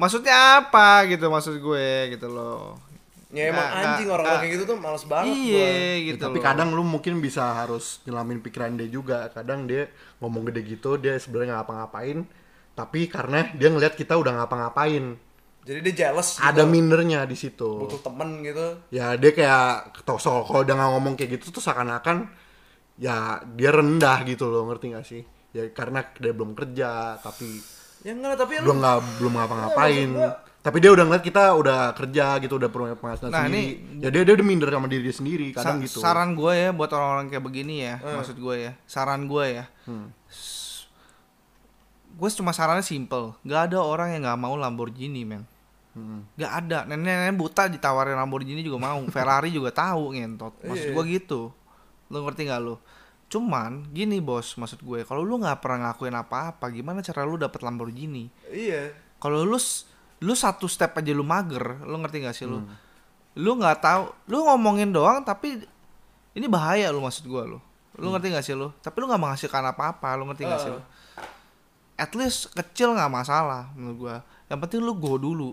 Maksudnya 0.00 0.64
apa 0.64 1.04
gitu 1.04 1.28
maksud 1.28 1.60
gue 1.60 2.16
gitu 2.16 2.32
loh. 2.32 2.80
Ya 3.32 3.48
emang 3.48 3.64
Nggak, 3.64 3.80
anjing 3.80 3.88
nggak, 4.04 4.12
orang-orang 4.12 4.28
nggak. 4.28 4.42
kayak 4.44 4.54
gitu 4.54 4.64
tuh 4.66 4.76
males 4.76 5.04
banget 5.04 5.32
Iya 5.34 5.56
gua. 5.64 6.04
gitu 6.04 6.20
tapi 6.20 6.36
loh. 6.36 6.44
kadang 6.44 6.68
lu 6.70 6.82
mungkin 6.84 7.14
bisa 7.18 7.42
harus 7.54 7.84
nyelamin 8.02 8.38
pikiran 8.38 8.72
dia 8.74 8.88
juga 8.88 9.18
kadang 9.28 9.64
dia 9.64 9.88
ngomong 10.18 10.42
gede 10.46 10.60
gitu 10.68 10.90
dia 10.94 11.16
sebenarnya 11.16 11.48
nggak 11.48 11.60
ngapa-ngapain 11.62 12.18
tapi 12.72 13.00
karena 13.06 13.48
dia 13.50 13.68
ngelihat 13.68 13.94
kita 13.94 14.14
udah 14.14 14.32
ngapa-ngapain 14.38 15.16
Jadi 15.62 15.78
dia 15.80 15.94
jealous 15.96 16.36
gitu. 16.36 16.44
ada 16.44 16.62
minernya 16.64 17.22
di 17.22 17.32
situ 17.34 17.70
butuh 17.78 18.00
temen 18.00 18.42
gitu. 18.42 18.66
ya 18.90 19.14
dia 19.14 19.30
kayak 19.30 19.64
tau 20.02 20.16
so 20.16 20.42
kalau 20.42 20.60
udah 20.60 20.74
nggak 20.74 20.90
ngomong 20.92 21.14
kayak 21.14 21.30
gitu 21.34 21.52
tuh 21.52 21.62
seakan-akan 21.62 22.28
ya 22.96 23.16
dia 23.48 23.70
rendah 23.70 24.20
gitu 24.24 24.44
loh 24.46 24.66
ngerti 24.66 24.86
gak 24.90 25.06
sih 25.06 25.22
ya 25.50 25.64
karena 25.70 26.04
dia 26.14 26.32
belum 26.32 26.52
kerja 26.52 27.16
tapi 27.16 27.48
Ya 28.02 28.12
enggak 28.12 28.34
tapi 28.36 28.58
lu 28.58 28.66
belum 28.66 28.76
nggak 28.76 28.98
belum 29.16 29.32
ngapa-ngapain 29.32 30.10
gua- 30.10 30.41
tapi 30.62 30.78
dia 30.78 30.88
udah 30.88 31.02
ngeliat 31.02 31.20
kita 31.20 31.52
udah 31.52 31.90
kerja 31.92 32.38
gitu 32.38 32.54
udah 32.54 32.70
punya 32.70 32.94
penghasilan 32.94 33.28
Nah, 33.28 33.44
sendiri 33.44 33.58
ini- 33.82 33.98
ya 33.98 34.08
dia 34.08 34.22
dia 34.22 34.32
udah 34.32 34.46
minder 34.46 34.70
sama 34.70 34.86
diri 34.86 35.02
dia 35.02 35.12
sendiri 35.12 35.46
kadang 35.50 35.76
Sa- 35.76 35.84
gitu 35.84 35.98
Saran 35.98 36.30
gue 36.32 36.52
ya 36.54 36.70
buat 36.70 36.86
orang-orang 36.88 37.26
kayak 37.28 37.42
begini 37.42 37.82
ya, 37.82 37.98
Hmm. 37.98 38.16
maksud 38.16 38.36
gue 38.36 38.54
ya. 38.56 38.72
Saran 38.84 39.26
gue 39.26 39.44
ya. 39.52 39.64
S- 40.30 40.86
Gue 42.12 42.28
cuma 42.30 42.52
sarannya 42.52 42.84
simple. 42.84 43.34
Gak 43.42 43.72
ada 43.72 43.80
orang 43.80 44.12
yang 44.12 44.22
nggak 44.22 44.38
mau 44.38 44.54
Lamborghini, 44.54 45.24
men. 45.24 45.48
Hmm. 45.92 46.28
Gak 46.34 46.52
ada. 46.60 46.78
Nenek-nenek 46.84 47.34
buta 47.34 47.66
ditawarin 47.66 48.14
Lamborghini 48.14 48.60
juga 48.60 48.78
mau. 48.78 49.00
Ferrari 49.10 49.48
juga 49.48 49.72
tahu 49.72 50.12
ngentot. 50.12 50.54
Maksud 50.62 50.88
Iya. 50.88 50.94
gue 50.94 51.04
gitu. 51.10 51.40
Lu 52.06 52.20
ngerti 52.20 52.46
gak 52.46 52.60
lu? 52.60 52.76
Cuman 53.26 53.88
gini 53.88 54.20
bos, 54.20 54.54
maksud 54.54 54.78
gue, 54.78 55.02
kalau 55.02 55.24
lu 55.24 55.40
nggak 55.40 55.58
pernah 55.58 55.88
ngakuin 55.88 56.12
apa-apa, 56.12 56.68
gimana 56.68 57.00
cara 57.00 57.24
lu 57.24 57.34
dapet 57.34 57.64
Lamborghini? 57.64 58.28
Iya. 58.46 58.92
Kalau 59.16 59.40
lu 59.40 59.56
lu 60.22 60.32
satu 60.32 60.70
step 60.70 60.94
aja 60.94 61.10
lu 61.10 61.26
mager, 61.26 61.82
lu 61.82 61.98
ngerti 61.98 62.22
gak 62.22 62.32
sih 62.32 62.46
lu? 62.46 62.62
Hmm. 62.62 62.70
Lu 63.34 63.58
nggak 63.58 63.82
tahu, 63.82 64.02
lu 64.30 64.46
ngomongin 64.46 64.94
doang 64.94 65.20
tapi 65.20 65.66
ini 66.32 66.46
bahaya 66.46 66.88
lu 66.88 67.02
maksud 67.02 67.26
gua 67.26 67.42
lu. 67.44 67.58
Lu 67.98 68.06
Hmm. 68.08 68.14
ngerti 68.14 68.30
gak 68.30 68.44
sih 68.46 68.54
lu? 68.54 68.70
Tapi 68.78 68.96
lu 68.96 69.10
nggak 69.10 69.18
menghasilkan 69.18 69.64
apa-apa, 69.66 70.14
lu 70.14 70.30
ngerti 70.30 70.42
gak 70.46 70.60
sih 70.62 70.70
lu? 70.70 70.80
At 71.94 72.14
least 72.14 72.50
kecil 72.52 72.94
nggak 72.94 73.10
masalah 73.10 73.68
menurut 73.74 73.96
gua. 73.98 74.16
Yang 74.46 74.58
penting 74.62 74.80
lu 74.80 74.94
go 74.94 75.18
dulu. 75.18 75.50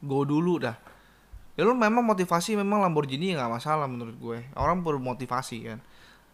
Go 0.00 0.22
dulu 0.22 0.62
dah. 0.62 0.76
ya 1.54 1.62
lu 1.62 1.70
memang 1.70 2.02
motivasi 2.02 2.58
memang 2.58 2.82
Lamborghini 2.82 3.30
nggak 3.30 3.46
masalah 3.46 3.86
menurut 3.86 4.18
gue 4.18 4.42
orang 4.58 4.82
perlu 4.82 4.98
motivasi 4.98 5.62
kan 5.62 5.78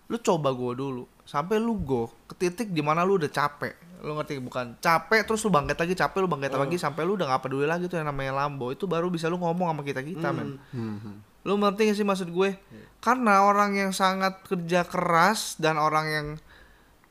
lu 0.09 0.17
coba 0.17 0.49
gue 0.57 0.73
dulu 0.73 1.05
sampai 1.31 1.63
lu 1.63 1.79
go 1.79 2.11
ke 2.27 2.35
titik 2.37 2.75
di 2.75 2.83
mana 2.83 3.07
lu 3.07 3.15
udah 3.15 3.31
capek. 3.31 3.79
Lu 4.03 4.19
ngerti? 4.19 4.43
Bukan 4.43 4.83
capek 4.83 5.23
terus 5.23 5.39
lu 5.41 5.51
bangkit 5.51 5.79
lagi 5.79 5.95
capek 5.95 6.19
lu 6.19 6.27
bangkit 6.27 6.51
lagi 6.51 6.75
sampai 6.75 7.07
lu 7.07 7.15
udah 7.15 7.31
gak 7.31 7.47
peduli 7.47 7.71
lagi 7.71 7.87
tuh 7.87 8.03
yang 8.03 8.11
namanya 8.11 8.35
Lambo. 8.35 8.75
Itu 8.75 8.85
baru 8.85 9.07
bisa 9.07 9.31
lu 9.31 9.39
ngomong 9.39 9.71
sama 9.71 9.83
kita 9.85 10.03
kita 10.03 10.33
men. 10.33 10.59
Hmm, 10.73 11.23
lu 11.41 11.55
ngerti 11.55 11.87
gak 11.87 11.95
sih 11.95 12.03
maksud 12.03 12.29
gue? 12.29 12.59
Karena 12.99 13.45
orang 13.45 13.79
yang 13.79 13.93
sangat 13.93 14.43
kerja 14.43 14.83
keras 14.83 15.55
dan 15.55 15.77
orang 15.77 16.07
yang 16.09 16.27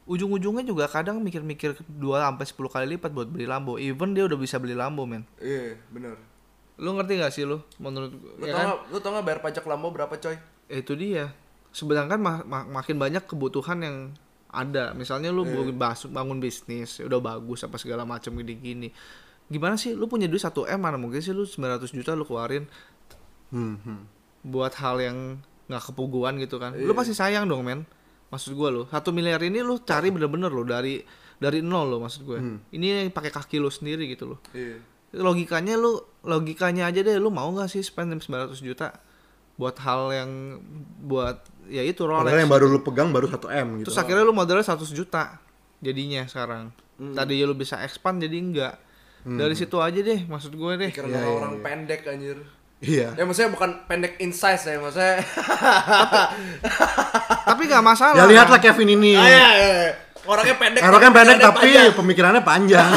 ujung-ujungnya 0.03 0.65
juga 0.65 0.89
kadang 0.89 1.21
mikir-mikir 1.21 1.77
2 1.79 1.93
sampai 2.19 2.43
10 2.43 2.73
kali 2.73 2.85
lipat 2.91 3.13
buat 3.13 3.29
beli 3.29 3.45
Lambo. 3.45 3.77
Even 3.77 4.11
dia 4.11 4.25
udah 4.25 4.35
bisa 4.35 4.57
beli 4.57 4.73
Lambo 4.73 5.05
men. 5.05 5.23
Iya, 5.39 5.77
bener. 5.87 6.17
lu 6.75 6.95
ngerti 6.95 7.19
gak 7.19 7.29
sih 7.29 7.43
lu 7.43 7.59
menurut 7.75 8.07
Lu 8.39 8.39
ya 8.41 8.49
tau 8.49 8.57
kan? 8.57 8.65
nggak- 8.65 8.83
lu 8.87 8.97
tau 8.97 9.11
gak 9.11 9.25
bayar 9.27 9.39
pajak 9.43 9.63
Lambo 9.63 9.91
berapa 9.91 10.15
coy? 10.15 10.39
Ya, 10.65 10.75
itu 10.79 10.95
dia 10.95 11.35
sedangkan 11.69 12.17
ma- 12.17 12.43
ma- 12.43 12.67
makin 12.71 12.95
banyak 12.95 13.23
kebutuhan 13.23 13.79
yang 13.79 13.97
ada. 14.49 14.91
Misalnya 14.91 15.29
lu 15.29 15.45
bangun, 15.45 15.73
bas- 15.73 16.09
bangun 16.09 16.37
bisnis 16.37 16.97
ya 16.97 17.05
udah 17.05 17.19
bagus 17.19 17.61
apa 17.61 17.77
segala 17.77 18.03
macam 18.03 18.33
gini-gini. 18.33 18.89
Gimana 19.45 19.75
sih 19.75 19.93
lu 19.93 20.05
punya 20.05 20.25
duit 20.25 20.39
1 20.39 20.49
m 20.67 20.79
mana 20.79 20.97
mungkin 20.97 21.19
sih 21.19 21.29
lu 21.29 21.43
900 21.43 21.89
juta 21.89 22.13
lu 22.13 22.23
keluarin? 22.23 22.65
Hmm, 23.49 23.77
hmm. 23.77 24.01
buat 24.41 24.71
hal 24.73 24.97
yang 24.99 25.17
nggak 25.65 25.83
kepuguan 25.85 26.37
gitu 26.37 26.57
kan. 26.57 26.73
Lu 26.73 26.93
pasti 26.93 27.11
sayang 27.11 27.45
dong 27.45 27.61
men. 27.61 27.81
Maksud 28.29 28.53
gua 28.53 28.69
lu 28.69 28.85
satu 28.85 29.09
miliar 29.09 29.41
ini 29.41 29.59
lu 29.59 29.77
cari 29.79 30.09
bener-bener 30.09 30.47
lo 30.47 30.61
dari 30.61 31.01
dari 31.35 31.59
nol 31.59 31.87
lo 31.87 31.97
maksud 31.97 32.21
gue 32.23 32.37
ini 32.69 33.07
pakai 33.07 33.31
kaki 33.31 33.57
lu 33.57 33.71
sendiri 33.71 34.05
gitu 34.05 34.27
loh 34.27 34.39
Iya. 34.51 34.75
logikanya 35.15 35.73
lu 35.73 35.95
logikanya 36.21 36.85
aja 36.85 36.99
deh 36.99 37.15
lu 37.15 37.31
mau 37.31 37.47
nggak 37.47 37.65
sih 37.65 37.79
spend 37.79 38.11
900 38.13 38.59
juta 38.59 38.91
buat 39.55 39.73
hal 39.79 40.11
yang 40.13 40.59
buat 41.01 41.39
ya 41.69 41.85
itu 41.85 42.01
Padahal 42.03 42.25
Rolex 42.25 42.41
yang 42.41 42.51
baru 42.51 42.65
lu 42.67 42.79
pegang 42.81 43.09
baru 43.13 43.29
1 43.29 43.39
m 43.63 43.67
gitu. 43.79 43.93
terus 43.93 43.97
akhirnya 44.01 44.25
lu 44.25 44.33
modalnya 44.33 44.65
100 44.65 44.89
juta 44.91 45.37
jadinya 45.79 46.25
sekarang 46.27 46.73
tadi 47.15 47.39
lu 47.45 47.55
bisa 47.55 47.79
expand 47.85 48.19
jadi 48.19 48.35
enggak 48.35 48.75
dari 49.23 49.55
situ 49.55 49.77
aja 49.79 49.99
deh 49.99 50.25
maksud 50.25 50.51
gue 50.55 50.71
deh 50.79 50.89
Pikiran 50.89 51.11
Iya, 51.11 51.19
orang-orang 51.19 51.53
pendek 51.59 52.01
anjir. 52.07 52.39
Iya. 52.79 53.11
Ya 53.19 53.23
maksudnya 53.27 53.51
bukan 53.51 53.83
pendek 53.91 54.15
in 54.23 54.31
size 54.31 54.63
ya, 54.63 54.79
maksudnya. 54.79 55.19
tapi 57.51 57.61
nggak 57.67 57.83
masalah 57.83 58.15
Ya 58.15 58.23
lihatlah 58.23 58.59
Kevin 58.63 58.95
ini. 58.95 59.19
Ah, 59.19 59.27
iya, 59.27 59.47
iya, 59.51 59.71
iya. 59.83 59.91
Orangnya 60.23 60.55
pendek. 60.55 60.81
Orangnya 60.87 61.11
pendek 61.11 61.37
tapi 61.43 61.67
panjang. 61.75 61.91
pemikirannya 61.99 62.43
panjang. 62.47 62.89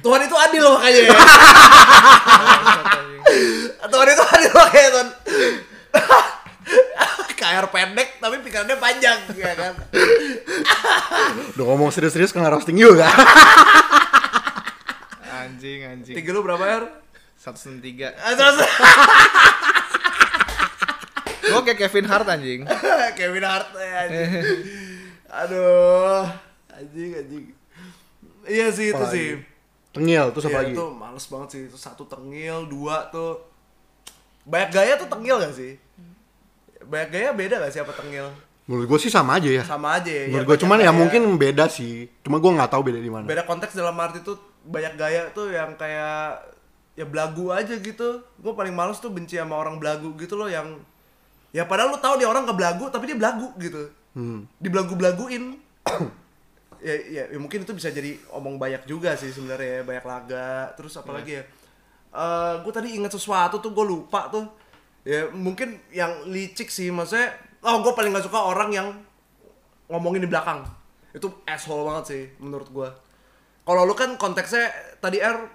Tuhan 0.00 0.20
itu 0.24 0.36
adil 0.40 0.60
loh 0.64 0.72
makanya 0.80 1.00
ya. 1.04 1.12
Tuhan 3.92 4.06
itu 4.08 4.22
adil 4.24 4.50
makanya 4.56 4.88
Tuhan. 4.96 5.08
KR 7.36 7.68
pendek 7.68 8.16
tapi 8.16 8.40
pikirannya 8.40 8.76
panjang 8.76 9.18
ya 9.32 9.52
kan. 9.52 9.74
Udah 11.52 11.64
ngomong 11.66 11.90
serius-serius 11.90 12.32
kena 12.32 12.48
roasting 12.48 12.74
juga. 12.74 13.06
anjing 15.36 15.84
anjing 15.84 16.14
Tinggi 16.16 16.30
lu 16.30 16.40
berapa 16.40 16.64
R? 16.64 16.84
satu 17.36 17.78
tiga 17.78 18.10
Ah, 18.16 18.32
Terus 18.32 18.56
gue 21.46 21.60
kayak 21.62 21.78
Kevin 21.78 22.06
Hart 22.06 22.26
anjing 22.26 22.66
Kevin 23.18 23.44
Hart 23.44 23.70
ya 23.72 23.94
anjing. 24.02 24.30
Aduh, 25.44 26.24
anjing 26.68 27.10
anjing. 27.14 27.44
Iya 28.42 28.66
sih 28.70 28.90
itu 28.90 29.04
sih. 29.06 29.28
Tengil 29.92 30.32
terus 30.32 30.44
apa 30.46 30.52
Iya, 30.52 30.60
lagi? 30.62 30.72
itu 30.74 30.84
males 30.90 31.26
banget 31.26 31.48
sih. 31.50 31.62
Itu 31.68 31.78
satu 31.78 32.04
tengil, 32.04 32.66
dua 32.66 33.06
tuh 33.08 33.44
banyak 34.42 34.70
gaya 34.70 34.92
tuh 34.96 35.06
tengil 35.06 35.36
gak 35.36 35.54
sih? 35.54 35.78
Banyak 36.86 37.08
gaya 37.10 37.30
beda 37.34 37.54
gak 37.62 37.72
sih 37.74 37.82
apa 37.82 37.92
tengil? 37.94 38.30
Menurut 38.66 38.86
gue 38.90 38.98
sih 39.06 39.12
sama 39.14 39.38
aja 39.38 39.46
ya. 39.46 39.62
Sama 39.62 39.94
aja 39.94 40.10
ya. 40.10 40.26
Menurut 40.26 40.42
ya, 40.42 40.50
gue 40.50 40.56
cuman 40.66 40.78
ya 40.82 40.90
gaya. 40.90 40.98
mungkin 40.98 41.22
beda 41.38 41.64
sih. 41.70 42.10
Cuma 42.26 42.42
gue 42.42 42.50
nggak 42.50 42.70
tahu 42.74 42.82
beda 42.90 42.98
di 42.98 43.10
mana. 43.10 43.22
beda 43.22 43.46
konteks 43.46 43.78
dalam 43.78 43.94
arti 43.94 44.26
tuh 44.26 44.42
banyak 44.66 44.98
gaya 44.98 45.30
tuh 45.30 45.54
yang 45.54 45.78
kayak 45.78 46.42
ya 46.98 47.06
belagu 47.06 47.54
aja 47.54 47.78
gitu. 47.78 48.26
Gue 48.42 48.52
paling 48.58 48.74
males 48.74 48.98
tuh 48.98 49.14
benci 49.14 49.38
sama 49.38 49.54
orang 49.54 49.78
belagu 49.78 50.10
gitu 50.18 50.34
loh 50.34 50.50
yang 50.50 50.82
ya 51.54 51.62
padahal 51.62 51.94
lu 51.94 51.98
tahu 52.02 52.18
dia 52.18 52.26
orang 52.26 52.42
nggak 52.42 52.58
belagu 52.58 52.84
tapi 52.90 53.06
dia 53.06 53.14
belagu 53.14 53.54
gitu. 53.62 53.86
Hmm. 54.18 54.50
Dibelagu-belaguin. 54.58 55.62
ya, 56.86 56.94
ya, 57.06 57.22
ya 57.30 57.38
mungkin 57.38 57.62
itu 57.62 57.70
bisa 57.70 57.94
jadi 57.94 58.18
omong 58.34 58.58
banyak 58.58 58.82
juga 58.90 59.14
sih 59.14 59.30
sebenarnya 59.30 59.78
ya, 59.78 59.82
banyak 59.86 60.04
laga. 60.10 60.74
Terus 60.74 60.98
apa 60.98 61.14
lagi 61.14 61.38
ya? 61.38 61.42
Eh 62.10 62.54
gue 62.66 62.72
tadi 62.74 62.98
inget 62.98 63.14
sesuatu 63.14 63.62
tuh 63.62 63.70
gue 63.70 63.86
lupa 63.86 64.26
tuh. 64.26 64.50
Ya 65.06 65.30
mungkin 65.30 65.78
yang 65.94 66.26
licik 66.26 66.66
sih 66.66 66.90
maksudnya. 66.90 67.30
Oh 67.62 67.78
gue 67.78 67.94
paling 67.94 68.10
gak 68.10 68.26
suka 68.26 68.42
orang 68.42 68.74
yang 68.74 68.88
ngomongin 69.86 70.26
di 70.26 70.30
belakang. 70.30 70.66
Itu 71.14 71.30
asshole 71.46 71.86
banget 71.86 72.04
sih 72.10 72.22
menurut 72.42 72.66
gue. 72.74 72.88
Kalau 73.62 73.86
lu 73.86 73.94
kan 73.94 74.18
konteksnya 74.18 74.66
tadi 74.98 75.22
R 75.22 75.46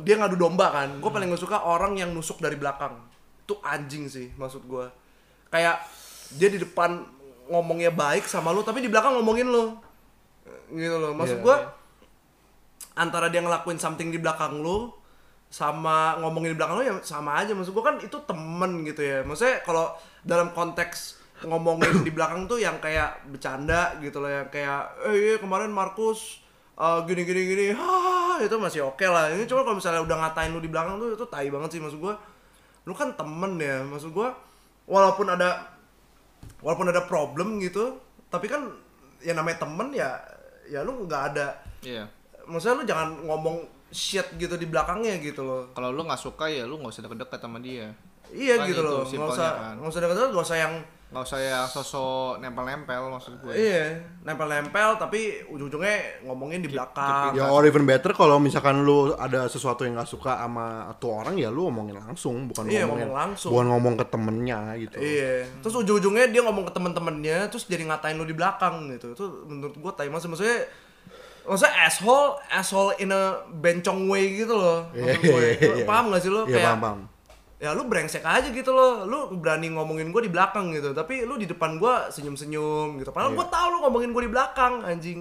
dia 0.00 0.16
ngadu 0.16 0.40
domba 0.40 0.72
kan. 0.72 1.04
Gue 1.04 1.12
paling 1.12 1.28
gak 1.28 1.44
suka 1.44 1.60
orang 1.68 2.00
yang 2.00 2.16
nusuk 2.16 2.40
dari 2.40 2.56
belakang. 2.56 2.96
Itu 3.44 3.60
anjing 3.60 4.08
sih 4.08 4.32
maksud 4.40 4.64
gue. 4.64 4.88
Kayak 5.52 5.84
dia 6.40 6.48
di 6.48 6.56
depan 6.64 7.04
ngomongnya 7.52 7.92
baik 7.92 8.24
sama 8.24 8.56
lu 8.56 8.64
tapi 8.64 8.80
di 8.80 8.88
belakang 8.88 9.20
ngomongin 9.20 9.52
lu. 9.52 9.76
Gitu 10.72 10.96
loh. 10.96 11.12
Maksud 11.12 11.44
Iya, 11.44 11.44
gue 11.44 11.56
antara 12.96 13.26
dia 13.28 13.42
ngelakuin 13.42 13.76
something 13.76 14.08
di 14.08 14.16
belakang 14.16 14.62
lu 14.62 14.88
sama 15.54 16.18
ngomongin 16.18 16.50
di 16.50 16.58
belakang 16.58 16.82
lu 16.82 16.84
ya 16.90 16.94
sama 17.06 17.38
aja. 17.38 17.54
Maksud 17.54 17.70
gua 17.70 17.94
kan 17.94 17.96
itu 18.02 18.18
temen 18.26 18.82
gitu 18.82 19.06
ya. 19.06 19.22
Maksudnya 19.22 19.62
kalau 19.62 19.94
dalam 20.26 20.50
konteks 20.50 21.22
ngomongin 21.46 22.02
di 22.02 22.10
belakang 22.10 22.50
tuh 22.50 22.58
yang 22.58 22.82
kayak 22.82 23.22
bercanda 23.30 23.94
gitu 24.02 24.18
loh 24.18 24.30
yang 24.30 24.48
kayak 24.50 24.96
eh 25.06 25.14
iya 25.14 25.36
kemarin 25.38 25.70
Markus 25.70 26.40
eh, 26.74 26.98
gini 27.06 27.22
gini 27.22 27.42
gini 27.44 27.64
ha 27.76 28.42
itu 28.42 28.56
masih 28.58 28.90
oke 28.90 29.06
lah. 29.06 29.30
Ini 29.30 29.46
cuma 29.46 29.62
kalau 29.62 29.78
misalnya 29.78 30.02
udah 30.02 30.16
ngatain 30.26 30.50
lu 30.50 30.58
di 30.58 30.70
belakang 30.72 30.98
tuh 30.98 31.14
itu 31.14 31.26
tai 31.30 31.46
banget 31.54 31.78
sih. 31.78 31.80
Maksud 31.80 32.02
gua 32.02 32.18
lu 32.90 32.92
kan 32.98 33.14
temen 33.14 33.54
ya. 33.62 33.86
Maksud 33.86 34.10
gua 34.10 34.34
walaupun 34.90 35.30
ada 35.30 35.70
walaupun 36.58 36.90
ada 36.90 37.06
problem 37.06 37.62
gitu 37.62 38.02
tapi 38.26 38.50
kan 38.50 38.74
ya 39.22 39.32
namanya 39.38 39.62
temen 39.62 39.94
ya 39.94 40.18
ya 40.66 40.82
lu 40.82 41.06
nggak 41.06 41.22
ada. 41.30 41.62
Iya. 41.86 42.10
Maksudnya 42.50 42.74
lu 42.82 42.84
jangan 42.90 43.08
ngomong 43.22 43.56
shit 43.94 44.26
gitu 44.34 44.54
di 44.54 44.66
belakangnya 44.66 45.16
gitu 45.16 45.40
loh 45.40 45.70
kalau 45.70 45.88
lu 45.88 46.02
nggak 46.02 46.18
suka 46.18 46.44
ya 46.44 46.66
lu 46.66 46.76
nggak 46.76 46.90
usah 46.90 47.02
deket-deket 47.02 47.38
sama 47.38 47.58
dia 47.58 47.94
iya 48.28 48.58
Kan 48.58 48.66
gitu 48.66 48.82
itu 48.82 48.84
loh 48.84 49.06
nggak 49.06 49.30
usah 49.30 49.50
kan. 49.54 49.74
nggak 49.78 49.88
usah 49.88 50.00
deket 50.02 50.16
nggak 50.28 50.44
usah 50.44 50.58
yang 50.58 50.74
nggak 51.04 51.22
usah 51.22 51.38
ya 51.38 51.62
sosok 51.64 52.42
nempel-nempel 52.42 53.06
maksud 53.06 53.38
gue 53.38 53.54
iya 53.54 54.02
nempel-nempel 54.26 54.98
tapi 54.98 55.46
ujung-ujungnya 55.46 56.26
ngomongin 56.26 56.58
di 56.58 56.66
belakang 56.66 57.30
Ya 57.30 57.46
or 57.46 57.62
even 57.62 57.86
better 57.86 58.10
kalau 58.10 58.42
misalkan 58.42 58.82
lu 58.82 59.14
ada 59.14 59.46
sesuatu 59.46 59.86
yang 59.86 59.94
nggak 59.94 60.10
suka 60.10 60.34
sama 60.34 60.90
tuh 60.98 61.14
orang 61.14 61.38
ya 61.38 61.54
lu 61.54 61.70
ngomongin 61.70 62.02
langsung 62.02 62.50
bukan 62.50 62.66
Iya, 62.66 62.82
ngomongin 62.82 63.06
ngomong 63.06 63.14
langsung. 63.14 63.50
bukan 63.54 63.66
ngomong 63.70 63.94
ke 63.94 64.04
temennya 64.10 64.58
gitu. 64.74 64.96
Iya. 64.98 65.34
Terus 65.62 65.74
ujung-ujungnya 65.76 66.26
dia 66.26 66.42
ngomong 66.42 66.66
ke 66.66 66.72
temen-temennya, 66.74 67.38
terus 67.46 67.62
jadi 67.64 67.86
ngatain 67.86 68.18
lu 68.18 68.26
di 68.26 68.34
belakang 68.34 68.74
gitu. 68.90 69.14
Itu 69.14 69.24
menurut 69.46 69.78
gua 69.78 69.94
tai 69.94 70.10
maksud 70.10 70.26
maksudnya 70.26 70.66
maksudnya 71.44 71.74
asshole, 71.82 72.40
asshole 72.48 72.92
in 72.96 73.08
a 73.08 73.22
bencong 73.48 74.08
way 74.08 74.34
gitu 74.34 74.52
loh. 74.52 74.88
Maksud 74.90 75.20
gue. 75.20 75.40
Iya, 75.54 75.72
iya. 75.80 75.84
Paham 75.84 76.08
gak 76.08 76.20
sih 76.20 76.28
lo? 76.28 76.44
Iya 76.44 76.60
paham 76.64 76.80
paham. 76.80 77.00
ya 77.54 77.72
lu 77.72 77.88
brengsek 77.88 78.20
aja 78.20 78.44
gitu 78.48 78.70
loh. 78.70 79.04
Lu 79.04 79.18
berani 79.38 79.72
ngomongin 79.72 80.10
gua 80.10 80.20
di 80.20 80.28
belakang 80.28 80.68
gitu, 80.70 80.92
tapi 80.92 81.24
lu 81.24 81.36
di 81.36 81.44
depan 81.44 81.76
gua 81.76 82.08
senyum-senyum 82.08 83.00
gitu. 83.00 83.08
Padahal 83.08 83.32
Iya. 83.32 83.38
gua 83.40 83.46
tahu 83.48 83.66
lu 83.70 83.78
ngomongin 83.80 84.10
gua 84.12 84.22
di 84.22 84.32
belakang, 84.32 84.72
anjing. 84.82 85.20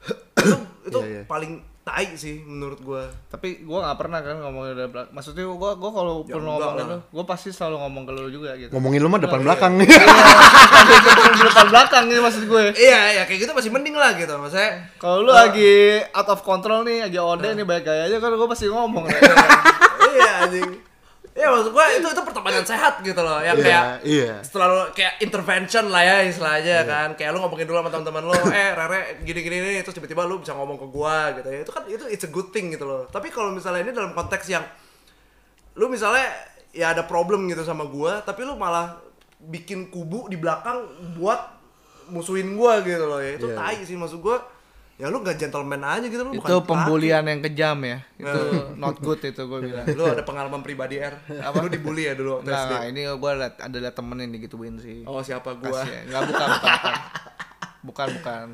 itu 0.40 0.56
itu 0.86 0.98
Iya, 1.02 1.08
iya. 1.10 1.22
paling 1.24 1.60
tai 1.86 2.10
sih 2.12 2.42
menurut 2.42 2.82
gua. 2.82 3.06
tapi 3.30 3.62
gue 3.62 3.78
nggak 3.78 3.94
pernah 3.94 4.18
kan 4.18 4.42
ngomongin 4.42 4.74
dari 4.74 4.90
belakang 4.90 5.14
maksudnya 5.14 5.46
gue 5.46 5.54
gue 5.72 5.90
kalau 5.92 6.14
Ya, 6.20 6.34
pernah 6.34 6.50
enggak 6.50 6.66
ngomongin 6.66 6.82
lah. 6.82 6.98
lu 6.98 7.14
gue 7.14 7.24
pasti 7.24 7.48
selalu 7.48 7.76
ngomong 7.78 8.02
ke 8.02 8.12
lu 8.12 8.26
juga 8.28 8.50
gitu 8.56 8.70
Ngomongin 8.74 8.98
lu 8.98 9.08
mah 9.08 9.22
depan 9.22 9.40
belakang. 9.40 9.72
depan 11.46 11.66
belakang 11.68 12.04
nih 12.06 12.18
maksud 12.18 12.42
gue 12.44 12.62
iya, 12.76 13.00
ya 13.12 13.22
kayak 13.22 13.38
gitu 13.40 13.52
masih 13.52 13.70
mending 13.70 13.94
lah 13.94 14.12
gitu. 14.12 14.34
Maksudnya 14.34 14.70
kalau 14.98 15.22
lu 15.22 15.30
lagi 15.30 16.02
out 16.10 16.26
of 16.26 16.42
control 16.42 16.82
nih 16.82 17.06
lagi 17.06 17.18
ode 17.18 17.48
nih 17.54 17.62
baik 17.62 17.82
gaya 17.84 18.02
aja 18.04 18.18
kan 18.18 18.34
gue 18.34 18.48
pasti 18.50 18.66
ngomong 18.66 19.06
iya 20.10 20.42
anjing. 20.42 20.70
Iya 21.36 21.52
maksud 21.52 21.68
gua 21.68 21.84
itu 21.92 22.08
itu 22.08 22.22
pertemanan 22.24 22.64
sehat 22.64 23.04
gitu 23.04 23.20
loh. 23.20 23.44
Yang 23.44 23.60
kayak 23.60 23.84
Iya, 24.00 24.24
iya. 24.24 24.34
selalu 24.40 24.96
kayak 24.96 25.20
intervention 25.20 25.84
lah 25.92 26.00
ya 26.00 26.16
istilahnya 26.24 26.76
kan. 26.88 27.08
Kayak 27.12 27.36
lu 27.36 27.44
ngomongin 27.44 27.68
dulu 27.68 27.76
sama 27.76 27.90
teman-teman 27.92 28.24
lu, 28.24 28.32
eh 28.56 28.72
Rere 28.72 29.00
gini-gini 29.20 29.56
nih 29.60 29.84
terus 29.84 29.92
tiba-tiba 29.92 30.24
lu 30.24 30.40
bisa 30.40 30.56
ngomong 30.56 30.80
ke 30.80 30.86
gua 30.88 31.36
gitu 31.36 31.44
ya. 31.46 31.60
Itu 31.60 31.72
kan 31.76 31.84
itu 31.84 32.04
it's 32.08 32.24
a 32.24 32.30
good 32.32 32.48
thing 32.50 32.72
gitu 32.72 32.88
loh. 32.88 33.04
Tapi 33.12 33.28
kalau 33.28 33.52
misalnya 33.52 33.84
ini 33.84 33.92
dalam 33.92 34.16
konteks 34.16 34.48
yang 34.48 34.64
lu 35.76 35.92
misalnya 35.92 36.24
ya 36.72 36.96
ada 36.96 37.04
problem 37.04 37.44
gitu 37.52 37.60
sama 37.62 37.84
gua, 37.84 38.24
tapi 38.24 38.40
lu 38.40 38.56
malah 38.56 38.96
bikin 39.36 39.92
kubu 39.92 40.32
di 40.32 40.40
belakang 40.40 40.88
buat 41.20 41.52
musuhin 42.08 42.56
gua 42.56 42.80
gitu 42.80 43.04
loh 43.04 43.20
ya. 43.20 43.36
Itu 43.36 43.52
Iya. 43.52 43.56
tai 43.60 43.84
sih 43.84 43.92
maksud 43.92 44.24
gua. 44.24 44.40
Ya 44.96 45.12
lu 45.12 45.20
nggak 45.20 45.36
gentleman 45.36 45.84
aja 45.84 46.08
gitu 46.08 46.24
lu 46.24 46.32
itu 46.32 46.40
bukan 46.40 46.56
laki. 46.56 46.68
pembulian 46.72 47.24
yang 47.28 47.40
kejam 47.44 47.78
ya. 47.84 47.98
Itu 48.16 48.40
not 48.80 48.96
good 49.04 49.20
itu 49.20 49.42
gue 49.44 49.60
bilang. 49.68 49.86
Lu 49.92 50.04
ada 50.08 50.24
pengalaman 50.24 50.64
pribadi 50.64 50.96
R 50.96 51.20
apa? 51.28 51.56
Lu 51.60 51.68
dibully 51.68 52.08
ya 52.08 52.16
dulu 52.16 52.40
waktu 52.40 52.48
SD 52.48 52.72
nggak, 52.72 52.82
ini 52.96 53.00
gue 53.04 53.30
ada, 53.36 53.48
ada 53.60 53.76
liat 53.76 53.94
temen 53.94 54.16
yang 54.24 54.32
digituin 54.32 54.80
sih. 54.80 55.04
Oh 55.04 55.20
siapa 55.20 55.52
gua? 55.60 55.84
Kasian. 55.84 56.08
Nggak, 56.08 56.22
bukan, 56.32 56.48
bukan. 56.48 56.94
Bukan, 57.84 58.08
bukan. 58.20 58.46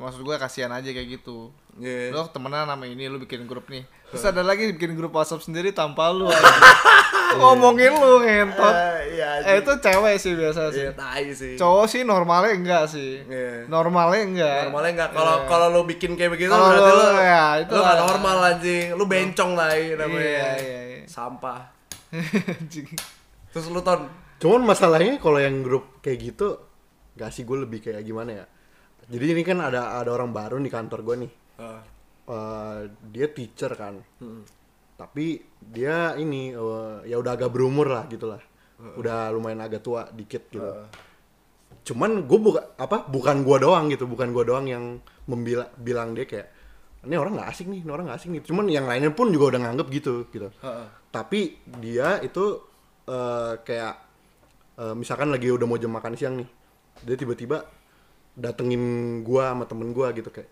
Maksud 0.00 0.24
gue 0.24 0.32
kasihan 0.34 0.72
aja 0.72 0.88
kayak 0.88 1.08
gitu. 1.14 1.52
Iya. 1.76 2.08
Lo 2.08 2.24
temenan 2.26 2.64
sama 2.64 2.84
ini, 2.84 3.04
lu 3.04 3.20
bikin 3.20 3.44
grup 3.44 3.68
nih. 3.68 3.84
Terus 4.08 4.24
ada 4.24 4.40
lagi 4.40 4.72
bikin 4.72 4.96
grup 4.96 5.12
WhatsApp 5.12 5.44
sendiri 5.44 5.70
tanpa 5.70 6.08
lu 6.08 6.24
aja. 6.26 6.40
Ngomongin 7.30 7.92
lu 7.92 8.18
ngentot. 8.18 8.74
Eh, 8.74 9.14
iya 9.14 9.28
Eh 9.44 9.54
itu 9.60 9.70
cewek 9.70 10.16
sih 10.16 10.32
biasa 10.34 10.72
sih. 10.72 10.82
Iya, 10.82 10.92
tai 10.92 11.30
sih. 11.30 11.54
Cowok 11.54 11.86
sih 11.86 12.02
normalnya 12.02 12.50
enggak 12.50 12.84
sih. 12.88 13.22
Iya. 13.22 13.68
Normalnya 13.68 14.22
enggak. 14.24 14.58
Normalnya 14.66 14.90
enggak 14.96 15.10
kalau 15.12 15.34
Iya. 15.36 15.46
kalau 15.46 15.66
lu 15.70 15.82
bikin 15.84 16.16
kayak 16.16 16.30
begitu 16.32 16.48
Kalau 16.48 16.66
berarti 16.66 16.90
lu- 16.90 17.04
lu 17.06 17.22
ya, 17.22 17.46
itu 17.60 17.72
lu 17.72 17.82
lah. 17.84 17.96
normal 18.00 18.36
anjing. 18.48 18.86
Lu 18.92 19.04
bencong 19.04 19.50
lah 19.52 19.70
ini 19.72 19.94
namanya. 19.94 20.24
Iya, 20.24 20.48
iya, 20.58 20.80
iya. 20.90 21.00
Sampah. 21.06 21.60
Anjing. 22.56 22.88
Terus 23.50 23.66
lu 23.68 23.78
ton 23.80 24.10
Cuman 24.40 24.64
masalahnya 24.64 25.20
kalau 25.20 25.36
yang 25.36 25.60
grup 25.60 26.00
kayak 26.00 26.32
gitu 26.32 26.56
gak 27.12 27.28
sih 27.28 27.44
gue 27.44 27.60
lebih 27.60 27.78
kayak 27.78 28.00
gimana 28.00 28.32
ya. 28.32 28.44
Jadi 29.10 29.24
ini 29.34 29.42
kan 29.42 29.58
ada 29.58 29.98
ada 29.98 30.10
orang 30.14 30.30
baru 30.30 30.62
di 30.62 30.70
kantor 30.70 31.02
gue 31.02 31.16
nih. 31.26 31.32
Ah. 31.58 31.82
Eh, 32.30 32.78
dia 33.10 33.26
teacher 33.26 33.74
kan. 33.74 33.98
Tapi 34.94 35.42
dia 35.58 36.14
ini 36.14 36.54
eh, 36.54 36.96
ya 37.10 37.18
udah 37.18 37.34
agak 37.34 37.50
berumur 37.50 37.90
lah 37.90 38.06
gitu 38.06 38.30
lah. 38.30 38.38
Udah 38.96 39.28
lumayan 39.34 39.60
agak 39.60 39.82
tua 39.82 40.06
dikit 40.14 40.46
gitu. 40.48 40.70
Cuman 41.80 42.24
gue 42.28 42.38
buka 42.38 42.76
apa 42.78 43.08
bukan 43.08 43.42
gua 43.42 43.58
doang 43.58 43.90
gitu, 43.90 44.06
bukan 44.06 44.30
gua 44.30 44.44
doang 44.46 44.68
yang 44.68 45.02
membila 45.26 45.66
bilang 45.80 46.14
dia 46.14 46.28
kayak 46.28 46.48
ini 47.08 47.16
orang 47.16 47.40
nggak 47.40 47.50
asik 47.50 47.66
nih, 47.72 47.80
ini 47.80 47.90
orang 47.90 48.04
nggak 48.08 48.18
asik 48.20 48.30
nih. 48.30 48.42
Cuman 48.44 48.68
yang 48.68 48.84
lainnya 48.84 49.10
pun 49.10 49.32
juga 49.32 49.56
udah 49.56 49.60
nganggep 49.64 49.86
gitu 49.90 50.14
gitu. 50.30 50.48
Heeh. 50.60 50.86
Tapi 51.10 51.40
dia 51.80 52.20
itu 52.20 52.62
eh, 53.08 53.52
kayak 53.64 53.94
eh, 54.80 54.94
misalkan 54.94 55.32
lagi 55.32 55.48
udah 55.50 55.66
mau 55.66 55.80
jam 55.80 55.92
makan 55.92 56.14
siang 56.14 56.40
nih, 56.40 56.48
dia 57.04 57.16
tiba-tiba 57.18 57.64
datengin 58.40 58.82
gua 59.20 59.52
sama 59.52 59.64
temen 59.68 59.92
gua 59.92 60.10
gitu 60.16 60.32
kayak, 60.32 60.48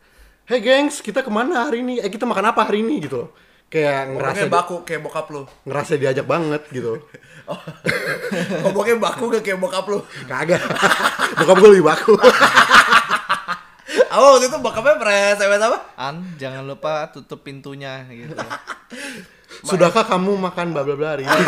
hey 0.47 0.61
gengs 0.61 1.01
kita 1.01 1.25
ke 1.25 1.31
mana 1.33 1.67
hari 1.67 1.81
ini? 1.81 2.05
Eh 2.05 2.13
kita 2.13 2.29
makan 2.29 2.53
apa 2.53 2.69
hari 2.69 2.85
ini 2.85 3.01
gitu. 3.01 3.33
Kayak 3.69 4.17
ngerasa 4.17 4.45
baku 4.49 4.81
kayak 4.81 5.05
bokap 5.05 5.29
lu. 5.29 5.45
ngerasa 5.69 6.01
diajak 6.01 6.25
banget 6.25 6.65
gitu. 6.73 7.01
Ngomongnya 8.65 8.97
baku 9.01 9.33
gak 9.33 9.45
kayak 9.45 9.61
bokap 9.61 9.85
lu. 9.89 10.01
Kagak. 10.29 10.61
Bokap 11.39 11.57
gue 11.61 11.71
lebih 11.77 11.87
baku. 11.87 12.15
Oh, 14.09 14.37
waktu 14.37 14.49
itu 14.49 14.57
bokapnya 14.59 14.97
pernah 14.97 15.37
SMS 15.37 15.63
apa? 15.69 15.79
An, 16.01 16.17
jangan 16.41 16.65
lupa 16.65 17.13
tutup 17.13 17.45
pintunya 17.45 18.09
gitu. 18.09 18.33
Sudahkah 19.65 20.09
kamu 20.09 20.41
makan 20.41 20.73
bla 20.73 20.83
bla 20.83 20.97
bla 20.97 21.09
hari 21.17 21.29
ini? 21.29 21.45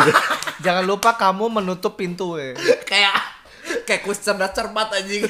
jangan 0.61 0.85
lupa 0.85 1.17
kamu 1.17 1.49
menutup 1.61 1.97
pintu 1.97 2.37
ya. 2.37 2.53
kayak 2.85 3.17
kayak 3.85 4.01
kuis 4.05 4.21
cerdas 4.21 4.53
cermat 4.53 4.93
anjing. 4.93 5.25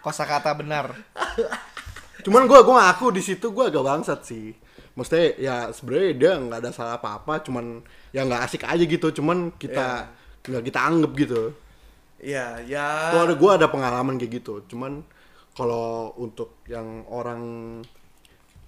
Kosakata 0.00 0.52
benar. 0.56 0.96
Cuman 2.20 2.44
gue 2.44 2.60
gue 2.60 2.76
ngaku 2.76 3.06
di 3.16 3.22
situ 3.24 3.52
gue 3.52 3.64
agak 3.68 3.84
bangsat 3.84 4.20
sih. 4.24 4.52
Maksudnya 4.92 5.26
ya 5.40 5.56
sebenarnya 5.72 6.10
dia 6.16 6.32
nggak 6.36 6.58
ada 6.60 6.70
salah 6.72 6.94
apa-apa, 7.00 7.40
cuman 7.40 7.80
ya 8.12 8.24
nggak 8.24 8.42
asik 8.44 8.62
aja 8.68 8.84
gitu. 8.84 9.08
Cuman 9.12 9.56
kita 9.56 10.08
nggak 10.44 10.64
kita 10.68 10.80
anggap 10.80 11.12
gitu. 11.16 11.42
Iya, 12.20 12.60
ya. 12.68 13.08
Tuh 13.16 13.24
ada 13.24 13.34
gue 13.36 13.50
ada 13.56 13.66
pengalaman 13.72 14.20
kayak 14.20 14.44
gitu. 14.44 14.60
Cuman 14.68 15.00
kalau 15.56 16.12
untuk 16.20 16.60
yang 16.68 17.08
orang 17.08 17.40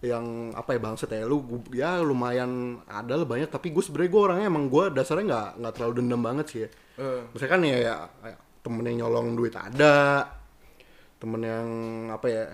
yang 0.02 0.50
apa 0.58 0.74
ya 0.74 0.80
bangsat 0.82 1.14
ya 1.14 1.22
lu 1.30 1.46
ya 1.70 2.02
lumayan 2.02 2.82
ada 2.90 3.14
lah 3.14 3.22
banyak 3.22 3.46
tapi 3.46 3.70
gue 3.70 3.78
sebenarnya 3.78 4.10
gue 4.10 4.22
orangnya 4.26 4.46
emang 4.50 4.66
gue 4.66 4.90
dasarnya 4.90 5.24
nggak 5.30 5.48
nggak 5.62 5.72
terlalu 5.78 5.92
dendam 6.02 6.20
banget 6.26 6.46
sih 6.50 6.60
ya 6.66 6.68
Eh. 6.98 7.22
misalkan 7.30 7.62
ya, 7.62 7.78
ya 7.78 7.94
kayak 8.18 8.38
temen 8.66 8.82
yang 8.82 9.06
nyolong 9.06 9.38
duit 9.38 9.54
ada 9.54 10.26
temen 11.22 11.38
yang 11.40 11.68
apa 12.10 12.26
ya 12.26 12.44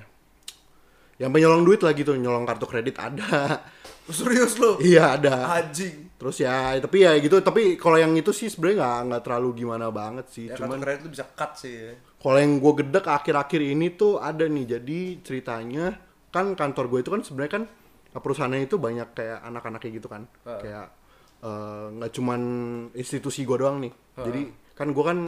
yang 1.19 1.33
penyolong 1.33 1.65
duit 1.65 1.81
lah 1.81 1.91
gitu 1.93 2.13
nyolong 2.15 2.45
kartu 2.45 2.69
kredit 2.69 3.01
ada 3.01 3.59
Serius 4.09 4.57
lu? 4.57 4.81
iya 4.81 5.17
ada 5.17 5.61
Anjing. 5.61 6.09
terus 6.17 6.37
ya 6.39 6.73
tapi 6.77 7.05
ya 7.05 7.13
gitu 7.17 7.41
tapi 7.41 7.77
kalau 7.77 7.97
yang 7.97 8.13
itu 8.13 8.33
sih 8.33 8.49
sebenarnya 8.49 8.77
nggak 8.81 8.99
nggak 9.05 9.23
terlalu 9.23 9.49
gimana 9.59 9.89
banget 9.89 10.27
sih 10.29 10.45
Ya 10.49 10.57
cuman 10.57 10.77
kartu 10.77 10.85
kredit 10.85 11.01
lu 11.05 11.11
bisa 11.13 11.25
cut 11.29 11.53
sih. 11.57 11.75
ya. 11.75 11.93
kalau 12.17 12.37
yang 12.37 12.53
gue 12.57 12.73
gedek 12.79 13.05
akhir-akhir 13.05 13.61
ini 13.63 13.87
tuh 13.91 14.17
ada 14.17 14.45
nih 14.45 14.65
jadi 14.71 14.99
ceritanya 15.21 15.97
kan 16.29 16.53
kantor 16.53 16.85
gue 16.89 16.99
itu 17.03 17.11
kan 17.11 17.21
sebenarnya 17.21 17.53
kan 17.53 17.65
perusahaannya 18.11 18.65
itu 18.65 18.77
banyak 18.77 19.09
kayak 19.13 19.39
anak-anaknya 19.45 19.91
gitu 19.93 20.09
kan 20.09 20.23
Heeh. 20.43 20.61
kayak 20.61 20.87
eh, 21.41 21.87
nggak 21.95 22.13
cuman 22.13 22.41
institusi 22.93 23.45
gue 23.45 23.57
doang 23.57 23.81
nih 23.81 23.93
jadi 24.17 24.43
kan 24.73 24.89
gue 24.89 25.05
kan 25.05 25.19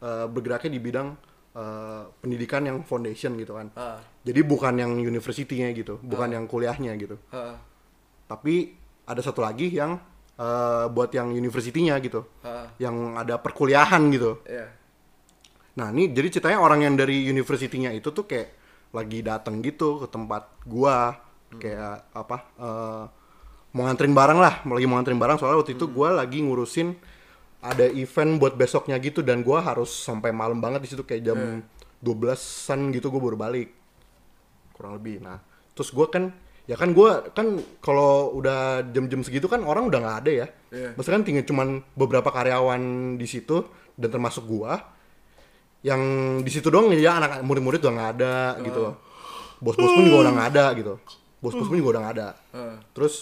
eh, 0.00 0.26
bergeraknya 0.26 0.70
di 0.72 0.80
bidang 0.80 1.08
eh, 1.52 2.02
pendidikan 2.16 2.62
yang 2.62 2.82
foundation 2.82 3.34
gitu 3.34 3.54
kan 3.54 3.68
Ah. 3.74 3.98
jadi 4.22 4.40
bukan 4.42 4.74
yang 4.74 4.92
university-nya 4.96 5.70
gitu 5.72 5.98
bukan 6.00 6.30
yang 6.30 6.44
kuliahnya 6.44 6.94
gitu 6.94 7.18
Heeh. 7.28 7.56
tapi 8.26 8.74
ada 9.04 9.18
satu 9.18 9.40
lagi 9.40 9.66
yang 9.68 9.98
eh, 10.36 10.86
buat 10.88 11.10
yang 11.10 11.30
university-nya 11.30 11.98
gitu 11.98 12.24
Heeh. 12.40 12.66
yang 12.80 12.96
ada 13.14 13.36
perkuliahan 13.36 14.02
gitu 14.10 14.38
Iya. 14.44 14.68
Nah 15.70 15.90
ini 15.90 16.10
jadi 16.10 16.28
ceritanya 16.30 16.58
orang 16.58 16.82
yang 16.82 16.94
dari 16.94 17.24
university-nya 17.24 17.90
itu 17.90 18.10
tuh 18.10 18.26
kayak 18.26 18.48
lagi 18.90 19.22
datang 19.22 19.58
gitu 19.60 20.02
ke 20.02 20.06
tempat 20.06 20.50
gua 20.64 21.14
kayak 21.52 22.10
apa 22.10 22.36
eh, 22.58 23.04
mau 23.70 23.86
nganterin 23.86 24.10
barang 24.10 24.34
lah, 24.36 24.54
lagi 24.66 24.86
mau 24.86 24.98
nganterin 24.98 25.18
barang 25.18 25.36
soalnya 25.38 25.62
waktu 25.62 25.74
itu 25.74 25.86
gua 25.86 26.10
lagi 26.12 26.42
ngurusin 26.42 26.94
ada 27.60 27.84
event 27.84 28.40
buat 28.40 28.56
besoknya 28.56 28.96
gitu 28.96 29.20
dan 29.20 29.44
gua 29.44 29.60
harus 29.60 29.92
sampai 29.92 30.32
malam 30.32 30.58
banget 30.64 30.80
di 30.84 30.88
situ 30.88 31.04
kayak 31.04 31.22
jam 31.22 31.60
12-an 32.00 32.80
gitu 32.96 33.12
gua 33.12 33.20
baru 33.20 33.36
balik. 33.36 33.68
Kurang 34.72 34.96
lebih. 34.96 35.20
Nah, 35.20 35.36
terus 35.76 35.92
gua 35.92 36.08
kan 36.08 36.32
ya 36.64 36.78
kan 36.80 36.96
gua 36.96 37.28
kan 37.36 37.60
kalau 37.84 38.32
udah 38.32 38.86
jam-jam 38.88 39.20
segitu 39.20 39.44
kan 39.44 39.60
orang 39.60 39.92
udah 39.92 40.00
nggak 40.00 40.18
ada 40.24 40.30
ya. 40.32 40.46
Iya. 40.72 40.90
Maksudnya 40.96 41.16
kan 41.20 41.24
tinggal 41.28 41.44
cuman 41.44 41.68
beberapa 41.92 42.32
karyawan 42.32 42.80
di 43.20 43.26
situ 43.28 43.68
dan 44.00 44.08
termasuk 44.08 44.48
gua 44.48 44.80
yang 45.84 46.00
di 46.40 46.50
situ 46.52 46.68
doang 46.72 46.92
ya 46.96 47.20
anak 47.20 47.44
murid-murid 47.44 47.80
udah 47.84 47.92
nggak 47.92 48.10
ada 48.16 48.34
gitu 48.64 48.78
loh. 48.80 48.94
Bos-bos 49.60 49.92
pun 49.92 50.08
juga 50.08 50.28
udah 50.28 50.32
nggak 50.32 50.48
ada 50.56 50.64
gitu. 50.80 50.94
Bos-bos 51.44 51.68
pun 51.68 51.76
juga 51.76 51.90
udah 51.96 52.02
nggak 52.08 52.14
ada. 52.16 52.28
Heeh. 52.56 52.76
Terus 52.96 53.14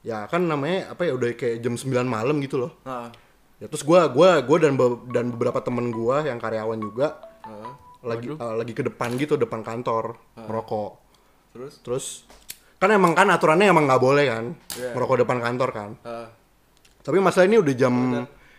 ya 0.00 0.24
kan 0.30 0.48
namanya 0.48 0.96
apa 0.96 1.04
ya 1.04 1.12
udah 1.12 1.28
kayak 1.36 1.60
jam 1.60 1.76
9 1.76 2.08
malam 2.08 2.40
gitu 2.40 2.56
loh. 2.56 2.72
Heeh. 2.88 3.25
Ya 3.56 3.66
terus 3.66 3.80
gua 3.82 4.04
gua 4.06 4.40
gua 4.40 4.58
dan 4.58 4.74
be- 4.74 5.00
dan 5.08 5.32
beberapa 5.32 5.58
temen 5.58 5.88
gua 5.88 6.20
yang 6.20 6.36
karyawan 6.36 6.76
juga 6.76 7.16
Heeh. 7.42 7.70
lagi 8.02 8.26
eh, 8.30 8.54
lagi 8.54 8.72
ke 8.72 8.82
depan 8.82 9.16
gitu 9.16 9.34
depan 9.34 9.60
kantor 9.60 10.20
merokok. 10.36 11.00
Terus? 11.50 11.72
Terus 11.80 12.06
kan 12.76 12.92
emang 12.92 13.16
kan 13.16 13.24
aturannya 13.26 13.66
emang 13.66 13.88
nggak 13.88 13.96
boleh 13.98 14.24
kan 14.26 14.44
Iya. 14.76 14.92
merokok 14.92 15.24
depan 15.24 15.38
kantor 15.40 15.70
kan. 15.72 15.90
Heeh. 15.98 16.28
Tapi 17.00 17.16
masalah 17.16 17.46
ini 17.46 17.56
udah 17.56 17.74
jam 17.74 17.94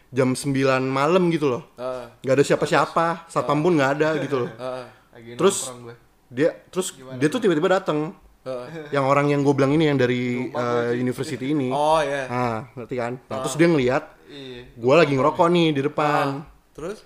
jam 0.08 0.30
9 0.32 0.50
malam 0.84 1.30
gitu 1.30 1.46
loh. 1.48 1.64
Heeh. 1.76 2.06
nggak 2.24 2.34
ada 2.34 2.44
siapa-siapa, 2.44 3.06
satpam 3.28 3.60
pun 3.60 3.78
nggak 3.78 3.92
ada 3.94 4.10
gitu 4.18 4.36
loh. 4.42 4.52
Heeh. 4.52 4.86
Lagi 5.14 5.30
Terus 5.36 5.58
gue. 5.70 5.96
dia 6.28 6.50
terus 6.68 6.88
dia 7.16 7.28
tuh 7.28 7.38
tiba-tiba 7.38 7.70
datang. 7.72 8.18
Heeh. 8.42 8.90
Yang 8.90 9.06
orang 9.06 9.30
yang 9.30 9.46
gue 9.46 9.54
bilang 9.54 9.70
ini 9.72 9.86
yang 9.86 10.00
dari 10.00 10.50
eh, 10.50 10.92
university 10.96 11.54
ini. 11.54 11.70
Oh 11.70 12.02
iya. 12.02 12.26
Nah, 12.26 12.58
ngerti 12.74 12.96
kan? 12.98 13.14
Nah, 13.22 13.46
terus 13.46 13.54
dia 13.54 13.70
ngeliat 13.70 14.17
Iya. 14.28 14.62
gue 14.76 14.94
lagi 14.96 15.14
ngerokok 15.16 15.48
nih 15.48 15.68
di 15.72 15.82
depan. 15.84 16.44
Terus? 16.76 17.00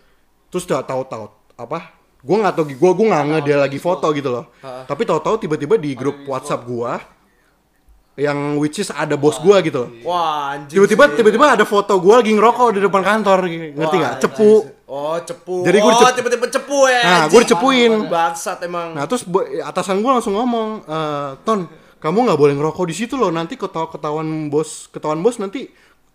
Terus 0.49 0.63
udah 0.67 0.81
tahu-tahu 0.83 1.25
apa? 1.55 1.79
Gue 2.21 2.35
nggak 2.37 2.53
tahu 2.53 2.65
gue 2.69 2.91
gue 2.97 3.05
nggak 3.07 3.23
nge 3.29 3.39
dia 3.45 3.57
lagi 3.57 3.77
foto 3.77 4.09
gitu 4.11 4.29
loh. 4.29 4.45
Ah. 4.61 4.85
Tapi 4.85 5.05
tahu-tahu 5.05 5.41
tiba-tiba 5.41 5.77
di 5.77 5.95
grup 5.97 6.21
WhatsApp 6.27 6.65
gue 6.65 6.91
yang 8.19 8.59
which 8.59 8.77
is 8.77 8.91
ada 8.91 9.15
bos 9.15 9.39
gue 9.39 9.55
gitu. 9.63 9.87
loh. 9.87 9.89
Wah, 10.03 10.53
anjing. 10.53 10.77
Tiba-tiba 10.77 11.15
tiba-tiba 11.15 11.45
ada 11.55 11.63
foto 11.63 11.95
gue 11.97 12.13
lagi 12.13 12.31
ngerokok 12.35 12.67
di 12.75 12.79
depan 12.83 13.01
kantor, 13.01 13.39
ngerti 13.47 13.95
nggak? 13.97 14.15
Cepu. 14.19 14.51
Oh, 14.91 15.15
cepu. 15.23 15.63
Jadi 15.63 15.77
gua 15.79 15.95
oh, 15.95 16.11
tiba-tiba 16.11 16.45
cepu 16.51 16.79
ya. 16.91 17.01
Nah, 17.01 17.23
gua 17.31 17.39
dicepuin. 17.39 18.11
Bangsat 18.11 18.59
emang. 18.67 18.91
Nah 18.91 19.07
terus 19.07 19.23
bo- 19.23 19.47
atasan 19.47 20.03
gue 20.03 20.11
langsung 20.11 20.35
ngomong, 20.35 20.83
"Eh, 20.83 21.29
Ton, 21.47 21.63
kamu 22.03 22.27
nggak 22.27 22.35
boleh 22.35 22.53
ngerokok 22.59 22.85
di 22.91 22.95
situ 22.99 23.15
loh. 23.15 23.31
Nanti 23.31 23.55
ketawa 23.55 23.87
ketahuan 23.87 24.51
bos, 24.51 24.91
ketahuan 24.91 25.23
bos 25.23 25.39
nanti 25.39 25.71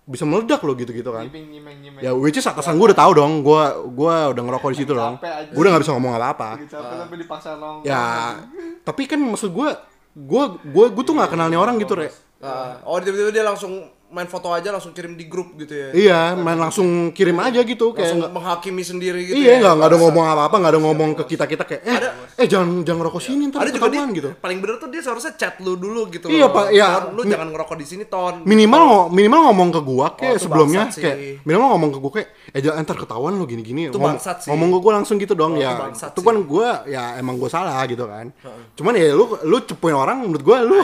bisa 0.06 0.22
meledak 0.22 0.62
loh 0.62 0.78
gitu-gitu 0.78 1.10
kan." 1.10 1.26
Nyimeng, 1.26 1.46
nyimeng, 1.50 1.76
nyimeng. 1.82 2.02
Ya 2.02 2.14
which 2.14 2.38
is 2.38 2.46
atasan 2.46 2.78
gue 2.78 2.94
udah 2.94 2.98
tahu 2.98 3.12
dong, 3.18 3.42
gue 3.42 3.62
gua 3.90 4.30
udah 4.30 4.42
ngerokok 4.46 4.70
di 4.72 4.78
situ 4.78 4.94
dong. 4.94 5.18
Gue 5.50 5.60
udah 5.66 5.70
nggak 5.74 5.82
bisa 5.82 5.92
ngomong 5.98 6.14
apa-apa. 6.14 6.50
Nongkrong. 6.62 7.82
Ya, 7.82 8.38
tapi 8.86 9.10
kan 9.10 9.18
maksud 9.18 9.50
gue, 9.50 9.68
gue 10.14 10.42
gue 10.62 10.86
gue 10.94 11.04
tuh 11.04 11.14
nggak 11.18 11.30
kenal 11.34 11.50
nih 11.50 11.58
orang 11.58 11.76
gitu 11.82 11.98
re. 11.98 12.08
Ah, 12.38 12.78
oh, 12.84 13.00
tiba-tiba 13.00 13.32
dia 13.32 13.42
langsung 13.42 13.95
main 14.16 14.24
foto 14.26 14.48
aja 14.48 14.72
langsung 14.72 14.90
kirim 14.90 15.12
di 15.12 15.28
grup 15.28 15.52
gitu 15.54 15.70
ya. 15.70 15.88
Iya, 15.92 16.20
main 16.34 16.56
langsung 16.56 16.88
kirim 17.12 17.36
aja 17.36 17.60
gitu 17.60 17.92
kayak 17.92 18.00
Langsung 18.00 18.20
nggak- 18.22 18.32
menghakimi 18.32 18.80
sendiri 18.80 19.20
gitu. 19.22 19.36
Iya, 19.36 19.44
ya. 19.46 19.56
nggak 19.60 19.72
nggak 19.76 19.88
ada 19.88 19.98
ngomong 19.98 20.24
apa-apa, 20.26 20.56
nggak 20.56 20.72
ada 20.72 20.80
ngomong 20.80 21.08
ke 21.14 21.24
kita 21.28 21.44
kita 21.44 21.62
kayak 21.62 21.82
eh 21.84 21.98
eh 22.34 22.46
jangan 22.46 22.80
jangan 22.80 23.00
rokok 23.04 23.20
sini 23.20 23.44
ntar 23.46 23.60
Ada 23.60 23.70
juga 23.70 23.88
dia 23.88 24.02
gitu. 24.10 24.28
paling 24.34 24.58
bener 24.58 24.76
tuh 24.76 24.88
dia 24.88 25.00
seharusnya 25.00 25.32
chat 25.34 25.60
lu 25.60 25.76
dulu 25.76 26.08
gitu 26.08 26.26
Iya. 26.26 26.48
Pak, 26.48 26.66
iya. 26.70 26.86
Lu 27.08 27.22
Mi- 27.22 27.30
jangan 27.30 27.48
ngerokok 27.50 27.76
di 27.76 27.86
sini 27.86 28.04
ton. 28.06 28.40
Minimal 28.42 28.82
minimal 29.10 29.52
ngomong 29.52 29.68
ke 29.70 29.80
gua 29.82 30.06
kayak 30.12 30.32
Oh, 30.32 30.40
sebelumnya 30.40 30.88
kayak 30.88 31.16
minimal 31.44 31.68
ngomong 31.76 31.90
ke 31.92 31.98
gua 31.98 32.12
kayak 32.14 32.28
eh 32.50 32.60
jangan 32.62 32.80
ntar 32.82 32.96
ketahuan 32.96 33.32
lo 33.34 33.44
gini-gini. 33.44 33.88
Itu 33.88 33.98
ngomong, 33.98 34.16
ngomong 34.48 34.68
ke 34.70 34.78
gua 34.80 34.92
langsung 34.94 35.16
gitu 35.16 35.34
dong 35.34 35.52
Oh, 35.52 35.60
ya. 35.60 35.76
itu 35.92 36.20
kan 36.22 36.36
gua 36.42 36.68
ya 36.86 37.16
emang 37.16 37.36
gua 37.36 37.48
salah 37.48 37.84
gitu 37.84 38.04
kan. 38.04 38.32
Cuman 38.72 38.92
ya 38.94 39.12
lu 39.12 39.28
lu 39.42 39.56
cepuin 39.60 39.92
orang 39.92 40.24
menurut 40.24 40.40
gua 40.40 40.58
lu 40.60 40.80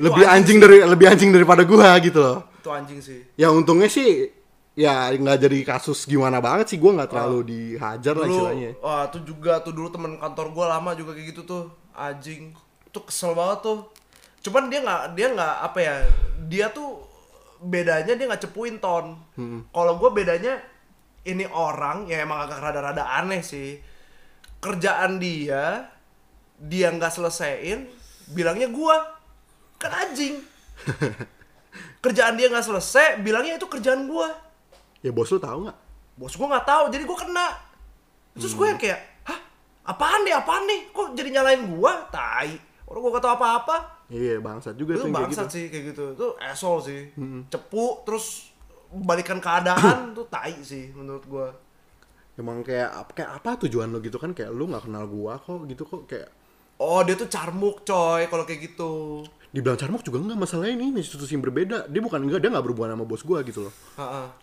lebih 0.00 0.24
anjing 0.24 0.58
dari 0.58 0.82
lebih 0.82 1.06
anjing 1.06 1.30
daripada 1.30 1.62
gua 1.62 1.94
gitu 2.00 2.18
loh. 2.18 2.38
Itu 2.64 2.72
anjing 2.72 3.04
sih. 3.04 3.20
Ya 3.36 3.52
untungnya 3.52 3.92
sih 3.92 4.32
ya 4.72 5.12
nggak 5.12 5.38
jadi 5.44 5.58
kasus 5.68 6.08
gimana 6.08 6.40
banget 6.40 6.72
sih 6.72 6.80
gua 6.80 6.96
nggak 6.96 7.12
terlalu 7.12 7.40
dihajar 7.46 8.16
lah 8.16 8.26
Dulu, 8.26 8.34
istilahnya. 8.34 8.70
wah 8.82 9.06
tuh 9.06 9.22
juga 9.22 9.62
tuh 9.62 9.70
dulu 9.70 9.86
temen 9.86 10.18
kantor 10.18 10.50
gua 10.50 10.66
lama 10.74 10.96
juga 10.96 11.12
kayak 11.12 11.36
gitu 11.36 11.44
tuh 11.44 11.62
anjing. 11.92 12.56
Tuh 12.88 13.04
kesel 13.04 13.36
banget 13.36 13.68
tuh. 13.68 13.78
Cuman 14.40 14.72
dia 14.72 14.80
nggak 14.80 15.02
dia 15.12 15.26
nggak 15.30 15.54
apa 15.60 15.78
ya 15.78 15.94
dia 16.48 16.66
tuh 16.72 17.04
bedanya 17.60 18.16
dia 18.16 18.24
nggak 18.24 18.48
cepuin 18.48 18.80
ton. 18.80 19.20
Kalau 19.68 19.92
gua 20.00 20.08
bedanya 20.10 20.56
ini 21.28 21.44
orang 21.44 22.08
yang 22.08 22.24
emang 22.24 22.48
agak 22.48 22.64
rada-rada 22.64 23.04
aneh 23.20 23.44
sih. 23.44 23.76
Kerjaan 24.58 25.20
dia 25.20 25.92
dia 26.56 26.88
nggak 26.88 27.12
selesaiin 27.12 27.92
bilangnya 28.32 28.72
gua 28.72 29.20
kan 29.76 29.92
anjing. 29.92 30.40
kerjaan 32.04 32.36
dia 32.36 32.52
nggak 32.52 32.66
selesai 32.68 33.24
bilangnya 33.24 33.56
itu 33.56 33.64
kerjaan 33.64 34.04
gua. 34.04 34.28
Ya 35.00 35.08
bos 35.08 35.32
lu 35.32 35.40
tahu 35.40 35.64
nggak? 35.64 35.78
bos 36.14 36.34
gue 36.38 36.46
nggak 36.46 36.66
tahu 36.66 36.84
jadi 36.94 37.04
gue 37.04 37.18
kena. 37.18 37.48
Terus 38.38 38.52
gue 38.54 38.66
yang 38.66 38.78
kayak 38.78 39.00
hah? 39.26 39.38
Apaan 39.84 40.22
nih 40.22 40.34
apaan 40.34 40.64
nih? 40.66 40.80
Kok 40.94 41.08
jadi 41.18 41.28
nyalain 41.40 41.62
gue 41.66 41.92
tai. 42.14 42.54
Orang 42.86 43.00
gue 43.02 43.10
gak 43.16 43.24
tahu 43.24 43.34
apa-apa. 43.34 43.76
Iya 44.12 44.38
bangsat 44.38 44.76
juga 44.78 44.94
itu 44.94 45.08
tuh 45.08 45.10
kayak 45.10 45.26
bangsat 45.26 45.46
gitu. 45.48 45.54
sih 45.56 45.64
kayak 45.72 45.84
gitu. 45.94 46.04
Itu 46.14 46.26
asshole 46.38 46.80
sih. 46.84 47.00
Cepu 47.50 48.06
terus 48.06 48.54
balikan 48.94 49.42
keadaan 49.42 50.10
tuh 50.16 50.26
tai 50.30 50.54
sih 50.62 50.94
menurut 50.94 51.24
gue 51.26 51.48
Emang 52.34 52.66
kayak 52.66 53.14
kayak 53.14 53.30
apa 53.30 53.54
tujuan 53.66 53.94
lo 53.94 54.02
gitu 54.02 54.18
kan? 54.18 54.34
Kayak 54.34 54.50
lu 54.54 54.66
nggak 54.66 54.90
kenal 54.90 55.06
gua 55.06 55.38
kok 55.38 55.70
gitu 55.70 55.86
kok 55.86 56.02
kayak 56.10 56.26
oh 56.82 57.06
dia 57.06 57.14
tuh 57.14 57.30
carmuk 57.30 57.86
coy 57.86 58.26
kalau 58.26 58.42
kayak 58.42 58.74
gitu 58.74 59.22
dibilang 59.54 59.78
carmuk 59.78 60.02
juga 60.02 60.18
nggak 60.18 60.34
masalah 60.34 60.66
ini 60.66 60.90
institusi 60.98 61.38
yang 61.38 61.46
berbeda. 61.46 61.86
Dia 61.86 62.02
bukan 62.02 62.26
enggak 62.26 62.42
dia 62.42 62.50
nggak 62.50 62.64
berhubungan 62.66 62.98
sama 62.98 63.04
bos 63.06 63.22
gua 63.22 63.38
gitu 63.46 63.70
loh. 63.70 63.74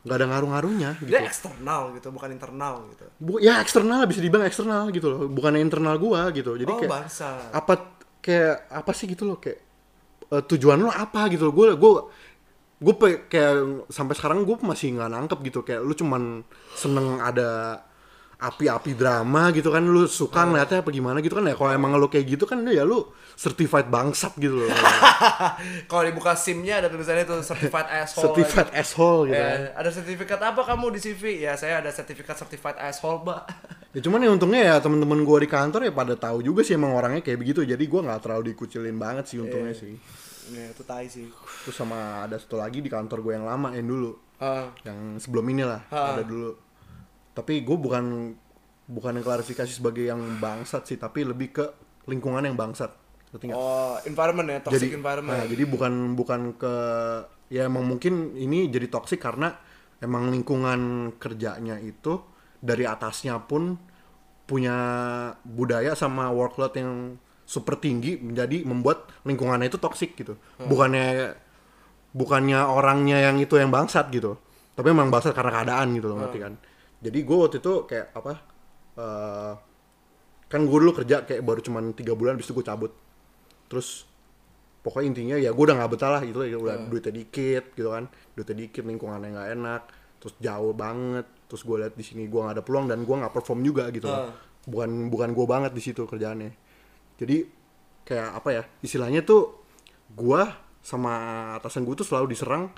Nggak 0.07 0.15
ada 0.15 0.25
ngaruh-ngaruhnya 0.31 0.89
gitu. 1.03 1.09
Dia 1.11 1.19
eksternal 1.27 1.91
gitu 1.99 2.07
bukan 2.15 2.29
internal 2.31 2.87
gitu. 2.95 3.05
Bu- 3.19 3.41
ya 3.43 3.59
eksternal 3.59 4.07
bisa 4.07 4.23
dibilang 4.23 4.47
eksternal 4.47 4.87
gitu 4.95 5.11
loh. 5.11 5.27
Bukan 5.27 5.59
internal 5.59 5.99
gua 5.99 6.31
gitu. 6.31 6.55
Jadi 6.55 6.71
oh 6.71 6.79
kayak 6.79 6.91
bangsa. 6.95 7.27
apa 7.51 7.73
kayak 8.23 8.71
apa 8.71 8.91
sih 8.95 9.05
gitu 9.11 9.27
loh 9.27 9.37
kayak 9.43 9.59
eh, 10.31 10.43
tujuan 10.47 10.79
lo 10.79 10.87
apa 10.87 11.27
gitu 11.27 11.51
loh. 11.51 11.53
Gue 11.53 11.67
gue 11.75 11.91
gue 12.81 12.93
kayak 13.27 13.85
sampai 13.91 14.15
sekarang 14.15 14.47
gue 14.47 14.55
masih 14.63 14.95
nggak 14.95 15.11
nangkep 15.11 15.39
gitu. 15.51 15.59
Kayak 15.67 15.83
lu 15.83 15.91
cuman 15.91 16.39
seneng 16.71 17.19
ada 17.19 17.83
api-api 18.41 18.97
drama 18.97 19.53
gitu 19.53 19.69
kan 19.69 19.85
lu 19.85 20.09
suka 20.09 20.49
ngeliatnya 20.49 20.81
apa 20.81 20.89
gimana 20.89 21.21
gitu 21.21 21.37
kan 21.37 21.45
ya. 21.45 21.53
Kalau 21.53 21.69
emang 21.69 21.93
lo 21.93 22.09
kayak 22.09 22.25
gitu 22.25 22.49
kan 22.49 22.57
ya 22.65 22.81
lu 22.81 23.05
certified 23.37 23.85
bangsat 23.85 24.33
gitu 24.41 24.65
loh. 24.65 24.69
Kalau 25.89 26.03
dibuka 26.09 26.33
simnya 26.33 26.81
ada 26.81 26.89
tulisannya 26.89 27.29
tuh 27.29 27.45
certified 27.45 27.85
asshole. 27.85 28.33
Certified 28.33 28.69
asshole 28.73 29.29
gitu 29.29 29.37
kan. 29.37 29.59
Ya, 29.61 29.77
ada 29.77 29.89
sertifikat 29.93 30.39
apa 30.41 30.61
kamu 30.65 30.89
di 30.97 30.99
CV? 30.99 31.23
Ya, 31.37 31.53
saya 31.53 31.85
ada 31.85 31.93
sertifikat 31.93 32.33
certified 32.33 32.81
asshole, 32.81 33.21
Mbak. 33.21 33.41
ya 33.91 33.99
cuman 34.01 34.23
ya 34.23 34.29
untungnya 34.31 34.61
ya 34.63 34.75
temen-temen 34.79 35.21
gue 35.21 35.37
di 35.43 35.49
kantor 35.51 35.83
ya 35.83 35.91
pada 35.93 36.15
tahu 36.15 36.39
juga 36.41 36.63
sih 36.65 36.73
emang 36.73 36.97
orangnya 36.97 37.21
kayak 37.21 37.37
begitu. 37.37 37.61
Jadi 37.61 37.83
gue 37.85 38.01
nggak 38.01 38.25
terlalu 38.25 38.57
dikucilin 38.57 38.97
banget 38.97 39.29
sih 39.29 39.37
untungnya 39.37 39.77
sih. 39.77 39.93
Ya, 40.49 40.65
itu 40.73 40.81
tai 40.81 41.05
sih. 41.05 41.29
terus 41.61 41.77
sama 41.77 42.25
ada 42.25 42.41
satu 42.41 42.57
lagi 42.57 42.81
di 42.81 42.89
kantor 42.89 43.21
gue 43.21 43.33
yang 43.37 43.45
lama 43.45 43.69
yang 43.77 43.85
dulu. 43.85 44.11
Ah, 44.41 44.73
yang 44.81 45.21
sebelum 45.21 45.45
ini 45.53 45.61
lah 45.61 45.85
Ha. 45.93 46.17
ada 46.17 46.25
dulu 46.25 46.57
tapi 47.31 47.63
gue 47.63 47.77
bukan 47.77 48.35
bukan 48.91 49.11
yang 49.19 49.25
klarifikasi 49.25 49.71
sebagai 49.71 50.03
yang 50.03 50.19
bangsat 50.43 50.83
sih 50.83 50.97
tapi 50.99 51.23
lebih 51.23 51.55
ke 51.55 51.65
lingkungan 52.11 52.43
yang 52.43 52.59
bangsat. 52.59 52.91
Ngerti 53.31 53.43
nggak? 53.47 53.57
oh, 53.57 53.95
environment 54.03 54.47
ya, 54.51 54.59
toxic 54.59 54.91
jadi 54.91 54.99
environment. 54.99 55.37
nah, 55.39 55.45
jadi 55.47 55.63
bukan 55.63 55.93
bukan 56.19 56.41
ke 56.59 56.73
ya 57.47 57.67
emang 57.67 57.87
mungkin 57.87 58.35
ini 58.35 58.67
jadi 58.67 58.91
toxic 58.91 59.23
karena 59.23 59.55
emang 60.03 60.27
lingkungan 60.27 61.13
kerjanya 61.15 61.79
itu 61.79 62.19
dari 62.59 62.83
atasnya 62.83 63.39
pun 63.47 63.79
punya 64.43 64.75
budaya 65.47 65.95
sama 65.95 66.27
workload 66.27 66.75
yang 66.75 67.15
super 67.47 67.79
tinggi 67.79 68.19
menjadi 68.19 68.67
membuat 68.67 69.07
lingkungannya 69.23 69.71
itu 69.71 69.79
toxic 69.79 70.19
gitu. 70.19 70.35
Bukannya 70.59 71.39
bukannya 72.11 72.59
orangnya 72.67 73.23
yang 73.23 73.39
itu 73.39 73.55
yang 73.55 73.71
bangsat 73.71 74.11
gitu. 74.11 74.35
Tapi 74.75 74.91
emang 74.91 75.07
bangsat 75.07 75.31
karena 75.31 75.55
keadaan 75.55 75.95
gitu 75.95 76.11
loh 76.11 76.19
ngerti 76.19 76.39
kan 76.43 76.53
jadi 77.01 77.19
gue 77.25 77.37
waktu 77.37 77.57
itu 77.57 77.73
kayak 77.89 78.07
apa 78.13 78.33
eh, 79.01 79.53
kan 80.45 80.61
gue 80.67 80.77
dulu 80.77 80.93
kerja 80.93 81.25
kayak 81.25 81.41
baru 81.41 81.59
cuman 81.65 81.83
tiga 81.97 82.13
bulan 82.13 82.37
habis 82.37 82.45
itu 82.45 82.53
gue 82.53 82.65
cabut. 82.65 82.93
Terus 83.65 84.05
pokoknya 84.85 85.07
intinya 85.13 85.35
ya 85.41 85.49
gue 85.53 85.63
udah 85.63 85.77
nggak 85.77 85.91
betah 85.97 86.11
lah 86.13 86.21
gitu 86.25 86.45
ya 86.45 86.57
udah 86.61 86.75
duitnya 86.85 87.13
dikit 87.17 87.73
gitu 87.73 87.89
kan. 87.89 88.05
Duitnya 88.37 88.55
dikit 88.67 88.83
lingkungannya 88.85 89.29
nggak 89.33 89.49
enak 89.57 89.81
terus 90.21 90.33
jauh 90.37 90.73
banget. 90.77 91.25
Terus 91.49 91.61
gue 91.65 91.75
liat 91.81 91.93
di 91.97 92.05
sini 92.05 92.29
gue 92.29 92.39
nggak 92.39 92.61
ada 92.61 92.63
peluang 92.63 92.85
dan 92.85 93.01
gue 93.01 93.15
nggak 93.17 93.33
perform 93.33 93.65
juga 93.65 93.89
gitu. 93.89 94.07
Ah. 94.07 94.29
bukan 94.61 95.09
bukan 95.09 95.33
gue 95.33 95.45
banget 95.49 95.71
di 95.73 95.81
situ 95.81 96.05
kerjaannya. 96.05 96.53
Jadi 97.17 97.37
kayak 98.05 98.29
apa 98.37 98.49
ya 98.53 98.63
istilahnya 98.85 99.25
tuh 99.25 99.57
gue 100.13 100.41
sama 100.85 101.13
atasan 101.57 101.81
gue 101.81 101.97
tuh 101.97 102.05
selalu 102.05 102.37
diserang 102.37 102.69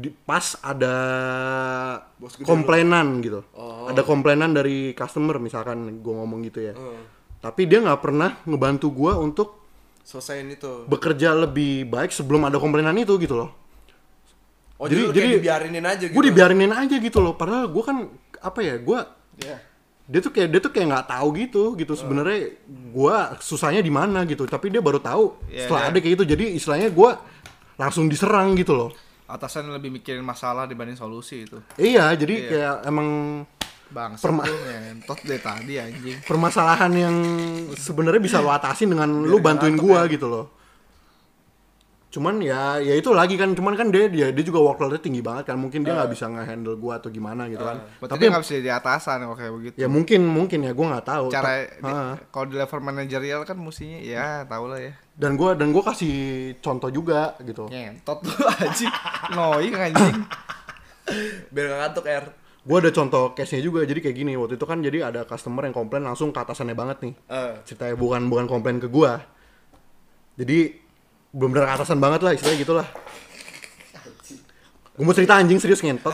di, 0.00 0.08
pas 0.10 0.40
ada 0.60 0.94
komplainan 2.40 3.20
gitu 3.20 3.40
Oh. 3.52 3.86
ada 3.86 4.00
komplainan 4.02 4.50
dari 4.50 4.92
customer 4.92 5.36
misalkan 5.36 6.00
gue 6.00 6.14
ngomong 6.14 6.40
gitu 6.42 6.60
ya 6.62 6.72
Hmm. 6.72 7.00
tapi 7.38 7.64
dia 7.64 7.78
nggak 7.78 8.00
pernah 8.00 8.40
ngebantu 8.42 8.88
gue 8.90 9.12
untuk 9.14 9.48
Selesaiin 10.02 10.48
itu. 10.50 10.84
bekerja 10.86 11.36
lebih 11.36 11.86
baik 11.86 12.10
sebelum 12.10 12.42
ada 12.42 12.56
komplainan 12.56 12.96
itu 12.96 13.14
gitu 13.16 13.36
loh 13.36 13.50
Oh, 14.74 14.88
jadi- 14.88 15.12
jadi, 15.12 15.28
dibiarinin 15.36 15.84
aja 15.84 16.04
gitu. 16.08 16.14
gue 16.14 16.24
dibiarinin 16.26 16.72
aja 16.72 16.96
gitu 16.96 17.20
loh 17.20 17.34
padahal 17.34 17.68
gue 17.68 17.82
kan 17.82 18.08
apa 18.40 18.60
ya 18.60 18.74
gue 18.76 18.98
Iya. 19.38 19.56
dia 20.06 20.20
tuh 20.20 20.32
kayak 20.32 20.48
dia 20.48 20.60
tuh 20.60 20.72
kayak 20.72 20.86
nggak 20.88 21.06
tahu 21.06 21.28
gitu 21.36 21.62
gitu 21.76 21.92
sebenarnya 21.94 22.56
gue 22.66 23.16
susahnya 23.38 23.78
di 23.78 23.92
mana 23.92 24.24
gitu 24.24 24.44
tapi 24.44 24.68
dia 24.68 24.80
baru 24.80 24.96
tahu 24.98 25.36
Iya, 25.46 25.68
setelah 25.68 25.82
iya. 25.82 25.88
ada 25.90 25.98
kayak 25.98 26.12
gitu 26.14 26.24
jadi 26.26 26.44
istilahnya 26.50 26.88
gue 26.88 27.10
langsung 27.76 28.08
diserang 28.08 28.52
gitu 28.54 28.72
loh 28.72 28.90
Atasan 29.30 29.70
lebih 29.70 29.90
mikirin 29.90 30.20
masalah 30.20 30.66
dibanding 30.66 30.94
solusi 30.94 31.46
itu. 31.46 31.58
iya 31.76 32.10
jadi 32.12 32.34
Iya. 32.36 32.48
kayak 32.48 32.76
emang 32.84 33.08
Bangsa 33.88 34.22
Perma- 34.22 34.46
ngentot 34.46 35.18
deh 35.20 35.40
tadi 35.40 35.74
anjing. 35.74 36.22
permasalahan 36.22 36.92
yang 36.92 37.16
sebenarnya 37.72 38.22
bisa 38.22 38.38
lo 38.38 38.48
atasin 38.48 38.86
dengan 38.88 39.10
lu 39.20 39.38
bantuin 39.38 39.74
gua 39.74 40.06
ya. 40.06 40.14
gitu 40.14 40.26
loh 40.26 40.46
cuman 42.10 42.42
ya 42.42 42.76
ya 42.76 42.92
itu 42.92 43.06
lagi 43.10 43.34
kan 43.34 43.54
cuman 43.54 43.72
kan 43.72 43.86
dia 43.88 44.10
dia 44.10 44.28
dia 44.28 44.42
juga 44.42 44.58
workloadnya 44.58 44.98
tinggi 44.98 45.22
banget 45.22 45.46
kan 45.46 45.54
mungkin 45.54 45.80
dia 45.80 45.94
nggak 45.94 46.10
bisa 46.10 46.26
nge-handle 46.26 46.74
gua 46.74 46.98
atau 46.98 47.06
gimana 47.06 47.46
gitu 47.46 47.62
kan 47.62 47.78
Berarti 47.96 48.10
tapi 48.10 48.22
nggak 48.26 48.42
bisa 48.42 48.52
jadi 48.58 48.70
atasan 48.74 49.22
kalau 49.22 49.36
kayak 49.36 49.52
begitu. 49.54 49.74
ya 49.78 49.86
mungkin 49.86 50.26
mungkin 50.26 50.58
ya 50.60 50.72
gua 50.72 50.86
nggak 50.90 51.06
tahu 51.06 51.24
Cara 51.28 51.70
kalau 52.28 52.46
di 52.46 52.56
level 52.56 52.80
manajerial 52.80 53.40
kan 53.44 53.54
mestinya 53.56 53.94
ya 53.96 54.42
tau 54.44 54.66
lah 54.66 54.82
ya. 54.82 54.90
dan 55.14 55.34
gua 55.34 55.54
dan 55.54 55.70
gua 55.70 55.86
kasih 55.86 56.14
contoh 56.58 56.90
juga 56.90 57.38
gitu 57.40 57.70
Ngentot 57.70 58.18
tuh 58.20 58.34
anjing. 58.58 58.90
Annoying 59.30 59.70
anjing. 59.72 60.16
Biar 61.48 61.64
gak 61.68 61.78
ngantuk, 61.80 62.04
R. 62.06 62.24
gua 62.60 62.76
ada 62.78 62.90
contoh 62.90 63.32
case 63.32 63.54
nya 63.54 63.62
juga 63.62 63.80
jadi 63.82 63.98
kayak 64.00 64.16
gini 64.16 64.34
waktu 64.34 64.54
itu 64.54 64.66
kan 64.66 64.78
jadi 64.78 65.08
ada 65.08 65.22
customer 65.22 65.62
yang 65.62 65.72
komplain 65.72 66.02
langsung 66.02 66.28
ke 66.28 66.38
atasannya 66.38 66.74
banget 66.74 66.98
nih 67.00 67.14
Eh. 67.26 67.54
ceritanya 67.64 67.94
bukan 67.94 68.26
bukan 68.26 68.44
komplain 68.44 68.76
ke 68.76 68.86
gua 68.86 69.22
jadi 70.34 70.74
belum 71.30 71.50
benar 71.54 71.78
atasan 71.78 71.98
banget 71.98 72.20
lah 72.22 72.32
istilahnya 72.34 72.58
gitulah. 72.58 72.86
Gue 74.94 75.04
mau 75.06 75.16
cerita 75.16 75.38
anjing 75.38 75.56
serius 75.56 75.80
ngentot. 75.80 76.12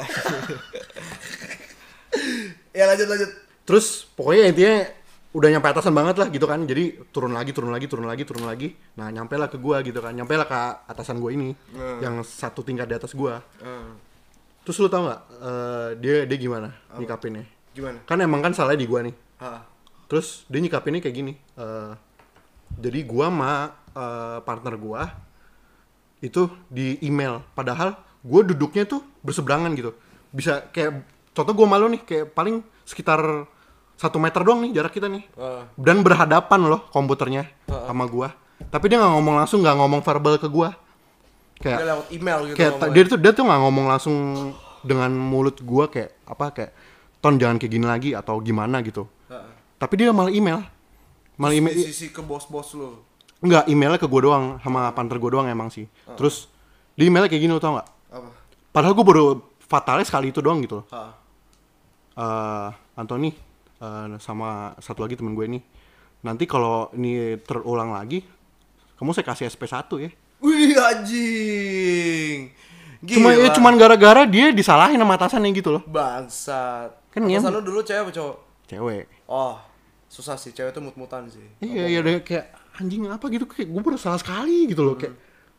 Ya 2.77 2.85
lanjut 2.85 3.09
lanjut. 3.09 3.31
terus 3.67 4.07
pokoknya 4.14 4.53
intinya 4.53 4.77
udah 5.35 5.49
nyampe 5.51 5.69
atasan 5.69 5.91
banget 5.91 6.17
lah 6.21 6.29
gitu 6.31 6.47
kan. 6.47 6.61
Jadi 6.64 7.03
turun 7.11 7.33
lagi 7.35 7.51
turun 7.51 7.73
lagi 7.73 7.87
turun 7.89 8.07
lagi 8.07 8.23
turun 8.23 8.45
lagi. 8.47 8.77
Nah 8.95 9.11
nyampe 9.11 9.35
lah 9.35 9.49
ke 9.49 9.59
gua 9.59 9.81
gitu 9.83 9.99
kan. 9.99 10.12
Nyampe 10.14 10.37
lah 10.37 10.47
ke 10.47 10.61
atasan 10.87 11.19
gua 11.19 11.33
ini 11.35 11.57
Hmm. 11.75 11.99
yang 11.99 12.14
satu 12.23 12.62
tingkat 12.62 12.87
di 12.87 12.95
atas 12.95 13.17
gua. 13.17 13.41
Eh, 13.61 13.91
terus 14.62 14.77
lu 14.79 14.87
tau 14.87 15.09
nggak 15.09 15.21
eh, 15.41 15.89
dia 15.99 16.17
dia 16.29 16.39
gimana 16.39 16.69
nyikapinnya? 16.95 17.45
Gimana? 17.73 18.01
kan 18.09 18.17
emang 18.21 18.41
kan 18.41 18.53
salahnya 18.57 18.81
di 18.81 18.89
gua 18.89 19.05
nih. 19.05 19.12
Ah. 19.37 19.61
terus 20.09 20.49
dia 20.49 20.64
nyikapinnya 20.64 21.05
kayak 21.05 21.12
gini 21.12 21.35
eh, 21.59 21.93
jadi 22.81 23.05
gua 23.05 23.29
sama 23.29 23.53
eh, 23.97 24.38
partner 24.44 24.76
gua 24.76 25.03
itu 26.20 26.49
di 26.68 26.97
email 27.01 27.44
padahal 27.53 27.92
gue 28.20 28.40
duduknya 28.53 28.84
tuh 28.84 29.05
berseberangan 29.20 29.72
gitu 29.72 29.92
bisa 30.32 30.64
kayak 30.72 31.05
contoh 31.32 31.53
gue 31.53 31.66
malu 31.68 31.86
nih 31.88 32.03
kayak 32.03 32.26
paling 32.32 32.64
sekitar 32.82 33.44
satu 33.97 34.20
meter 34.20 34.40
doang 34.40 34.61
nih 34.61 34.76
jarak 34.76 34.92
kita 34.92 35.09
nih 35.09 35.24
Heeh. 35.36 35.62
dan 35.76 36.05
berhadapan 36.05 36.61
loh 36.68 36.84
komputernya 36.92 37.49
sama 37.68 38.05
gua 38.05 38.32
tapi 38.68 38.88
dia 38.88 39.01
nggak 39.01 39.12
ngomong 39.12 39.34
langsung 39.36 39.61
nggak 39.64 39.76
ngomong 39.76 40.01
verbal 40.05 40.36
ke 40.36 40.49
gua 40.49 40.76
Dia 41.57 41.61
kayak 41.72 41.78
lewat 41.88 42.07
email 42.12 42.38
gitu. 42.44 42.57
kayak 42.57 42.72
ngomongnya. 42.76 42.92
dia 42.92 43.05
tuh 43.09 43.18
dia 43.20 43.32
tuh 43.32 43.44
nggak 43.49 43.61
ngomong 43.64 43.86
langsung 43.88 44.16
dengan 44.84 45.11
mulut 45.16 45.57
gua 45.64 45.88
kayak 45.88 46.12
apa 46.28 46.47
kayak 46.53 46.72
ton 47.20 47.40
jangan 47.40 47.57
kayak 47.57 47.72
gini 47.72 47.86
lagi 47.88 48.11
atau 48.12 48.36
gimana 48.40 48.84
gitu 48.84 49.09
Heeh. 49.32 49.53
tapi 49.80 49.94
dia 49.97 50.12
malah 50.12 50.32
email 50.32 50.61
malah 51.36 51.53
Di 51.53 51.61
email 51.61 51.72
sisi 51.76 52.09
ke 52.09 52.20
bos-bos 52.20 52.72
lu. 52.76 53.01
Nggak 53.47 53.64
emailnya 53.66 53.97
ke 53.97 54.07
gua 54.07 54.20
doang 54.20 54.44
sama 54.61 54.90
partner 54.90 55.16
gua 55.16 55.30
doang 55.32 55.47
emang 55.47 55.68
sih 55.68 55.86
terus 56.14 56.51
di 56.92 57.07
emailnya 57.07 57.26
kayak 57.26 57.40
gini 57.40 57.53
lo 57.53 57.59
tau 57.59 57.74
nggak 57.74 57.88
Apa? 58.11 58.28
padahal 58.70 58.92
gua 58.92 59.07
baru 59.07 59.24
fatalnya 59.61 60.03
sekali 60.03 60.30
itu 60.30 60.38
doang 60.38 60.59
gitu 60.61 60.80
loh 60.80 60.86
Heeh. 60.88 61.12
eh 62.16 62.68
Anthony 62.94 63.30
eh, 63.76 64.07
sama 64.18 64.49
satu 64.78 65.01
lagi 65.01 65.14
temen 65.14 65.32
gue 65.32 65.47
ini 65.47 65.61
nanti 66.18 66.44
kalau 66.44 66.88
ini 66.92 67.36
terulang 67.38 67.92
lagi 67.92 68.24
kamu 68.94 69.12
saya 69.12 69.26
kasih 69.26 69.47
SP1 69.47 69.74
ya 69.99 70.11
Wih 70.38 70.76
anjing. 70.76 72.53
cuma 73.03 73.30
ya 73.30 73.47
Gila. 73.47 73.55
cuman 73.55 73.74
gara-gara 73.76 74.22
dia 74.24 74.51
disalahin 74.51 74.97
sama 74.97 75.14
atasannya 75.14 75.53
gitu 75.53 75.70
loh 75.70 75.82
bangsat. 75.86 76.92
Kan 77.09 77.24
Atasan 77.24 77.49
lu 77.51 77.61
dulu 77.62 77.80
cewek 77.80 78.03
apa 78.03 78.12
cowok? 78.12 78.36
cewek 78.66 79.05
Oh, 79.24 79.57
susah 80.07 80.34
sih 80.34 80.51
cewek 80.51 80.72
tuh 80.72 80.80
mut-mutan 80.80 81.24
sih. 81.26 81.44
iya 81.59 81.84
iya 81.88 82.01
kayak 82.18 82.66
anjing 82.77 83.07
apa 83.07 83.24
gitu 83.27 83.45
kayak 83.45 83.66
gue 83.66 83.81
baru 83.81 83.97
salah 83.97 84.16
sekali 84.16 84.66
gitu 84.66 84.83
loh 84.83 84.95
kayak 84.95 85.16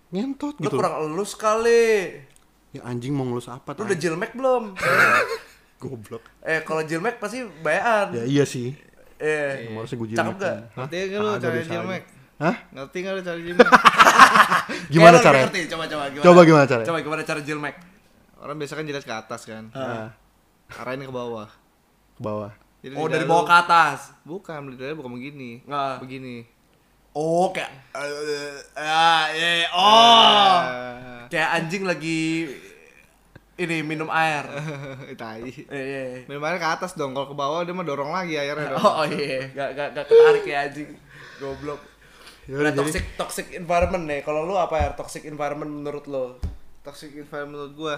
ngentot 0.09 0.55
Lu 0.55 0.63
gitu 0.63 0.75
kurang 0.75 0.95
elus 1.03 1.33
kali. 1.33 2.13
ya 2.69 2.81
anjing 2.83 3.11
mau 3.11 3.23
ngelus 3.23 3.47
apa 3.47 3.71
Lu 3.71 3.77
tai? 3.77 3.85
udah 3.85 3.97
jilmek 3.97 4.31
belum? 4.31 4.63
goblok 5.79 6.23
eh, 6.41 6.61
kalau 6.61 6.81
jilmek 6.81 7.17
pasti 7.17 7.41
bayaan. 7.59 8.13
ya 8.13 8.23
iya 8.23 8.43
sih 8.43 8.73
Eh, 9.17 9.73
harusnya 9.73 9.97
gue 9.97 10.07
Cakep 10.07 10.13
jilmek 10.13 10.37
gak? 10.37 10.45
kan. 10.45 10.61
Ngerti 10.77 10.97
gak 11.03 11.17
lu 11.17 11.29
cara 11.35 11.53
bisa 11.55 11.71
jilmek? 11.71 12.03
Hah? 12.37 12.55
Ngerti 12.69 12.97
gak 12.99 13.11
lu 13.11 13.21
cara 13.23 13.39
jilmek? 13.39 13.67
Gimana 14.93 15.09
Eh, 15.09 15.13
lu 15.15 15.25
caranya? 15.25 15.45
ngerti? 15.47 15.61
Coba 15.65 15.83
coba 15.87 16.03
gimana? 16.07 16.21
Coba 16.23 16.41
gimana 16.43 16.65
caranya? 16.65 16.87
Coba 16.87 16.99
gimana 17.01 17.21
cara 17.23 17.39
jilmek? 17.41 17.75
Orang 18.37 18.55
biasa 18.55 18.73
kan 18.73 18.85
jilat 18.85 19.01
ke 19.01 19.13
atas 19.15 19.41
kan. 19.43 19.63
Nah, 19.71 20.13
Arahin 20.71 21.01
ke 21.01 21.09
bawah. 21.11 21.49
ke 22.13 22.21
bawah 22.21 22.53
Jadi 22.77 22.93
Oh, 22.93 23.09
dari 23.09 23.25
lu- 23.25 23.31
bawah 23.31 23.41
ke 23.43 23.55
atas. 23.57 23.99
Bukan, 24.21 24.69
lidahnya 24.69 24.93
bukan 24.93 25.11
begini. 25.11 25.65
Nggak. 25.65 25.95
Begini. 25.99 26.35
Oh, 27.17 27.49
kayak 27.49 27.73
eh, 27.97 28.61
ah, 28.77 29.25
eh, 29.33 29.65
oh. 29.73 29.81
Ah. 29.81 31.25
Kayak 31.33 31.49
anjing 31.57 31.81
lagi 31.89 32.45
ini 33.57 33.81
minum 33.81 34.05
air. 34.13 34.45
tai. 35.21 35.49
Eh, 35.49 35.65
iya, 35.65 36.01
iya. 36.13 36.21
Minum 36.29 36.45
air 36.45 36.61
ke 36.61 36.67
atas 36.69 36.93
dong, 36.93 37.17
kalau 37.17 37.25
ke 37.25 37.33
bawah 37.33 37.65
dia 37.65 37.73
mah 37.73 37.81
dorong 37.81 38.13
lagi 38.13 38.37
airnya 38.37 38.77
dong. 38.77 38.85
Oh, 38.85 39.01
oh 39.01 39.05
iya, 39.09 39.49
gak, 39.49 39.73
gak, 39.73 39.87
gak 39.97 40.05
ketarik 40.05 40.45
ya 40.45 40.69
anjing. 40.69 40.93
Goblok. 41.41 41.81
Yaudah, 42.45 42.69
Nah, 42.69 42.71
jadi- 42.71 42.79
toxic 42.85 43.05
toxic 43.17 43.47
environment 43.57 44.05
nih. 44.05 44.21
Kalau 44.21 44.45
lu 44.45 44.53
apa 44.53 44.77
ya 44.77 44.89
toxic 44.93 45.25
environment 45.25 45.73
menurut 45.73 46.05
lo? 46.05 46.37
Toxic 46.85 47.17
environment 47.17 47.57
menurut 47.57 47.73
gua. 47.73 47.95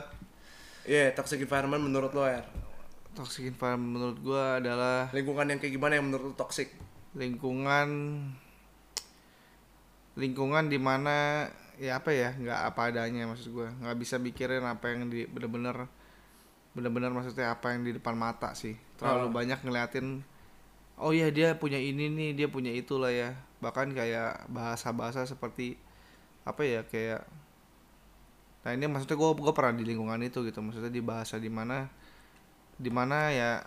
Iya, 0.88 1.11
toxic 1.11 1.43
environment 1.43 1.84
menurut 1.84 2.15
lo 2.15 2.24
ya. 2.24 2.39
Toxic 3.20 3.51
environment 3.51 3.91
menurut 3.99 4.17
gua 4.24 4.63
adalah 4.63 5.11
Lingkungan 5.11 5.51
yang 5.51 5.59
kayak 5.59 5.76
gimana 5.76 5.99
yang 5.99 6.07
menurut 6.07 6.32
lo 6.32 6.36
toxic? 6.39 6.72
lingkungan 7.09 7.89
lingkungan 10.20 10.67
di 10.67 10.76
mana 10.76 11.47
ya 11.80 11.95
apa 12.03 12.11
ya 12.11 12.36
nggak 12.36 12.59
apa 12.76 12.82
adanya 12.91 13.24
maksud 13.24 13.55
gue 13.55 13.67
nggak 13.72 13.97
bisa 13.97 14.20
mikirin 14.20 14.67
apa 14.67 14.91
yang 14.91 15.07
di 15.07 15.24
bener-bener 15.24 15.88
bener-bener 16.76 17.09
maksudnya 17.09 17.55
apa 17.55 17.74
yang 17.74 17.88
di 17.88 17.95
depan 17.97 18.13
mata 18.20 18.53
sih. 18.53 18.76
Terlalu 18.99 19.32
Oh. 19.32 19.34
banyak 19.34 19.59
ngeliatin 19.63 20.22
oh 20.99 21.15
ya 21.15 21.32
dia 21.32 21.55
punya 21.55 21.80
ini 21.80 22.11
nih 22.11 22.30
dia 22.36 22.47
punya 22.51 22.70
itu 22.76 22.99
lah 22.99 23.09
ya. 23.15 23.32
Bahkan 23.63 23.95
kayak 23.95 24.51
bahasa-bahasa 24.51 25.24
seperti 25.24 25.80
apa 26.43 26.61
ya 26.67 26.84
kayak 26.84 27.24
nah 28.59 28.76
ini 28.76 28.91
maksudnya 28.91 29.15
gue 29.15 29.30
gue 29.39 29.53
pernah 29.55 29.74
di 29.80 29.84
lingkungan 29.88 30.20
itu 30.20 30.43
gitu. 30.43 30.59
Maksudnya 30.59 30.91
di 30.91 30.99
bahasa 30.99 31.39
di 31.39 31.47
mana 31.47 31.88
di 32.76 32.91
mana 32.91 33.32
ya 33.32 33.63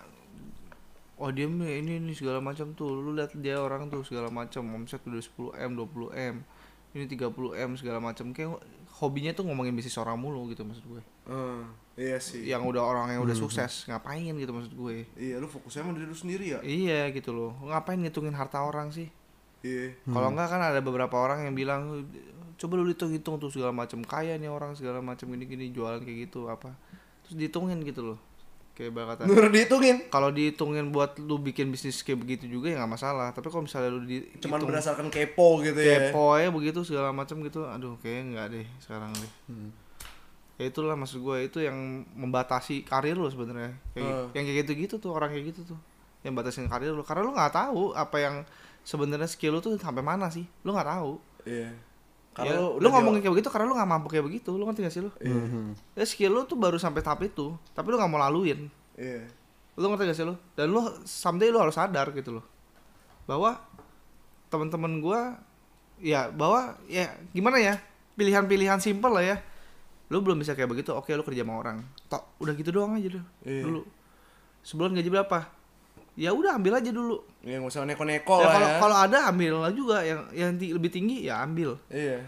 oh 1.23 1.31
dia 1.31 1.47
nih 1.47 1.79
ini 1.79 2.03
ini 2.03 2.13
segala 2.19 2.43
macam 2.43 2.75
tuh. 2.75 2.91
Lu 2.91 3.15
lihat 3.15 3.31
dia 3.39 3.63
orang 3.63 3.87
tuh 3.87 4.03
segala 4.03 4.27
macam 4.27 4.67
omset 4.75 4.99
udah 5.07 5.23
10 5.23 5.55
m 5.55 5.71
20 5.79 6.11
m 6.35 6.35
ini 6.99 7.05
30 7.07 7.31
m 7.63 7.71
segala 7.79 8.03
macam. 8.03 8.35
Kayak 8.35 8.59
hobinya 8.99 9.31
tuh 9.31 9.47
ngomongin 9.47 9.71
bisnis 9.73 9.95
orang 10.03 10.19
mulu 10.19 10.51
gitu 10.51 10.67
maksud 10.67 10.83
gue. 10.83 11.03
Hmm, 11.31 11.71
iya 11.95 12.19
sih. 12.19 12.43
yang 12.43 12.67
udah 12.67 12.83
orang 12.83 13.15
yang 13.15 13.23
udah 13.23 13.39
sukses 13.39 13.87
ngapain 13.87 14.35
gitu 14.35 14.51
maksud 14.51 14.75
gue. 14.75 15.07
Iya, 15.15 15.39
lu 15.39 15.47
fokusnya 15.47 15.87
emang 15.87 15.95
diri 15.95 16.07
lu 16.11 16.19
sendiri 16.19 16.45
ya? 16.59 16.61
iya 16.67 17.07
gitu 17.15 17.31
loh. 17.31 17.55
Ngapain 17.63 18.03
ngitungin 18.03 18.35
harta 18.35 18.59
orang 18.67 18.91
sih? 18.91 19.07
Iya. 19.63 19.95
kalau 20.11 20.35
enggak 20.35 20.51
kan 20.51 20.59
ada 20.59 20.83
beberapa 20.83 21.15
orang 21.23 21.47
yang 21.47 21.55
bilang 21.55 22.03
coba 22.59 22.83
lu 22.83 22.91
hitung-hitung 22.91 23.39
tuh 23.39 23.47
segala 23.47 23.71
macam 23.71 24.03
kaya 24.03 24.35
nih 24.35 24.51
orang 24.51 24.75
segala 24.75 24.99
macam 24.99 25.31
gini-gini 25.31 25.71
jualan 25.71 26.03
kayak 26.03 26.27
gitu 26.27 26.51
apa? 26.51 26.75
Terus 27.23 27.39
dihitungin 27.39 27.79
gitu 27.87 28.03
loh 28.03 28.19
kayak 28.73 28.91
kata 28.91 29.23
Menurut 29.25 29.51
dihitungin. 29.51 29.97
kalau 30.09 30.29
dihitungin 30.29 30.89
buat 30.89 31.15
lu 31.17 31.37
bikin 31.37 31.69
bisnis 31.69 32.01
kayak 32.01 32.19
begitu 32.19 32.49
juga 32.49 32.69
ya 32.69 32.81
nggak 32.81 32.93
masalah 32.93 33.29
tapi 33.31 33.47
kalau 33.47 33.65
misalnya 33.65 33.89
lu 33.89 34.01
di 34.03 34.25
Cuman 34.39 34.59
hitung 34.59 34.69
berdasarkan 34.69 35.07
kepo 35.09 35.61
gitu 35.61 35.77
ya. 35.77 36.09
kepo 36.09 36.35
ya 36.35 36.49
begitu 36.49 36.81
segala 36.81 37.13
macam 37.13 37.41
gitu 37.41 37.63
aduh 37.63 37.95
kayaknya 37.99 38.23
nggak 38.31 38.47
deh 38.51 38.67
sekarang 38.79 39.13
deh 39.13 39.33
ya 40.55 40.65
itulah 40.65 40.95
maksud 40.95 41.19
gue 41.19 41.37
itu 41.43 41.59
yang 41.61 41.75
membatasi 42.13 42.83
karir 42.83 43.13
lu 43.13 43.27
sebenarnya 43.27 43.77
kayak 43.93 44.07
Hmm. 44.07 44.29
yang 44.33 44.45
kayak 44.47 44.59
gitu 44.63 44.73
gitu 44.79 44.95
tuh 44.99 45.11
orang 45.11 45.29
kayak 45.29 45.51
gitu 45.51 45.75
tuh 45.75 45.79
yang 46.23 46.33
batasin 46.33 46.65
karir 46.65 46.91
lu 46.91 47.03
karena 47.03 47.21
lu 47.21 47.33
nggak 47.33 47.53
tahu 47.53 47.93
apa 47.93 48.17
yang 48.17 48.37
sebenarnya 48.81 49.27
skill 49.27 49.53
lu 49.53 49.61
tuh 49.61 49.75
sampai 49.77 50.01
mana 50.01 50.29
sih 50.29 50.47
lu 50.63 50.71
nggak 50.71 50.89
tahu 50.89 51.13
Iya. 51.43 51.75
Karena 52.33 52.57
Karena 52.57 52.65
lu, 52.65 52.81
lu, 52.81 52.89
ngomongin 52.89 53.21
kayak 53.21 53.35
begitu 53.37 53.49
karena 53.53 53.67
lu 53.69 53.75
nggak 53.77 53.91
mampu 53.93 54.09
kayak 54.09 54.25
begitu 54.25 54.51
lu 54.57 54.65
ngerti 54.65 54.81
gak 54.83 54.95
sih 54.97 55.03
lu? 55.05 55.11
Mhm. 55.21 55.77
ya 55.93 56.05
skill 56.09 56.33
lu 56.33 56.41
tuh 56.49 56.57
baru 56.57 56.81
sampai 56.81 57.05
tahap 57.05 57.21
itu 57.21 57.53
tapi 57.73 57.93
lu 57.93 58.01
nggak 58.01 58.09
mau 58.09 58.21
laluin. 58.21 58.73
Iya. 58.97 59.29
lu 59.73 59.85
ngerti 59.89 60.05
gak 60.09 60.17
sih 60.17 60.25
lu? 60.25 60.35
Dan 60.53 60.73
lu 60.73 60.81
someday 61.05 61.53
lu 61.53 61.61
harus 61.61 61.77
sadar 61.77 62.09
gitu 62.13 62.41
loh 62.41 62.45
bahwa 63.25 63.61
teman-teman 64.49 65.01
gua 65.01 65.39
ya 65.97 66.29
bahwa 66.29 66.75
ya 66.89 67.09
gimana 67.31 67.57
ya 67.57 67.75
pilihan-pilihan 68.17 68.81
simpel 68.81 69.13
lah 69.13 69.25
ya. 69.25 69.37
Lu 70.13 70.21
belum 70.21 70.41
bisa 70.41 70.53
kayak 70.53 70.69
begitu 70.69 70.93
oke 70.93 71.09
lu 71.13 71.25
kerja 71.25 71.41
sama 71.45 71.57
orang. 71.57 71.85
Tok 72.09 72.37
udah 72.41 72.53
gitu 72.53 72.69
doang 72.73 72.97
aja 72.97 73.09
dulu 73.13 73.25
Iya. 73.45 73.63
dulu. 73.65 73.81
Sebulan 74.61 74.93
gaji 74.93 75.09
berapa 75.09 75.39
ya 76.15 76.31
udah 76.31 76.55
ambil 76.55 76.77
aja 76.77 76.89
dulu 76.89 77.25
Iya, 77.41 77.59
nggak 77.59 77.71
usah 77.71 77.83
neko-neko 77.83 78.35
ya 78.35 78.45
lah 78.45 78.53
kalau 78.53 78.69
ya. 78.69 78.77
kalau 78.79 78.97
ada 78.99 79.19
ambil 79.27 79.53
lah 79.59 79.73
juga 79.73 79.97
yang 80.01 80.21
yang 80.31 80.51
ti- 80.55 80.71
lebih 80.71 80.89
tinggi 80.89 81.25
ya 81.25 81.41
ambil 81.41 81.75
Iya. 81.89 82.21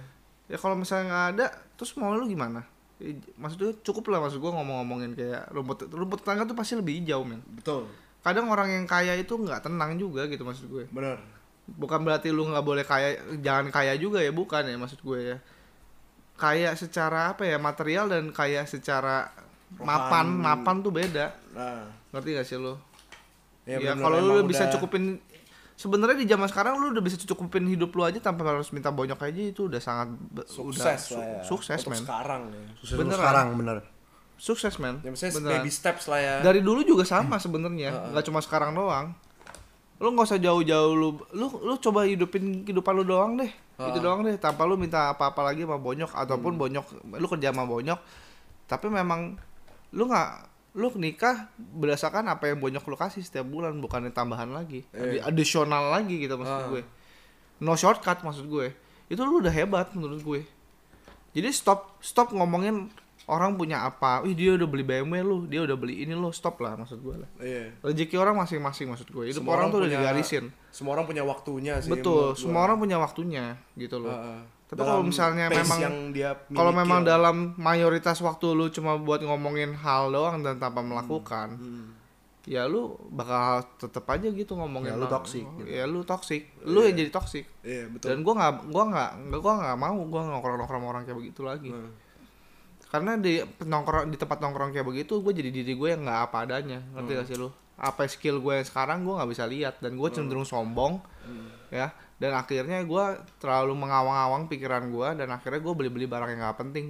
ya 0.47 0.57
kalau 0.57 0.75
misalnya 0.75 1.05
nggak 1.07 1.27
ada 1.33 1.47
terus 1.75 1.93
mau 1.95 2.13
lu 2.13 2.25
gimana 2.25 2.65
Ya, 2.95 3.11
maksudnya 3.35 3.75
cukup 3.81 4.07
lah 4.09 4.23
maksud 4.23 4.39
gua 4.39 4.55
ngomong-ngomongin 4.55 5.13
kayak 5.13 5.51
rumput 5.51 5.91
rumput 5.91 6.23
tetangga 6.23 6.47
tuh 6.47 6.55
pasti 6.55 6.75
lebih 6.75 6.95
hijau 6.97 7.23
men 7.23 7.43
Betul. 7.53 7.91
kadang 8.21 8.47
orang 8.47 8.71
yang 8.71 8.87
kaya 8.87 9.13
itu 9.15 9.35
nggak 9.35 9.61
tenang 9.61 9.95
juga 9.95 10.25
gitu 10.25 10.41
maksud 10.41 10.65
gue 10.65 10.87
Benar. 10.89 11.19
bukan 11.69 12.01
berarti 12.01 12.31
lu 12.31 12.47
nggak 12.47 12.63
boleh 12.63 12.83
kaya 12.83 13.13
jangan 13.37 13.69
kaya 13.69 13.97
juga 13.97 14.19
ya 14.19 14.31
bukan 14.31 14.63
ya 14.65 14.77
maksud 14.77 15.01
gue 15.01 15.19
ya 15.27 15.37
kaya 16.35 16.71
secara 16.73 17.31
apa 17.31 17.43
ya 17.43 17.59
material 17.59 18.07
dan 18.09 18.31
kaya 18.31 18.63
secara 18.65 19.31
mapan 19.77 20.31
Rohani. 20.33 20.41
mapan 20.41 20.77
tuh 20.81 20.93
beda 20.93 21.27
Nah, 21.51 21.87
ngerti 22.11 22.31
gak 22.33 22.47
sih 22.47 22.57
lu 22.57 22.79
ya, 23.65 23.81
ya, 23.81 23.93
bener, 23.97 24.05
kalau 24.05 24.17
lu 24.21 24.33
emang 24.41 24.49
bisa 24.49 24.65
udah- 24.69 24.73
cukupin 24.77 25.05
sebenarnya 25.75 26.17
di 26.23 26.27
zaman 26.31 26.47
sekarang 26.47 26.79
lu 26.79 26.95
udah 26.95 27.03
bisa 27.03 27.19
cukupin 27.19 27.67
hidup 27.67 27.91
lu 27.99 28.07
aja 28.07 28.23
tanpa 28.23 28.47
harus 28.47 28.71
minta 28.71 28.95
bonyok 28.95 29.19
aja 29.27 29.43
itu 29.43 29.67
udah 29.67 29.81
sangat 29.83 30.15
sukses 30.47 31.11
udah 31.11 31.19
lah 31.19 31.27
ya. 31.27 31.43
sukses 31.43 31.81
men. 31.91 31.99
sekarang 31.99 32.43
ya. 32.47 32.63
Sukses 32.79 32.97
Beneran. 32.97 33.19
sekarang 33.19 33.47
bener. 33.59 33.77
Sukses 34.39 34.75
men. 34.79 35.03
Ya 35.03 35.11
maksudnya 35.11 35.35
Beneran. 35.35 35.53
baby 35.59 35.71
steps 35.75 36.05
lah 36.07 36.21
ya. 36.23 36.35
dari 36.47 36.63
dulu 36.63 36.87
juga 36.87 37.03
sama 37.03 37.43
sebenarnya. 37.43 38.15
Nggak 38.15 38.25
cuma 38.31 38.39
sekarang 38.39 38.71
doang. 38.75 39.19
Lu 39.99 40.11
nggak 40.15 40.27
usah 40.31 40.39
jauh-jauh 40.39 40.93
lu 40.95 41.09
lu 41.35 41.47
lu 41.59 41.75
coba 41.79 42.07
hidupin 42.07 42.63
kehidupan 42.63 42.95
lu 42.95 43.05
doang 43.07 43.35
deh. 43.35 43.51
Itu 43.75 43.99
doang 43.99 44.23
deh 44.23 44.39
tanpa 44.39 44.63
lu 44.63 44.79
minta 44.79 45.11
apa-apa 45.11 45.51
lagi 45.51 45.67
sama 45.67 45.83
bonyok 45.83 46.15
ataupun 46.15 46.55
bonyok 46.55 46.87
lu 47.19 47.27
kerja 47.27 47.51
sama 47.51 47.67
bonyok. 47.67 47.99
Tapi 48.71 48.87
memang 48.87 49.35
lu 49.91 50.07
nggak 50.07 50.54
lu 50.75 50.91
nikah 50.95 51.47
berdasarkan 51.57 52.27
apa 52.27 52.51
yang 52.51 52.59
bonyok 52.59 52.83
lu 52.85 52.95
kasih 52.95 53.21
setiap 53.21 53.45
bulan 53.45 53.75
bukan 53.77 54.05
yang 54.05 54.13
tambahan 54.13 54.51
lagi. 54.51 54.83
Adi- 54.91 55.23
additional 55.23 55.89
lagi 55.89 56.19
gitu 56.19 56.35
maksud 56.35 56.51
Ah. 56.53 56.67
gue. 56.69 56.83
No 57.61 57.73
shortcut 57.73 58.21
maksud 58.21 58.45
gue. 58.45 58.75
Itu 59.07 59.23
lu 59.23 59.39
udah 59.39 59.51
hebat 59.51 59.91
menurut 59.93 60.19
gue. 60.21 60.41
Jadi 61.33 61.49
stop 61.51 61.99
stop 62.01 62.31
ngomongin 62.31 62.91
orang 63.25 63.55
punya 63.55 63.83
apa. 63.83 64.21
Wih 64.21 64.35
dia 64.35 64.53
udah 64.53 64.67
beli 64.67 64.83
BMW 64.83 65.19
lu 65.21 65.47
dia 65.47 65.63
udah 65.63 65.75
beli 65.75 66.03
ini 66.03 66.13
lo 66.13 66.31
stop 66.31 66.59
lah 66.59 66.75
maksud 66.75 66.99
gue 66.99 67.17
lah. 67.17 67.31
Iya. 67.39 67.71
rezeki 67.81 68.17
orang 68.17 68.35
masing-masing 68.37 68.87
maksud 68.89 69.09
gue. 69.09 69.31
Semua 69.31 69.55
orang, 69.55 69.71
orang 69.71 69.71
tuh 69.71 69.79
udah 69.79 69.89
punya- 69.89 70.01
digarisin. 70.03 70.45
Semua 70.69 70.93
orang 70.93 71.07
punya 71.07 71.23
waktunya 71.23 71.75
sih. 71.79 71.89
betul 71.89 72.35
semua 72.35 72.67
orang 72.67 72.77
punya 72.77 72.99
waktunya 72.99 73.45
gitu 73.75 73.97
loh. 73.97 74.11
Heeh. 74.11 74.41
Tapi 74.65 74.81
kalau 74.81 75.03
misalnya 75.03 75.47
memang- 75.47 75.77
yang 75.79 75.97
dia 76.11 76.31
kalau 76.49 76.73
memang 76.73 77.01
lah. 77.01 77.09
dalam 77.11 77.37
mayoritas 77.55 78.19
waktu 78.19 78.47
lu 78.51 78.67
cuma 78.69 78.97
buat 78.97 79.21
ngomongin 79.21 79.73
hal 79.75 80.09
doang 80.09 80.41
dan 80.41 80.57
tanpa 80.57 80.81
melakukan 80.81 81.49
Hmm. 81.55 81.87
ya 82.43 82.65
lu 82.65 82.93
bakal 83.09 83.61
tetep 83.79 84.05
aja 84.07 84.27
gitu 84.27 84.53
ngomongin 84.53 84.91
Ya, 84.91 84.97
lu 84.97 85.07
toxic 85.07 85.45
gitu. 85.45 85.65
ya 85.67 85.85
lu 85.85 86.01
toxic 86.03 86.43
lu 86.63 86.81
yang 86.83 86.93
jadi 86.95 87.11
toxic 87.11 87.45
Iya, 87.61 87.89
betul. 87.89 88.07
dan 88.07 88.19
gua 88.21 88.35
nggak 88.35 88.53
gua 88.67 88.85
nggak 88.87 89.11
nggak 89.23 89.41
gua 89.41 89.53
nggak 89.55 89.77
mau 89.79 89.97
gua 90.03 90.21
nongkrong 90.27 90.57
nongkrong 90.57 90.81
sama 90.81 90.89
orang 90.91 91.03
kayak 91.05 91.19
begitu 91.19 91.41
lagi 91.41 91.71
Hmm. 91.71 91.93
karena 92.87 93.13
di 93.17 93.33
nongkrong 93.61 94.07
di 94.07 94.17
tempat 94.17 94.39
nongkrong 94.39 94.71
kayak 94.71 94.87
begitu 94.87 95.19
gue 95.19 95.33
jadi 95.35 95.51
diri 95.51 95.73
gue 95.73 95.89
yang 95.89 96.03
nggak 96.03 96.21
apa 96.25 96.37
adanya 96.43 96.79
ngerti 96.91 97.11
Hmm. 97.11 97.19
gak 97.19 97.27
sih 97.27 97.37
lu 97.37 97.49
apa 97.77 98.03
skill 98.07 98.39
gue 98.39 98.55
yang 98.55 98.63
sekarang 98.65 99.03
gue 99.03 99.13
nggak 99.13 99.29
bisa 99.29 99.45
lihat 99.45 99.75
dan 99.79 99.93
gue 99.93 100.09
cenderung 100.09 100.45
sombong 100.45 101.03
Hmm. 101.21 101.49
ya 101.69 101.91
dan 102.25 102.33
akhirnya 102.35 102.81
gue 102.81 103.05
terlalu 103.37 103.77
mengawang-awang 103.77 104.49
pikiran 104.49 104.89
gue 104.89 105.09
dan 105.15 105.29
akhirnya 105.29 105.61
gue 105.61 105.75
beli-beli 105.75 106.07
barang 106.07 106.31
yang 106.31 106.41
nggak 106.41 106.59
penting 106.59 106.87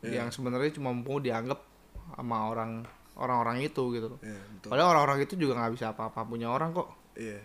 Iya. 0.00 0.20
yang 0.20 0.28
sebenarnya 0.28 0.68
cuma 0.70 0.90
mau 0.90 1.16
dianggap 1.16 1.64
sama 2.12 2.50
orang 2.50 2.82
orang-orang 3.14 3.62
itu 3.62 3.82
gitu 3.90 4.10
loh 4.10 4.20
Iya, 4.20 4.36
betul. 4.52 4.68
padahal 4.68 4.88
orang-orang 4.92 5.18
itu 5.22 5.34
juga 5.34 5.52
nggak 5.56 5.72
bisa 5.72 5.86
apa-apa 5.90 6.20
punya 6.24 6.50
orang 6.50 6.70
kok 6.70 6.92
Iya. 7.14 7.40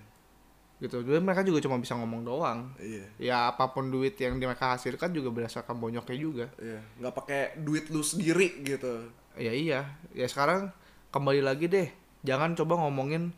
gitu 0.80 1.00
jadi 1.00 1.20
mereka 1.20 1.44
juga 1.44 1.60
cuma 1.60 1.78
bisa 1.78 1.94
ngomong 1.94 2.22
doang 2.22 2.60
Iya. 2.76 3.06
ya 3.16 3.38
apa 3.48 3.70
pun 3.70 3.88
duit 3.88 4.16
yang 4.16 4.36
mereka 4.36 4.74
hasilkan 4.74 5.12
juga 5.12 5.30
berdasarkan 5.30 5.76
bonyoknya 5.76 6.18
juga 6.18 6.46
Iya, 6.58 6.80
nggak 6.98 7.14
pakai 7.14 7.42
duit 7.58 7.88
lu 7.88 8.02
sendiri 8.02 8.60
gitu. 8.62 9.08
Ya 9.36 9.52
iya, 9.52 9.80
ya 10.12 10.26
sekarang 10.26 10.76
kembali 11.10 11.40
lagi 11.40 11.66
deh. 11.66 11.88
Jangan 12.22 12.52
coba 12.54 12.76
ngomongin 12.78 13.32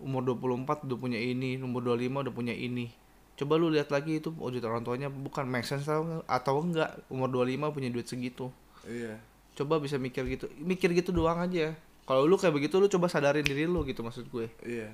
umur 0.00 0.24
24 0.24 0.88
udah 0.88 0.98
punya 0.98 1.20
ini, 1.20 1.60
umur 1.60 1.84
25 1.84 2.24
udah 2.26 2.34
punya 2.34 2.54
ini. 2.56 2.88
Coba 3.36 3.56
lu 3.56 3.72
lihat 3.72 3.88
lagi 3.88 4.20
itu 4.20 4.28
duit 4.28 4.60
orang 4.60 4.84
tuanya 4.84 5.08
bukan 5.08 5.48
make 5.48 5.64
sense 5.64 5.84
atau, 5.84 6.04
enggak- 6.04 6.26
atau 6.28 6.54
enggak 6.60 6.90
umur 7.08 7.28
25 7.32 7.72
punya 7.72 7.88
duit 7.88 8.04
segitu. 8.04 8.52
Iya. 8.84 9.16
Coba 9.56 9.80
bisa 9.80 9.96
mikir 9.96 10.24
gitu. 10.28 10.48
Mikir 10.60 10.92
gitu 10.92 11.12
doang 11.12 11.40
aja. 11.40 11.72
Kalau 12.04 12.26
lu 12.26 12.36
kayak 12.36 12.52
begitu 12.52 12.76
lu 12.76 12.88
coba 12.88 13.06
sadarin 13.06 13.44
diri 13.44 13.64
lu 13.64 13.80
gitu 13.84 14.00
maksud 14.02 14.28
gue. 14.28 14.48
Iya. 14.60 14.92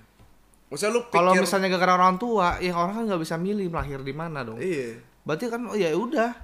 Maksudnya 0.67 0.93
lu 0.95 1.01
pikir 1.07 1.19
Kalau 1.23 1.33
misalnya 1.39 1.69
gara-gara 1.71 1.95
orang 1.97 2.19
tua, 2.19 2.59
ya 2.59 2.75
orang 2.75 2.95
kan 2.95 3.05
nggak 3.07 3.23
bisa 3.23 3.35
milih 3.39 3.71
lahir 3.71 4.03
di 4.03 4.15
mana 4.15 4.43
dong. 4.43 4.59
Iya. 4.59 4.99
Berarti 5.23 5.45
kan 5.47 5.63
oh 5.67 5.79
ya 5.79 5.95
udah. 5.95 6.35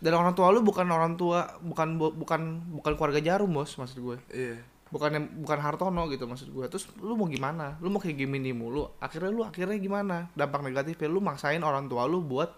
Dan 0.00 0.12
orang 0.16 0.32
tua 0.32 0.48
lu 0.50 0.64
bukan 0.64 0.86
orang 0.88 1.14
tua, 1.14 1.58
bukan 1.60 1.98
bukan 2.00 2.40
bukan 2.72 2.92
keluarga 2.96 3.20
jarum, 3.20 3.52
Bos, 3.52 3.76
maksud 3.76 3.98
gue. 4.00 4.16
Iya. 4.32 4.56
Bukan 4.90 5.10
bukan 5.38 5.58
Hartono 5.58 6.06
gitu 6.06 6.26
maksud 6.26 6.50
gue 6.50 6.66
terus 6.66 6.90
lu 6.98 7.14
mau 7.14 7.26
gimana? 7.26 7.78
Lu 7.78 7.88
mau 7.88 7.98
kayak 7.98 8.18
gini 8.18 8.50
mulu. 8.50 8.90
Akhirnya 8.98 9.30
lu 9.30 9.42
akhirnya 9.42 9.78
gimana? 9.78 10.26
Dampak 10.34 10.60
negatifnya 10.60 11.06
lu 11.06 11.18
maksain 11.18 11.62
orang 11.62 11.86
tua 11.86 12.04
lu 12.04 12.20
buat 12.20 12.50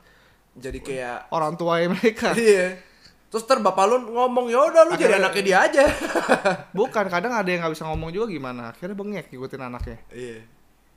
Jadi 0.52 0.80
kayak 0.80 1.28
orang 1.28 1.56
tua 1.56 1.80
mereka. 1.82 2.32
Iya. 2.40 2.76
Terus 3.28 3.48
ter 3.48 3.56
bapak 3.56 3.84
lu 3.84 4.12
ngomong 4.12 4.48
ya 4.48 4.60
udah 4.60 4.82
lu 4.84 4.92
jadi 4.92 5.16
Akhirnya- 5.16 5.20
anaknya 5.24 5.42
dia 5.42 5.58
aja. 5.60 5.84
bukan 6.76 7.04
kadang 7.08 7.32
ada 7.32 7.48
yang 7.48 7.64
nggak 7.64 7.72
bisa 7.72 7.88
ngomong 7.88 8.10
juga 8.10 8.28
gimana. 8.28 8.72
Akhirnya 8.72 8.92
bengek 8.92 9.32
ngikutin 9.32 9.62
anaknya. 9.62 9.98
Iya. 10.08 10.40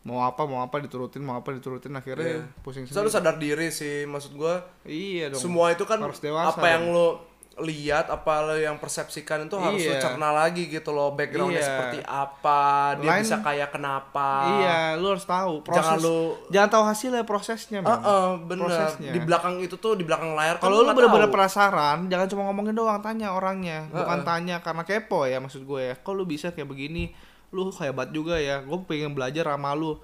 mau 0.05 0.21
apa 0.21 0.45
mau 0.45 0.61
apa 0.61 0.77
diturutin 0.77 1.17
mau 1.19 1.33
apa 1.33 1.49
diturutin. 1.51 1.89
Akhirnya 1.91 2.43
Iya. 2.43 2.61
pusing 2.61 2.85
Terus 2.85 2.93
lu 2.93 3.07
sendiri. 3.07 3.15
sadar 3.15 3.35
diri 3.39 3.67
sih 3.71 4.03
maksud 4.05 4.35
gua. 4.35 4.61
Iya 4.83 5.31
dong. 5.31 5.41
Semua 5.41 5.71
itu 5.71 5.81
kan 5.83 5.97
Harus 5.97 6.19
dewasa 6.19 6.53
apa 6.53 6.67
yang 6.69 6.91
lu 6.91 7.17
lihat 7.57 8.11
apa 8.11 8.43
lo 8.43 8.51
yang 8.53 8.75
persepsikan 8.75 9.47
itu 9.47 9.55
harus 9.55 9.79
Iya. 9.79 9.95
cerna 9.95 10.27
lagi 10.29 10.67
gitu 10.67 10.91
loh 10.91 11.09
backgroundnya 11.09 11.55
Iya. 11.55 11.63
seperti 11.65 11.99
apa 12.03 12.61
dia 12.99 13.07
Lain- 13.09 13.23
bisa 13.23 13.39
kayak 13.39 13.71
kenapa 13.71 14.27
iya 14.59 14.77
lu 14.93 15.07
harus 15.09 15.23
tahu 15.23 15.63
proses 15.63 15.79
Jangan 15.79 15.97
lu- 15.97 16.35
jangan 16.49 16.69
tahu 16.69 16.83
hasilnya 16.83 17.23
prosesnya 17.23 17.79
Heeh, 17.79 17.95
man. 18.35 18.43
bener 18.43 18.67
Prosesnya. 18.67 19.11
di 19.15 19.19
belakang 19.19 19.55
itu 19.59 19.75
tuh 19.75 19.95
di 19.95 20.03
belakang 20.03 20.35
layar 20.35 20.59
kan 20.59 20.67
Kalau 20.67 20.75
lu 20.75 20.83
nggak 20.83 20.97
bener-bener 20.97 21.29
penasaran, 21.29 21.97
jangan 22.05 22.27
cuma 22.27 22.43
ngomongin 22.45 22.73
doang, 22.73 22.99
tanya 22.99 23.31
orangnya. 23.31 23.87
Bukan 23.87 24.03
Heeh. 24.17 24.27
tanya 24.27 24.55
karena 24.59 24.83
kepo 24.83 25.23
ya 25.23 25.39
maksud 25.39 25.63
gue 25.63 25.81
ya. 25.81 25.93
Kok 25.95 26.11
lu 26.11 26.23
bisa 26.23 26.51
kayak 26.51 26.67
begini? 26.67 27.15
Lu 27.49 27.71
hebat 27.71 28.11
juga 28.11 28.35
ya. 28.35 28.59
Gue 28.59 28.83
pengen 28.83 29.11
belajar 29.11 29.47
sama 29.47 29.71
lu. 29.71 29.95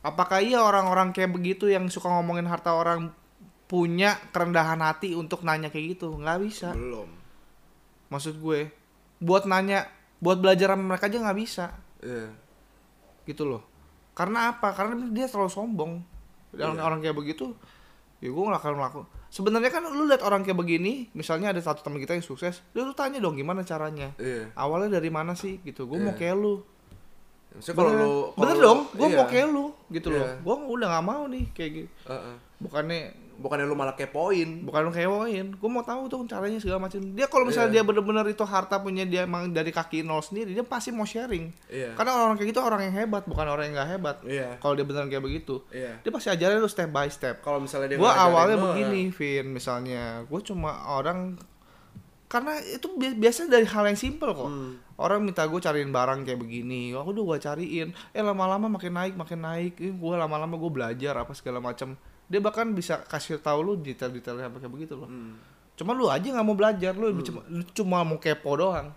Apakah 0.00 0.38
iya 0.38 0.58
orang-orang 0.58 1.10
kayak 1.10 1.30
begitu 1.30 1.66
yang 1.66 1.86
suka 1.86 2.06
ngomongin 2.08 2.42
harta 2.44 2.70
orang 2.70 3.14
punya 3.68 4.16
kerendahan 4.32 4.80
hati 4.80 5.12
untuk 5.12 5.44
nanya 5.44 5.68
kayak 5.68 5.94
gitu? 5.94 6.16
Nggak 6.16 6.38
bisa. 6.40 6.72
belum 6.72 7.08
Maksud 8.08 8.40
gue, 8.40 8.72
buat 9.20 9.44
nanya, 9.44 9.84
buat 10.18 10.40
belajar 10.40 10.72
sama 10.72 10.96
mereka 10.96 11.06
aja 11.06 11.18
nggak 11.20 11.38
bisa. 11.38 11.66
iya 12.00 12.32
Gitu 13.22 13.44
loh. 13.44 13.60
Karena 14.16 14.50
apa? 14.50 14.72
Karena 14.72 14.96
dia 15.12 15.28
terlalu 15.28 15.52
sombong. 15.52 15.92
Orang, 16.56 16.74
Iya. 16.74 16.82
orang 16.82 16.98
kayak 17.04 17.12
begitu, 17.14 17.52
ya 18.18 18.32
gue 18.32 18.40
nggak 18.42 18.56
akan 18.58 18.74
melakukan. 18.74 19.08
Sebenarnya 19.28 19.68
kan 19.68 19.84
lu 19.84 20.08
lihat 20.08 20.24
orang 20.24 20.40
kayak 20.40 20.56
begini, 20.56 21.12
misalnya 21.12 21.52
ada 21.52 21.60
satu 21.60 21.84
teman 21.84 22.00
kita 22.00 22.16
yang 22.16 22.24
sukses, 22.24 22.64
lu, 22.72 22.88
lu 22.88 22.96
tanya 22.96 23.20
dong 23.20 23.36
gimana 23.36 23.60
caranya. 23.60 24.16
iya 24.16 24.48
Awalnya 24.56 24.96
dari 24.96 25.12
mana 25.12 25.36
sih 25.36 25.60
gitu? 25.60 25.84
Gue 25.84 26.00
mau 26.00 26.16
Iya. 26.16 26.32
kayak 26.32 26.36
lu. 26.40 26.64
Maksudnya 27.52 27.76
kalau 27.76 27.90
Bener, 27.92 28.00
lu 28.00 28.16
bener 28.32 28.56
dong, 28.56 28.80
gue 28.88 29.06
iya. 29.06 29.16
mau 29.20 29.26
kayak 29.28 29.48
lu 29.52 29.64
gitu 29.92 30.08
loh. 30.08 30.24
Iya. 30.24 30.40
Gue 30.40 30.54
udah 30.56 30.86
nggak 30.88 31.04
mau 31.04 31.22
nih 31.28 31.44
kayak 31.52 31.70
gitu. 31.76 31.90
Heeh. 32.08 32.34
Bukannya 32.58 33.00
bukannya 33.38 33.64
lu 33.64 33.72
malah 33.72 33.94
kepoin 33.94 34.60
bukan 34.60 34.80
lu 34.82 34.90
kewain, 34.90 35.46
gue 35.52 35.70
mau 35.70 35.80
tahu 35.80 36.06
tuh 36.06 36.26
caranya 36.26 36.58
segala 36.58 36.82
macam. 36.82 36.98
Dia 37.08 37.24
kalau 37.24 37.46
misalnya 37.46 37.70
Iya. 37.70 37.76
dia 37.76 37.84
bener-bener 37.86 38.26
itu 38.26 38.42
harta 38.42 38.76
punya 38.76 39.02
dia 39.02 39.22
emang 39.22 39.48
dari 39.48 39.70
kaki 39.70 40.02
nol 40.02 40.18
sendiri, 40.18 40.50
dia 40.50 40.62
pasti 40.62 40.90
mau 40.90 41.02
sharing. 41.02 41.54
iya 41.68 41.94
Karena 41.94 42.18
orang 42.20 42.34
kayak 42.34 42.50
gitu 42.50 42.58
orang 42.58 42.82
yang 42.82 42.94
hebat, 42.96 43.22
bukan 43.24 43.46
orang 43.46 43.64
yang 43.64 43.74
nggak 43.74 43.90
hebat. 43.90 44.16
iya 44.22 44.58
Kalau 44.58 44.74
dia 44.74 44.82
beneran 44.82 45.06
kayak 45.06 45.22
begitu, 45.22 45.62
iya 45.70 45.96
dia 45.98 46.10
pasti 46.10 46.28
ajarin 46.28 46.58
lu 46.58 46.66
step 46.66 46.90
by 46.90 47.06
step. 47.06 47.38
kalau 47.40 47.58
misalnya 47.58 47.88
dia 47.88 47.96
Gua 47.96 48.10
ngajarin 48.10 48.26
awalnya 48.26 48.56
lu, 48.56 48.64
begini, 48.68 49.02
Vin, 49.08 49.46
misalnya, 49.48 50.02
gue 50.22 50.40
cuma 50.42 50.70
orang 50.90 51.38
karena 52.24 52.60
itu 52.60 52.92
bi- 52.92 53.16
biasanya 53.16 53.56
dari 53.56 53.64
hal 53.64 53.86
yang 53.86 53.96
simple 53.96 54.28
kok. 54.28 54.44
Hmm. 54.44 54.76
Orang 54.94 55.24
minta 55.24 55.46
gue 55.46 55.56
cariin 55.56 55.88
barang 55.88 56.26
kayak 56.26 56.36
begini, 56.36 56.92
aku 56.92 57.14
udah 57.14 57.24
gue 57.24 57.38
cariin. 57.40 57.88
Eh 58.10 58.20
lama-lama 58.20 58.68
makin 58.68 58.92
naik, 58.92 59.14
makin 59.14 59.40
naik. 59.40 59.78
Eh, 59.78 59.88
gue 59.88 60.14
lama-lama 60.14 60.52
gue 60.52 60.68
belajar 60.68 61.16
apa 61.16 61.32
segala 61.32 61.56
macam. 61.58 61.96
Dia 62.28 62.38
bahkan 62.38 62.70
bisa 62.70 63.00
kasih 63.02 63.40
tahu 63.40 63.58
lu 63.62 63.72
detail-detailnya 63.76 64.46
apa 64.46 64.60
kayak 64.60 64.70
begitu 64.70 64.94
loh. 64.94 65.08
Hmm. 65.08 65.40
Cuma 65.74 65.92
lu 65.92 66.06
aja 66.06 66.22
nggak 66.24 66.44
mau 66.44 66.52
belajar, 66.52 66.92
lu 66.92 67.20
cuma 67.20 67.40
lu 67.48 67.64
cuma 67.72 67.98
mau 68.02 68.18
kepo 68.18 68.52
doang. 68.54 68.92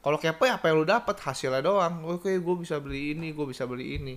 Kalau 0.00 0.18
kepo 0.18 0.44
ya 0.44 0.58
apa 0.58 0.68
yang 0.68 0.82
lu 0.82 0.86
dapat 0.86 1.16
hasilnya 1.16 1.60
doang. 1.60 2.02
Oke, 2.04 2.34
gue 2.34 2.54
bisa 2.58 2.76
beli 2.76 3.14
ini, 3.14 3.30
gue 3.30 3.46
bisa 3.46 3.64
beli 3.64 3.96
ini. 3.96 4.14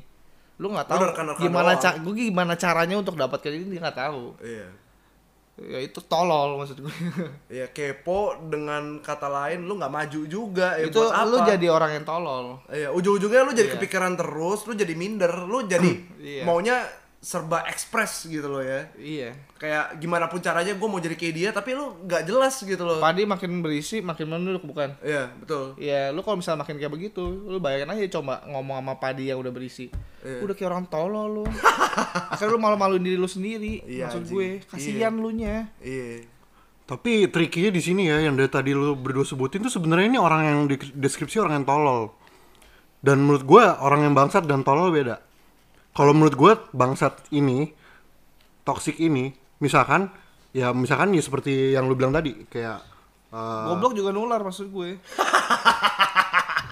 Lu 0.58 0.68
nggak 0.68 0.88
tahu 0.90 1.02
gimana 1.38 1.78
ca 1.78 1.96
gue 1.96 2.14
gimana 2.18 2.58
caranya 2.58 2.98
untuk 2.98 3.14
dapatkan 3.14 3.52
ini 3.52 3.78
nggak 3.78 3.94
tahu. 3.96 4.36
iya 4.42 4.68
Ya 5.58 5.82
itu 5.82 5.98
tolol 6.02 6.58
maksud 6.58 6.78
gue. 6.80 6.94
Iya 7.58 7.70
kepo 7.70 8.38
dengan 8.46 9.02
kata 9.02 9.26
lain 9.26 9.66
lu 9.66 9.74
nggak 9.76 9.90
maju 9.90 10.22
juga 10.26 10.78
ya 10.78 10.86
itu 10.86 10.98
buat 10.98 11.10
apa? 11.14 11.26
lu 11.26 11.38
jadi 11.46 11.66
orang 11.68 11.92
yang 11.98 12.06
tolol. 12.06 12.46
Iya, 12.70 12.90
ujung-ujungnya 12.90 13.42
lu 13.42 13.54
jadi 13.54 13.70
Iya. 13.70 13.76
kepikiran 13.76 14.14
terus, 14.14 14.66
lu 14.66 14.74
jadi 14.74 14.94
minder, 14.94 15.34
lu 15.46 15.66
jadi 15.66 15.92
Iya. 16.22 16.44
maunya 16.46 16.78
serba 17.18 17.66
ekspres 17.66 18.30
gitu 18.30 18.46
loh 18.46 18.62
ya. 18.62 18.88
Iya. 18.96 19.34
Kayak 19.58 19.98
gimana 19.98 20.30
pun 20.30 20.38
caranya 20.38 20.78
gue 20.78 20.88
mau 20.88 21.02
jadi 21.02 21.18
kayak 21.18 21.34
dia, 21.34 21.50
tapi 21.50 21.74
lu 21.74 21.98
nggak 22.06 22.24
jelas 22.30 22.62
gitu 22.62 22.84
loh. 22.86 23.02
Padi 23.02 23.26
makin 23.26 23.66
berisi 23.66 24.06
makin 24.06 24.30
menunduk 24.30 24.64
bukan? 24.70 24.94
Iya, 25.02 25.34
betul. 25.42 25.74
Iya, 25.82 26.14
lu 26.14 26.22
kalau 26.22 26.38
misalnya 26.40 26.62
makin 26.62 26.78
kayak 26.78 26.94
begitu, 26.94 27.26
lu 27.26 27.58
bayangin 27.58 27.90
aja 27.90 28.22
coba 28.22 28.46
ngomong 28.46 28.78
sama 28.80 28.94
padi 29.02 29.34
yang 29.34 29.42
udah 29.42 29.50
berisi. 29.50 29.90
Iya. 30.22 30.46
Udah 30.46 30.54
kayak 30.54 30.70
orang 30.70 30.86
tolol 30.88 31.42
lu. 31.42 31.46
Akhirnya 32.32 32.54
lu 32.54 32.60
malu-maluin 32.62 33.02
diri 33.02 33.18
lu 33.18 33.28
sendiri. 33.28 33.82
Iya, 33.84 34.14
maksud 34.14 34.30
gue, 34.30 34.62
kasihan 34.70 35.12
lu 35.12 35.34
nya. 35.34 35.74
Iya. 35.82 36.38
Tapi 36.88 37.28
triknya 37.28 37.68
di 37.68 37.84
sini 37.84 38.08
ya 38.08 38.24
yang 38.24 38.40
dari 38.40 38.48
tadi 38.48 38.72
lu 38.72 38.96
berdua 38.96 39.28
sebutin 39.28 39.60
tuh 39.60 39.74
sebenarnya 39.74 40.08
ini 40.16 40.20
orang 40.24 40.42
yang 40.48 40.60
di 40.72 40.80
deskripsi 40.80 41.44
orang 41.44 41.60
yang 41.60 41.68
tolol. 41.68 42.16
Dan 43.04 43.28
menurut 43.28 43.44
gua 43.44 43.84
orang 43.84 44.08
yang 44.08 44.16
bangsat 44.16 44.48
dan 44.48 44.64
tolol 44.64 44.96
beda. 44.96 45.27
Kalau 45.98 46.14
menurut 46.14 46.36
gua 46.38 46.54
bangsat 46.70 47.26
ini 47.34 47.74
toksik 48.62 49.02
ini 49.02 49.34
misalkan 49.58 50.14
ya 50.54 50.70
misalkan 50.70 51.18
ya 51.18 51.24
seperti 51.26 51.74
yang 51.74 51.90
lu 51.90 51.98
bilang 51.98 52.14
tadi 52.14 52.46
kayak 52.46 52.78
eh, 53.34 53.64
Goblok 53.74 53.98
juga 53.98 54.14
nular 54.14 54.46
maksud 54.46 54.70
gue. 54.70 54.90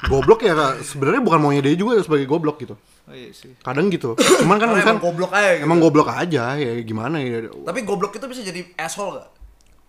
goblok 0.06 0.46
ya 0.46 0.54
sebenarnya 0.86 1.22
bukan 1.26 1.40
maunya 1.42 1.66
dia 1.66 1.74
juga 1.74 1.98
sebagai 2.06 2.30
goblok 2.30 2.62
gitu. 2.62 2.76
Oh, 2.78 3.14
iya 3.14 3.34
sih. 3.34 3.58
Kadang 3.62 3.90
gitu. 3.90 4.14
Cuman 4.18 4.58
kan 4.62 4.70
misalkan 4.74 4.98
emang 4.98 5.06
goblok 5.10 5.32
aja 5.34 5.50
gitu. 5.58 5.66
emang 5.66 5.80
goblok 5.82 6.10
aja 6.14 6.44
ya 6.54 6.72
gimana 6.86 7.18
ya 7.22 7.50
Tapi 7.50 7.80
goblok 7.82 8.14
itu 8.18 8.26
bisa 8.30 8.42
jadi 8.46 8.62
asshole 8.78 9.18
gak? 9.18 9.30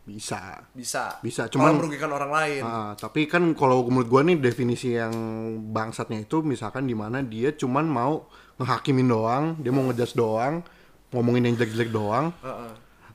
bisa. 0.07 0.63
Bisa. 0.71 1.19
Bisa, 1.19 1.51
cuman- 1.51 1.75
merugikan 1.75 2.07
orang 2.15 2.31
lain. 2.31 2.63
Ah, 2.63 2.95
tapi 2.95 3.27
kan 3.27 3.43
kalau 3.59 3.83
menurut 3.91 4.07
gua 4.07 4.23
nih 4.23 4.39
definisi 4.39 4.95
yang 4.95 5.11
bangsatnya 5.75 6.23
itu 6.23 6.47
misalkan 6.47 6.87
di 6.87 6.95
mana 6.95 7.27
dia 7.27 7.51
cuman 7.51 7.85
mau 7.91 8.31
ngehakimin 8.57 9.07
doang, 9.07 9.45
dia 9.61 9.71
mau 9.71 9.85
ngejudge 9.85 10.15
doang, 10.15 10.65
ngomongin 11.13 11.47
yang 11.47 11.55
jelek-jelek 11.57 11.91
doang, 11.91 12.33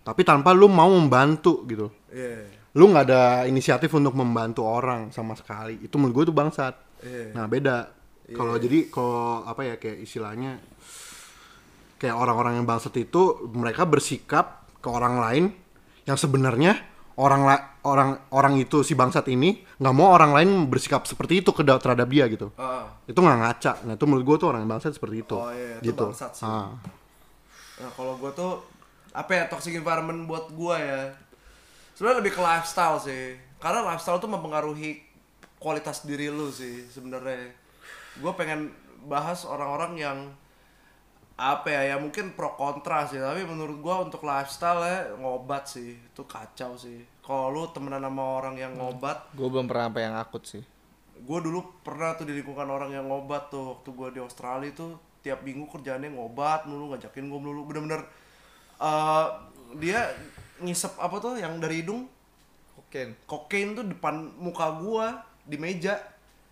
tapi 0.02 0.22
tanpa 0.22 0.54
lu 0.54 0.70
mau 0.70 0.90
membantu 0.90 1.66
gitu. 1.66 1.90
Iya. 2.12 2.60
lu 2.72 2.88
nggak 2.88 3.04
ada 3.04 3.24
inisiatif 3.48 3.92
untuk 3.92 4.16
membantu 4.16 4.64
orang 4.64 5.12
sama 5.12 5.36
sekali 5.36 5.84
itu 5.84 5.92
menurut 6.00 6.24
gue 6.24 6.26
tuh 6.32 6.36
bangsat 6.36 6.76
Iya. 7.04 7.36
nah 7.36 7.44
beda 7.44 7.92
kalau 8.32 8.56
jadi 8.56 8.88
kalau 8.88 9.44
apa 9.44 9.68
ya 9.68 9.76
kayak 9.76 10.08
istilahnya 10.08 10.56
kayak 12.00 12.16
orang-orang 12.16 12.60
yang 12.60 12.68
bangsat 12.68 12.96
itu 12.96 13.44
mereka 13.52 13.84
bersikap 13.84 14.72
ke 14.80 14.88
orang 14.88 15.20
lain 15.20 15.44
yang 16.08 16.16
sebenarnya 16.16 16.80
orang 17.22 17.42
la- 17.46 17.66
orang 17.86 18.10
orang 18.34 18.54
itu 18.58 18.82
si 18.82 18.98
bangsat 18.98 19.30
ini 19.30 19.62
nggak 19.78 19.94
mau 19.94 20.10
orang 20.10 20.34
lain 20.34 20.50
bersikap 20.66 21.06
seperti 21.06 21.46
itu 21.46 21.54
ke 21.54 21.62
terhadap 21.62 22.10
dia 22.10 22.26
gitu. 22.26 22.50
Ah. 22.58 22.90
itu 23.06 23.18
nggak 23.18 23.38
ngaca. 23.38 23.74
Nah 23.86 23.94
itu 23.94 24.06
menurut 24.10 24.26
gue 24.26 24.38
tuh 24.42 24.48
orang 24.50 24.66
bangsat 24.66 24.98
seperti 24.98 25.22
itu. 25.22 25.38
Oh, 25.38 25.54
iya, 25.54 25.78
itu 25.78 25.94
gitu. 25.94 26.10
bangsat 26.10 26.32
sih. 26.34 26.46
Ah. 26.50 26.74
Nah 27.78 27.90
kalau 27.94 28.18
gue 28.18 28.32
tuh 28.34 28.66
apa 29.14 29.32
ya 29.38 29.44
toxic 29.46 29.78
environment 29.78 30.26
buat 30.26 30.50
gue 30.50 30.76
ya 30.82 31.14
sebenarnya 31.94 32.26
lebih 32.26 32.34
ke 32.34 32.42
lifestyle 32.42 32.98
sih. 32.98 33.38
Karena 33.62 33.86
lifestyle 33.94 34.18
tuh 34.18 34.32
mempengaruhi 34.34 35.06
kualitas 35.62 36.02
diri 36.02 36.34
lu 36.34 36.50
sih 36.50 36.90
sebenarnya. 36.90 37.54
Gue 38.18 38.34
pengen 38.34 38.74
bahas 39.06 39.46
orang-orang 39.46 39.94
yang 39.98 40.18
apa 41.38 41.74
ya 41.74 41.94
ya 41.94 41.96
mungkin 42.02 42.34
pro 42.34 42.58
kontra 42.58 43.06
sih. 43.06 43.22
Tapi 43.22 43.46
menurut 43.46 43.78
gue 43.78 43.96
untuk 44.10 44.26
lifestyle 44.26 44.82
ya 44.82 44.98
ngobat 45.22 45.70
sih. 45.70 46.02
Itu 46.02 46.26
kacau 46.26 46.74
sih 46.74 47.11
kalau 47.22 47.54
lu 47.54 47.62
temenan 47.70 48.02
sama 48.02 48.42
orang 48.42 48.56
yang 48.58 48.74
ngobat 48.76 49.30
Gue 49.38 49.48
belum 49.48 49.70
pernah 49.70 49.94
apa 49.94 50.00
yang 50.02 50.14
akut 50.18 50.44
sih. 50.46 50.64
gue 51.22 51.38
dulu 51.38 51.86
pernah 51.86 52.18
tuh 52.18 52.26
di 52.26 52.34
lingkungan 52.34 52.66
orang 52.66 52.98
yang 52.98 53.06
ngobat 53.06 53.54
tuh. 53.54 53.78
Waktu 53.78 53.90
gue 53.94 54.08
di 54.18 54.20
Australia 54.26 54.74
tuh 54.74 54.98
tiap 55.22 55.46
minggu 55.46 55.70
kerjaannya 55.70 56.18
ngobat 56.18 56.66
mulu 56.66 56.98
ngajakin 56.98 57.30
gue 57.30 57.40
mulu. 57.40 57.62
Bener-bener 57.70 58.02
eh, 58.82 59.28
dia 59.78 60.10
ngisep 60.62 60.98
apa 60.98 61.16
tuh 61.22 61.38
yang 61.38 61.62
dari 61.62 61.86
hidung? 61.86 62.10
Kokain. 62.74 63.14
kokain 63.30 63.78
tuh 63.78 63.86
depan 63.86 64.34
muka 64.42 64.68
gua 64.82 65.22
di 65.46 65.56
meja. 65.62 65.96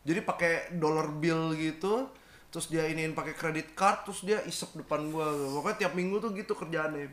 Jadi 0.06 0.22
pakai 0.24 0.54
dollar 0.78 1.10
bill 1.12 1.58
gitu 1.58 2.08
terus 2.50 2.66
dia 2.66 2.90
iniin 2.90 3.14
pakai 3.14 3.38
credit 3.38 3.78
card 3.78 4.10
terus 4.10 4.26
dia 4.26 4.42
isep 4.42 4.74
depan 4.82 5.06
gua 5.14 5.30
pokoknya 5.54 5.86
tiap 5.86 5.94
minggu 5.94 6.18
tuh 6.18 6.34
gitu 6.34 6.54
kerjaannya. 6.58 7.10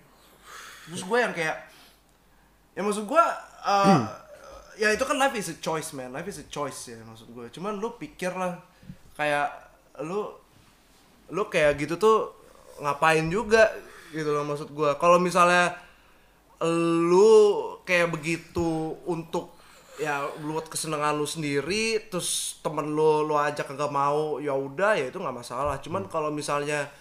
Terus 0.87 1.03
gue 1.03 1.19
yang 1.19 1.35
kayak 1.35 1.57
ya 2.77 2.85
maksud 2.85 3.09
gua 3.09 3.25
uh, 3.65 4.05
ya 4.77 4.93
itu 4.93 5.01
kan 5.09 5.17
life 5.17 5.33
is 5.41 5.49
a 5.49 5.57
choice 5.57 5.97
man. 5.97 6.13
Life 6.13 6.29
is 6.29 6.45
a 6.45 6.47
choice 6.53 6.93
ya 6.93 7.01
maksud 7.01 7.33
gue 7.33 7.49
cuman 7.49 7.81
lu 7.81 7.97
pikir 7.97 8.37
lah 8.37 8.61
kayak 9.17 9.49
lu 10.05 10.29
lu 11.33 11.49
kayak 11.49 11.81
gitu 11.81 11.97
tuh 11.97 12.37
ngapain 12.85 13.25
juga 13.33 13.73
gitu 14.13 14.29
loh 14.29 14.45
maksud 14.45 14.69
gua. 14.77 15.01
Kalau 15.01 15.17
misalnya 15.17 15.73
lu 17.09 17.81
kayak 17.89 18.13
begitu 18.13 18.93
untuk 19.09 19.57
ya 19.97 20.29
buat 20.45 20.69
kesenangan 20.69 21.17
lu 21.17 21.25
sendiri 21.25 22.13
terus 22.13 22.61
temen 22.61 22.93
lu 22.93 23.25
lu 23.25 23.33
ajak 23.33 23.73
kagak 23.73 23.89
mau 23.89 24.37
ya 24.37 24.53
udah 24.53 24.93
ya 25.01 25.09
itu 25.09 25.17
nggak 25.17 25.41
masalah. 25.41 25.81
Cuman 25.81 26.05
kalau 26.13 26.29
misalnya 26.29 26.93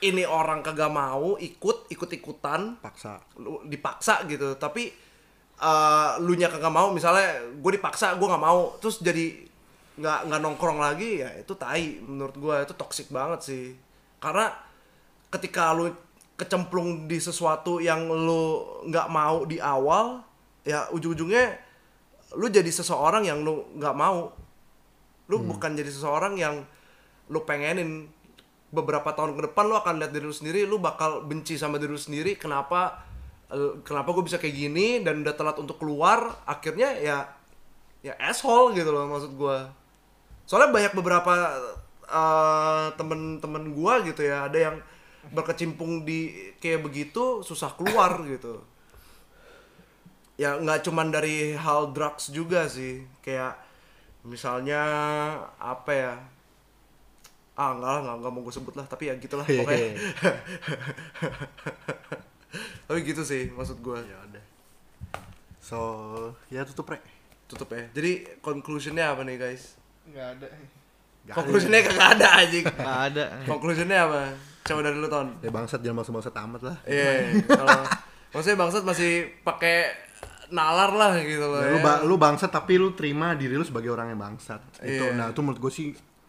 ini 0.00 0.24
orang 0.24 0.64
kagak 0.64 0.88
mau 0.88 1.36
ikut 1.36 1.92
ikut 1.92 2.10
ikutan 2.16 2.80
paksa. 2.80 3.20
lu 3.36 3.60
dipaksa 3.68 4.24
gitu. 4.24 4.56
Tapi 4.56 4.88
eh 5.60 6.10
lu 6.24 6.32
nya 6.34 6.48
kagak 6.48 6.72
mau 6.72 6.88
misalnya 6.90 7.36
gue 7.60 7.72
dipaksa 7.76 8.16
gue 8.16 8.24
nggak 8.24 8.44
mau 8.44 8.80
terus 8.80 9.04
jadi 9.04 9.44
nggak 10.00 10.32
nggak 10.32 10.40
nongkrong 10.40 10.80
lagi 10.80 11.20
ya 11.20 11.28
itu 11.36 11.52
tai 11.52 12.00
menurut 12.00 12.32
gue 12.32 12.56
itu 12.64 12.74
toxic 12.76 13.12
banget 13.12 13.40
sih. 13.44 13.64
Karena 14.16 14.48
ketika 15.28 15.76
lu 15.76 15.92
kecemplung 16.40 17.04
di 17.04 17.20
sesuatu 17.20 17.84
yang 17.84 18.08
lu 18.08 18.64
nggak 18.88 19.08
mau 19.12 19.44
di 19.44 19.60
awal 19.60 20.24
ya 20.64 20.88
ujung-ujungnya 20.88 21.60
lu 22.40 22.48
jadi 22.48 22.72
seseorang 22.72 23.28
yang 23.28 23.44
lu 23.44 23.68
nggak 23.76 23.96
mau. 23.96 24.32
Lu 25.28 25.36
bukan 25.44 25.76
jadi 25.76 25.92
seseorang 25.92 26.40
yang 26.40 26.64
lu 27.30 27.44
pengenin 27.44 28.10
beberapa 28.70 29.10
tahun 29.10 29.34
ke 29.34 29.42
depan 29.50 29.66
lu 29.66 29.76
akan 29.78 29.98
lihat 29.98 30.12
diri 30.14 30.26
lu 30.26 30.34
sendiri 30.34 30.60
lu 30.66 30.78
bakal 30.78 31.26
benci 31.26 31.58
sama 31.58 31.76
diri 31.76 31.90
lu 31.90 32.00
sendiri 32.00 32.38
kenapa 32.38 33.02
eh, 33.50 33.82
kenapa 33.82 34.14
gue 34.14 34.24
bisa 34.24 34.38
kayak 34.38 34.54
gini 34.54 35.02
dan 35.02 35.26
udah 35.26 35.34
telat 35.34 35.58
untuk 35.58 35.82
keluar 35.82 36.38
akhirnya 36.46 36.94
ya 36.98 37.26
ya 38.00 38.14
asshole 38.16 38.72
gitu 38.78 38.94
loh 38.94 39.10
maksud 39.10 39.34
gue 39.34 39.58
soalnya 40.46 40.70
banyak 40.70 40.92
beberapa 40.94 41.34
eh, 42.06 42.86
temen-temen 42.94 43.74
gue 43.74 43.94
gitu 44.14 44.22
ya 44.22 44.46
ada 44.46 44.58
yang 44.58 44.76
berkecimpung 45.28 46.08
di 46.08 46.32
kayak 46.58 46.80
begitu 46.80 47.44
susah 47.44 47.76
keluar 47.76 48.24
gitu. 48.24 48.64
Ya 50.40 50.56
nggak 50.56 50.88
cuman 50.88 51.12
dari 51.12 51.52
hal 51.52 51.92
drugs 51.92 52.32
juga 52.32 52.64
sih 52.64 53.04
kayak 53.20 53.60
misalnya 54.24 54.80
apa 55.60 55.92
ya 55.92 56.12
ah 57.60 57.70
enggak 57.70 57.90
lah 57.90 58.00
nggak 58.00 58.16
nggak 58.18 58.32
mau 58.32 58.40
gue 58.40 58.54
sebut 58.54 58.72
lah 58.72 58.86
tapi 58.86 59.02
ya 59.04 59.14
gitulah 59.14 59.44
pokoknya. 59.44 59.92
tapi 62.86 62.98
gitu 63.04 63.22
sih 63.22 63.52
maksud 63.52 63.78
gue 63.78 63.98
ya 64.00 64.16
udah. 64.24 64.44
So 65.60 65.78
ya 66.48 66.64
tutup 66.64 66.88
rek. 66.88 67.02
Tutup 67.46 67.68
ya. 67.68 67.84
Jadi 67.92 68.40
conclusionnya 68.40 69.12
apa 69.12 69.22
nih 69.22 69.36
guys? 69.36 69.76
Nggak 70.06 70.26
ada. 70.34 70.46
Gak 71.20 71.34
conclusionnya 71.36 71.80
kagak 71.84 72.08
ada 72.16 72.26
anjing. 72.40 72.64
Nggak 72.80 72.98
ada. 73.06 73.24
conclusionnya 73.44 73.98
apa? 74.02 74.20
Coba 74.62 74.80
dari 74.80 74.96
lu 74.96 75.06
ton. 75.06 75.28
Ada. 75.30 75.44
ya 75.44 75.50
bangsat 75.52 75.80
jangan 75.80 75.96
bangsat 75.98 76.14
bangsat 76.14 76.34
amat 76.40 76.60
lah. 76.64 76.76
Iya 76.84 77.12
kalau 77.46 77.80
maksudnya 78.30 78.56
bangsat 78.56 78.82
masih 78.82 79.12
pakai 79.42 79.76
nalar 80.50 80.90
lah 80.90 81.14
gitu 81.20 81.46
loh 81.46 81.62
Ya, 81.62 81.70
lu, 81.70 81.78
ba- 81.78 82.02
lu 82.02 82.14
bangsat 82.16 82.50
tapi 82.50 82.74
lu 82.74 82.90
terima 82.90 83.34
diri 83.34 83.54
lu 83.54 83.62
sebagai 83.62 83.86
orang 83.88 84.10
yang 84.10 84.18
bangsat. 84.18 84.58
Itu 84.80 85.04
Iya. 85.06 85.14
nah 85.14 85.26
itu 85.30 85.38
menurut 85.38 85.60
gue 85.60 85.70
sih 85.70 85.86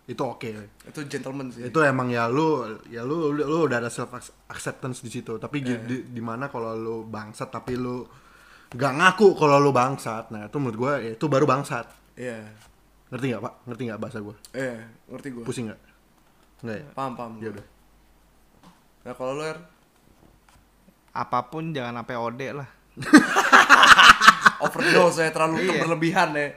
itu 0.10 0.22
oke. 0.22 0.50
Itu 0.88 1.00
gentleman 1.06 1.54
sih. 1.54 1.70
Itu 1.70 1.80
emang 1.86 2.10
ya 2.10 2.26
lu 2.28 2.66
ya 2.90 3.06
lu 3.06 3.32
lu, 3.32 3.42
lu 3.46 3.58
udah 3.70 3.78
ada 3.80 3.90
self 3.90 4.12
acceptance 4.50 5.00
di 5.02 5.10
situ. 5.14 5.38
Tapi 5.38 5.62
Iya. 5.62 5.78
di, 5.82 5.98
di, 6.10 6.22
mana 6.22 6.50
kalau 6.50 6.74
lu 6.74 6.96
bangsat 7.06 7.54
tapi 7.54 7.78
lu 7.78 8.04
gak 8.72 8.94
ngaku 8.98 9.36
kalau 9.36 9.60
lu 9.60 9.70
bangsat 9.70 10.32
nah 10.32 10.48
itu 10.48 10.56
menurut 10.56 10.78
gue 10.80 10.94
ya, 11.06 11.12
itu 11.16 11.26
baru 11.28 11.46
bangsat. 11.46 11.86
Iya. 12.16 12.44
Ngerti 13.12 13.26
nggak 13.30 13.44
pak? 13.44 13.54
Ngerti 13.68 13.82
nggak 13.92 14.00
bahasa 14.00 14.18
gue 14.24 14.36
iya 14.56 14.88
ngerti 15.12 15.28
gue 15.32 15.44
pusing 15.44 15.66
nggak? 15.68 15.80
Nggak 16.64 16.78
ya? 16.80 16.86
Paham 16.96 17.14
paham 17.20 17.32
ya 17.44 17.50
udah. 17.52 17.66
Nah 19.04 19.14
kalau 19.14 19.34
lu 19.36 19.44
Er? 19.44 19.58
Apa 21.12 21.52
pun 21.52 21.76
jangan 21.76 22.00
sampai 22.00 22.16
OD 22.16 22.42
lah. 22.56 22.70
overdose 24.64 25.20
ya 25.20 25.30
terlalu 25.34 25.68
Iya. 25.68 25.80
berlebihan 25.84 26.30
ya 26.32 26.48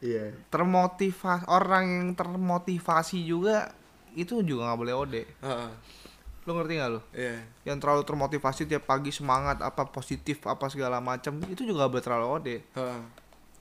iya 0.00 0.32
Termotivasi 0.48 1.44
orang 1.48 1.84
yang 1.86 2.08
termotivasi 2.12 3.22
juga 3.22 3.72
itu 4.16 4.40
juga 4.40 4.72
nggak 4.72 4.80
boleh 4.80 4.94
OD. 4.96 5.14
Heeh. 5.44 5.70
Lu 6.46 6.56
ngerti 6.56 6.72
nggak 6.78 6.90
lu? 6.90 7.00
iya 7.12 7.36
Yang 7.68 7.76
terlalu 7.84 8.02
termotivasi 8.08 8.64
tiap 8.64 8.88
pagi 8.88 9.12
semangat 9.12 9.60
apa 9.60 9.84
positif 9.88 10.40
apa 10.48 10.72
segala 10.72 11.04
macam 11.04 11.36
itu 11.48 11.68
juga 11.68 11.84
nggak 11.84 11.92
boleh 11.92 12.04
terlalu 12.04 12.26
OD. 12.32 12.48
Heeh. 12.76 13.02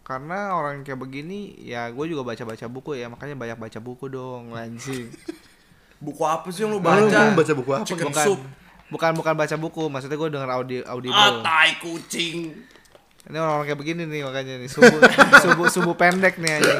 Karena 0.06 0.54
orang 0.54 0.86
kayak 0.86 1.02
begini 1.02 1.58
ya 1.60 1.90
gue 1.90 2.06
juga 2.06 2.22
baca-baca 2.22 2.66
buku 2.70 2.96
ya 2.96 3.10
makanya 3.10 3.36
banyak 3.36 3.58
baca 3.58 3.80
buku 3.82 4.06
dong 4.08 4.54
anjing. 4.56 5.12
buku 6.06 6.24
apa 6.28 6.48
sih 6.52 6.64
yang 6.64 6.76
lu 6.76 6.80
Lu 6.80 6.86
baca 6.86 7.02
mau 7.32 7.40
baca 7.40 7.54
buku 7.56 7.72
apa 7.72 7.86
Chicken 7.88 8.12
bukan 8.12 8.26
soup 8.28 8.40
bukan 8.86 9.12
bukan 9.18 9.34
baca 9.34 9.56
buku 9.58 9.84
maksudnya 9.90 10.18
gue 10.20 10.30
denger 10.30 10.52
audio 10.52 10.80
audible. 10.86 11.18
ah 11.18 11.42
tai 11.42 11.74
kucing 11.82 12.54
Ini 13.26 13.38
orang-orang 13.42 13.66
kayak 13.66 13.80
begini 13.82 14.04
nih 14.06 14.22
makanya 14.22 14.54
nih 14.62 14.70
subuh 14.70 15.02
subuh 15.44 15.68
subuh 15.74 15.96
pendek 15.98 16.38
nih 16.38 16.62
aja. 16.62 16.76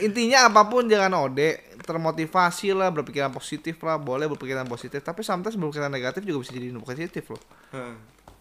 Intinya 0.00 0.48
apa 0.48 0.66
pun 0.66 0.88
jangan 0.88 1.12
ode, 1.28 1.60
termotivasi 1.84 2.72
lah, 2.72 2.88
berpikiran 2.90 3.30
positif 3.30 3.76
lah, 3.84 4.00
boleh 4.00 4.26
berpikiran 4.26 4.64
positif, 4.64 5.04
tapi 5.04 5.20
sometimes 5.20 5.54
berpikiran 5.54 5.92
negatif 5.92 6.24
juga 6.24 6.42
bisa 6.42 6.52
jadi 6.56 6.72
positif 6.80 7.24
loh. 7.28 7.42
Heeh. 7.76 7.94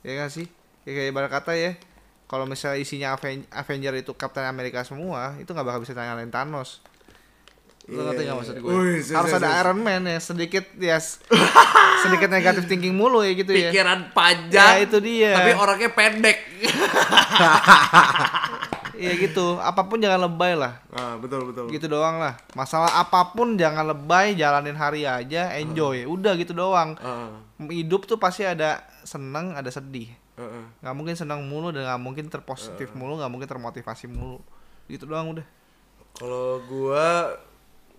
Ya 0.03 0.13
kan 0.23 0.29
sih? 0.31 0.47
Ya, 0.87 0.91
kayak 0.95 1.09
ibarat 1.11 1.31
kata 1.31 1.53
ya, 1.55 1.71
kalau 2.27 2.47
misalnya 2.47 2.79
isinya 2.79 3.13
Aven- 3.15 3.47
Avenger 3.51 3.93
itu 3.99 4.11
Captain 4.15 4.47
America 4.47 4.81
semua, 4.87 5.35
itu 5.37 5.51
nggak 5.51 5.67
bakal 5.67 5.79
bisa 5.83 5.93
nyalain 5.95 6.31
Thanos. 6.31 6.81
Lu 7.83 7.93
Iya, 7.93 8.03
ngerti 8.05 8.21
nggak 8.21 8.27
iya. 8.29 8.39
maksud 8.39 8.55
gue? 8.57 8.71
Serius, 8.71 9.07
Harus 9.11 9.31
ada 9.33 9.43
serius. 9.43 9.59
Iron 9.59 9.79
Man 9.81 10.03
ya, 10.05 10.17
sedikit 10.17 10.65
ya 10.77 10.95
s- 10.95 11.19
sedikit 12.03 12.29
negatif 12.29 12.63
thinking 12.65 12.91
mulu 12.91 13.19
ya 13.19 13.31
gitu 13.33 13.51
ya. 13.51 13.69
pikiran 13.69 14.11
panjang 14.11 14.73
Ya, 14.73 14.81
itu 14.81 14.97
dia. 14.99 15.31
tapi 15.33 15.51
orangnya 15.53 15.89
pendek 15.89 16.37
Iya 18.93 19.19
gitu, 19.19 19.57
apa 19.57 19.83
pun 19.83 19.97
jangan 19.97 20.21
lebay 20.23 20.53
lah. 20.53 20.77
ah 20.91 21.17
betul 21.17 21.43
betul 21.43 21.65
gitu 21.67 21.89
doang 21.89 22.21
lah 22.21 22.37
masalah 22.53 22.93
apa 22.95 23.33
pun 23.33 23.57
jangan 23.57 23.83
lebay 23.85 24.31
jalanin 24.33 24.75
hari 24.75 25.03
aja 25.03 25.49
enjoy 25.53 26.05
udah 26.05 26.37
gitu 26.37 26.53
doang 26.53 26.93
Heeh. 26.95 27.31
hidup 27.73 28.05
tuh 28.05 28.15
pasti 28.15 28.43
ada 28.43 28.79
seneng 29.03 29.51
ada 29.51 29.67
sedih 29.67 30.07
Heeh. 30.35 30.63
nggak 30.79 30.93
mungkin 30.93 31.15
senang 31.15 31.41
mulu 31.43 31.67
dan 31.69 31.83
nggak 31.83 31.99
mungkin 31.99 32.25
terpositif 32.27 32.93
mulu 32.93 33.17
nggak 33.17 33.27
mungkin 33.27 33.49
termotivasi 33.49 34.05
mulu 34.07 34.39
gitu 34.85 35.03
doang 35.03 35.33
udah 35.33 35.45
kalau 36.13 36.61
gua 36.63 37.33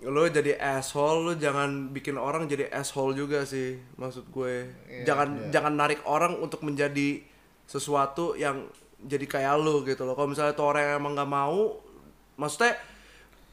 lo 0.05 0.29
jadi 0.29 0.61
asshole 0.61 1.21
lo 1.25 1.33
jangan 1.37 1.89
bikin 1.89 2.21
orang 2.21 2.45
jadi 2.45 2.69
asshole 2.69 3.17
juga 3.17 3.49
sih 3.49 3.81
maksud 3.97 4.29
gue. 4.29 4.69
Jangan 5.09 5.49
jangan 5.49 5.73
narik 5.73 6.05
orang 6.05 6.37
untuk 6.41 6.61
menjadi 6.61 7.25
sesuatu 7.65 8.37
yang 8.37 8.69
jadi 9.01 9.25
kayak 9.25 9.55
lu 9.61 9.85
gitu 9.89 10.05
loh. 10.05 10.13
Kalau 10.13 10.29
misalnya 10.29 10.53
tuh 10.53 10.69
orang 10.69 10.83
yang 10.85 10.95
emang 11.01 11.13
nggak 11.17 11.31
mau 11.31 11.81
maksudnya 12.37 12.77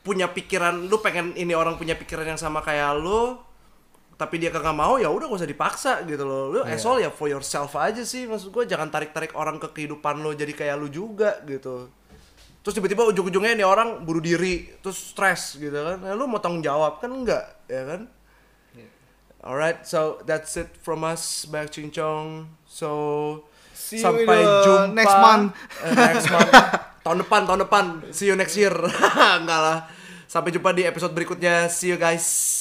punya 0.02 0.28
pikiran 0.28 0.90
lu 0.90 0.98
pengen 1.00 1.38
ini 1.38 1.54
orang 1.54 1.78
punya 1.78 1.94
pikiran 1.94 2.36
yang 2.36 2.40
sama 2.42 2.66
kayak 2.66 2.98
lu 2.98 3.38
tapi 4.18 4.38
dia 4.38 4.54
kagak 4.54 4.78
mau 4.78 5.02
ya 5.02 5.10
udah 5.10 5.34
gak 5.34 5.42
usah 5.42 5.50
dipaksa 5.50 5.94
gitu 6.06 6.22
loh. 6.22 6.52
Lu 6.54 6.60
asshole 6.62 7.02
ya 7.02 7.10
for 7.10 7.26
yourself 7.26 7.74
aja 7.80 8.06
sih 8.06 8.30
maksud 8.30 8.54
gue. 8.54 8.70
Jangan 8.70 8.92
tarik 8.92 9.16
tarik 9.16 9.34
orang 9.34 9.58
ke 9.58 9.72
kehidupan 9.72 10.22
lo 10.22 10.36
jadi 10.36 10.54
kayak 10.54 10.76
lu 10.78 10.92
juga 10.92 11.42
gitu 11.48 12.01
terus 12.62 12.78
tiba-tiba 12.78 13.10
ujung-ujungnya 13.10 13.58
nih 13.58 13.66
orang 13.66 14.06
bunuh 14.06 14.22
diri 14.22 14.70
terus 14.80 15.14
stres 15.14 15.58
gitu 15.58 15.74
kan. 15.74 15.98
Nah, 15.98 16.14
lu 16.14 16.30
mau 16.30 16.38
tanggung 16.38 16.62
jawab? 16.62 17.02
Kan 17.02 17.12
enggak 17.14 17.46
ya 17.66 17.84
kan? 17.86 18.02
Alright 19.42 19.90
so 19.90 20.22
that's 20.30 20.54
it 20.54 20.70
from 20.86 21.02
us 21.02 21.50
back 21.50 21.74
cincong. 21.74 22.46
So 22.70 22.90
See 23.74 23.98
sampai 23.98 24.38
jumpa. 24.38 24.94
next 24.94 25.16
month. 25.18 25.46
Eh, 25.82 25.94
next 25.98 26.30
month. 26.30 26.54
Tahun 27.06 27.18
depan 27.18 27.50
tahun 27.50 27.66
depan. 27.66 27.86
See 28.14 28.30
you 28.30 28.38
next 28.38 28.54
year. 28.54 28.70
Enggak 29.42 29.58
lah. 29.58 29.90
Sampai 30.30 30.54
jumpa 30.54 30.70
di 30.78 30.86
episode 30.86 31.18
berikutnya. 31.18 31.66
See 31.66 31.90
you 31.90 31.98
guys 31.98 32.61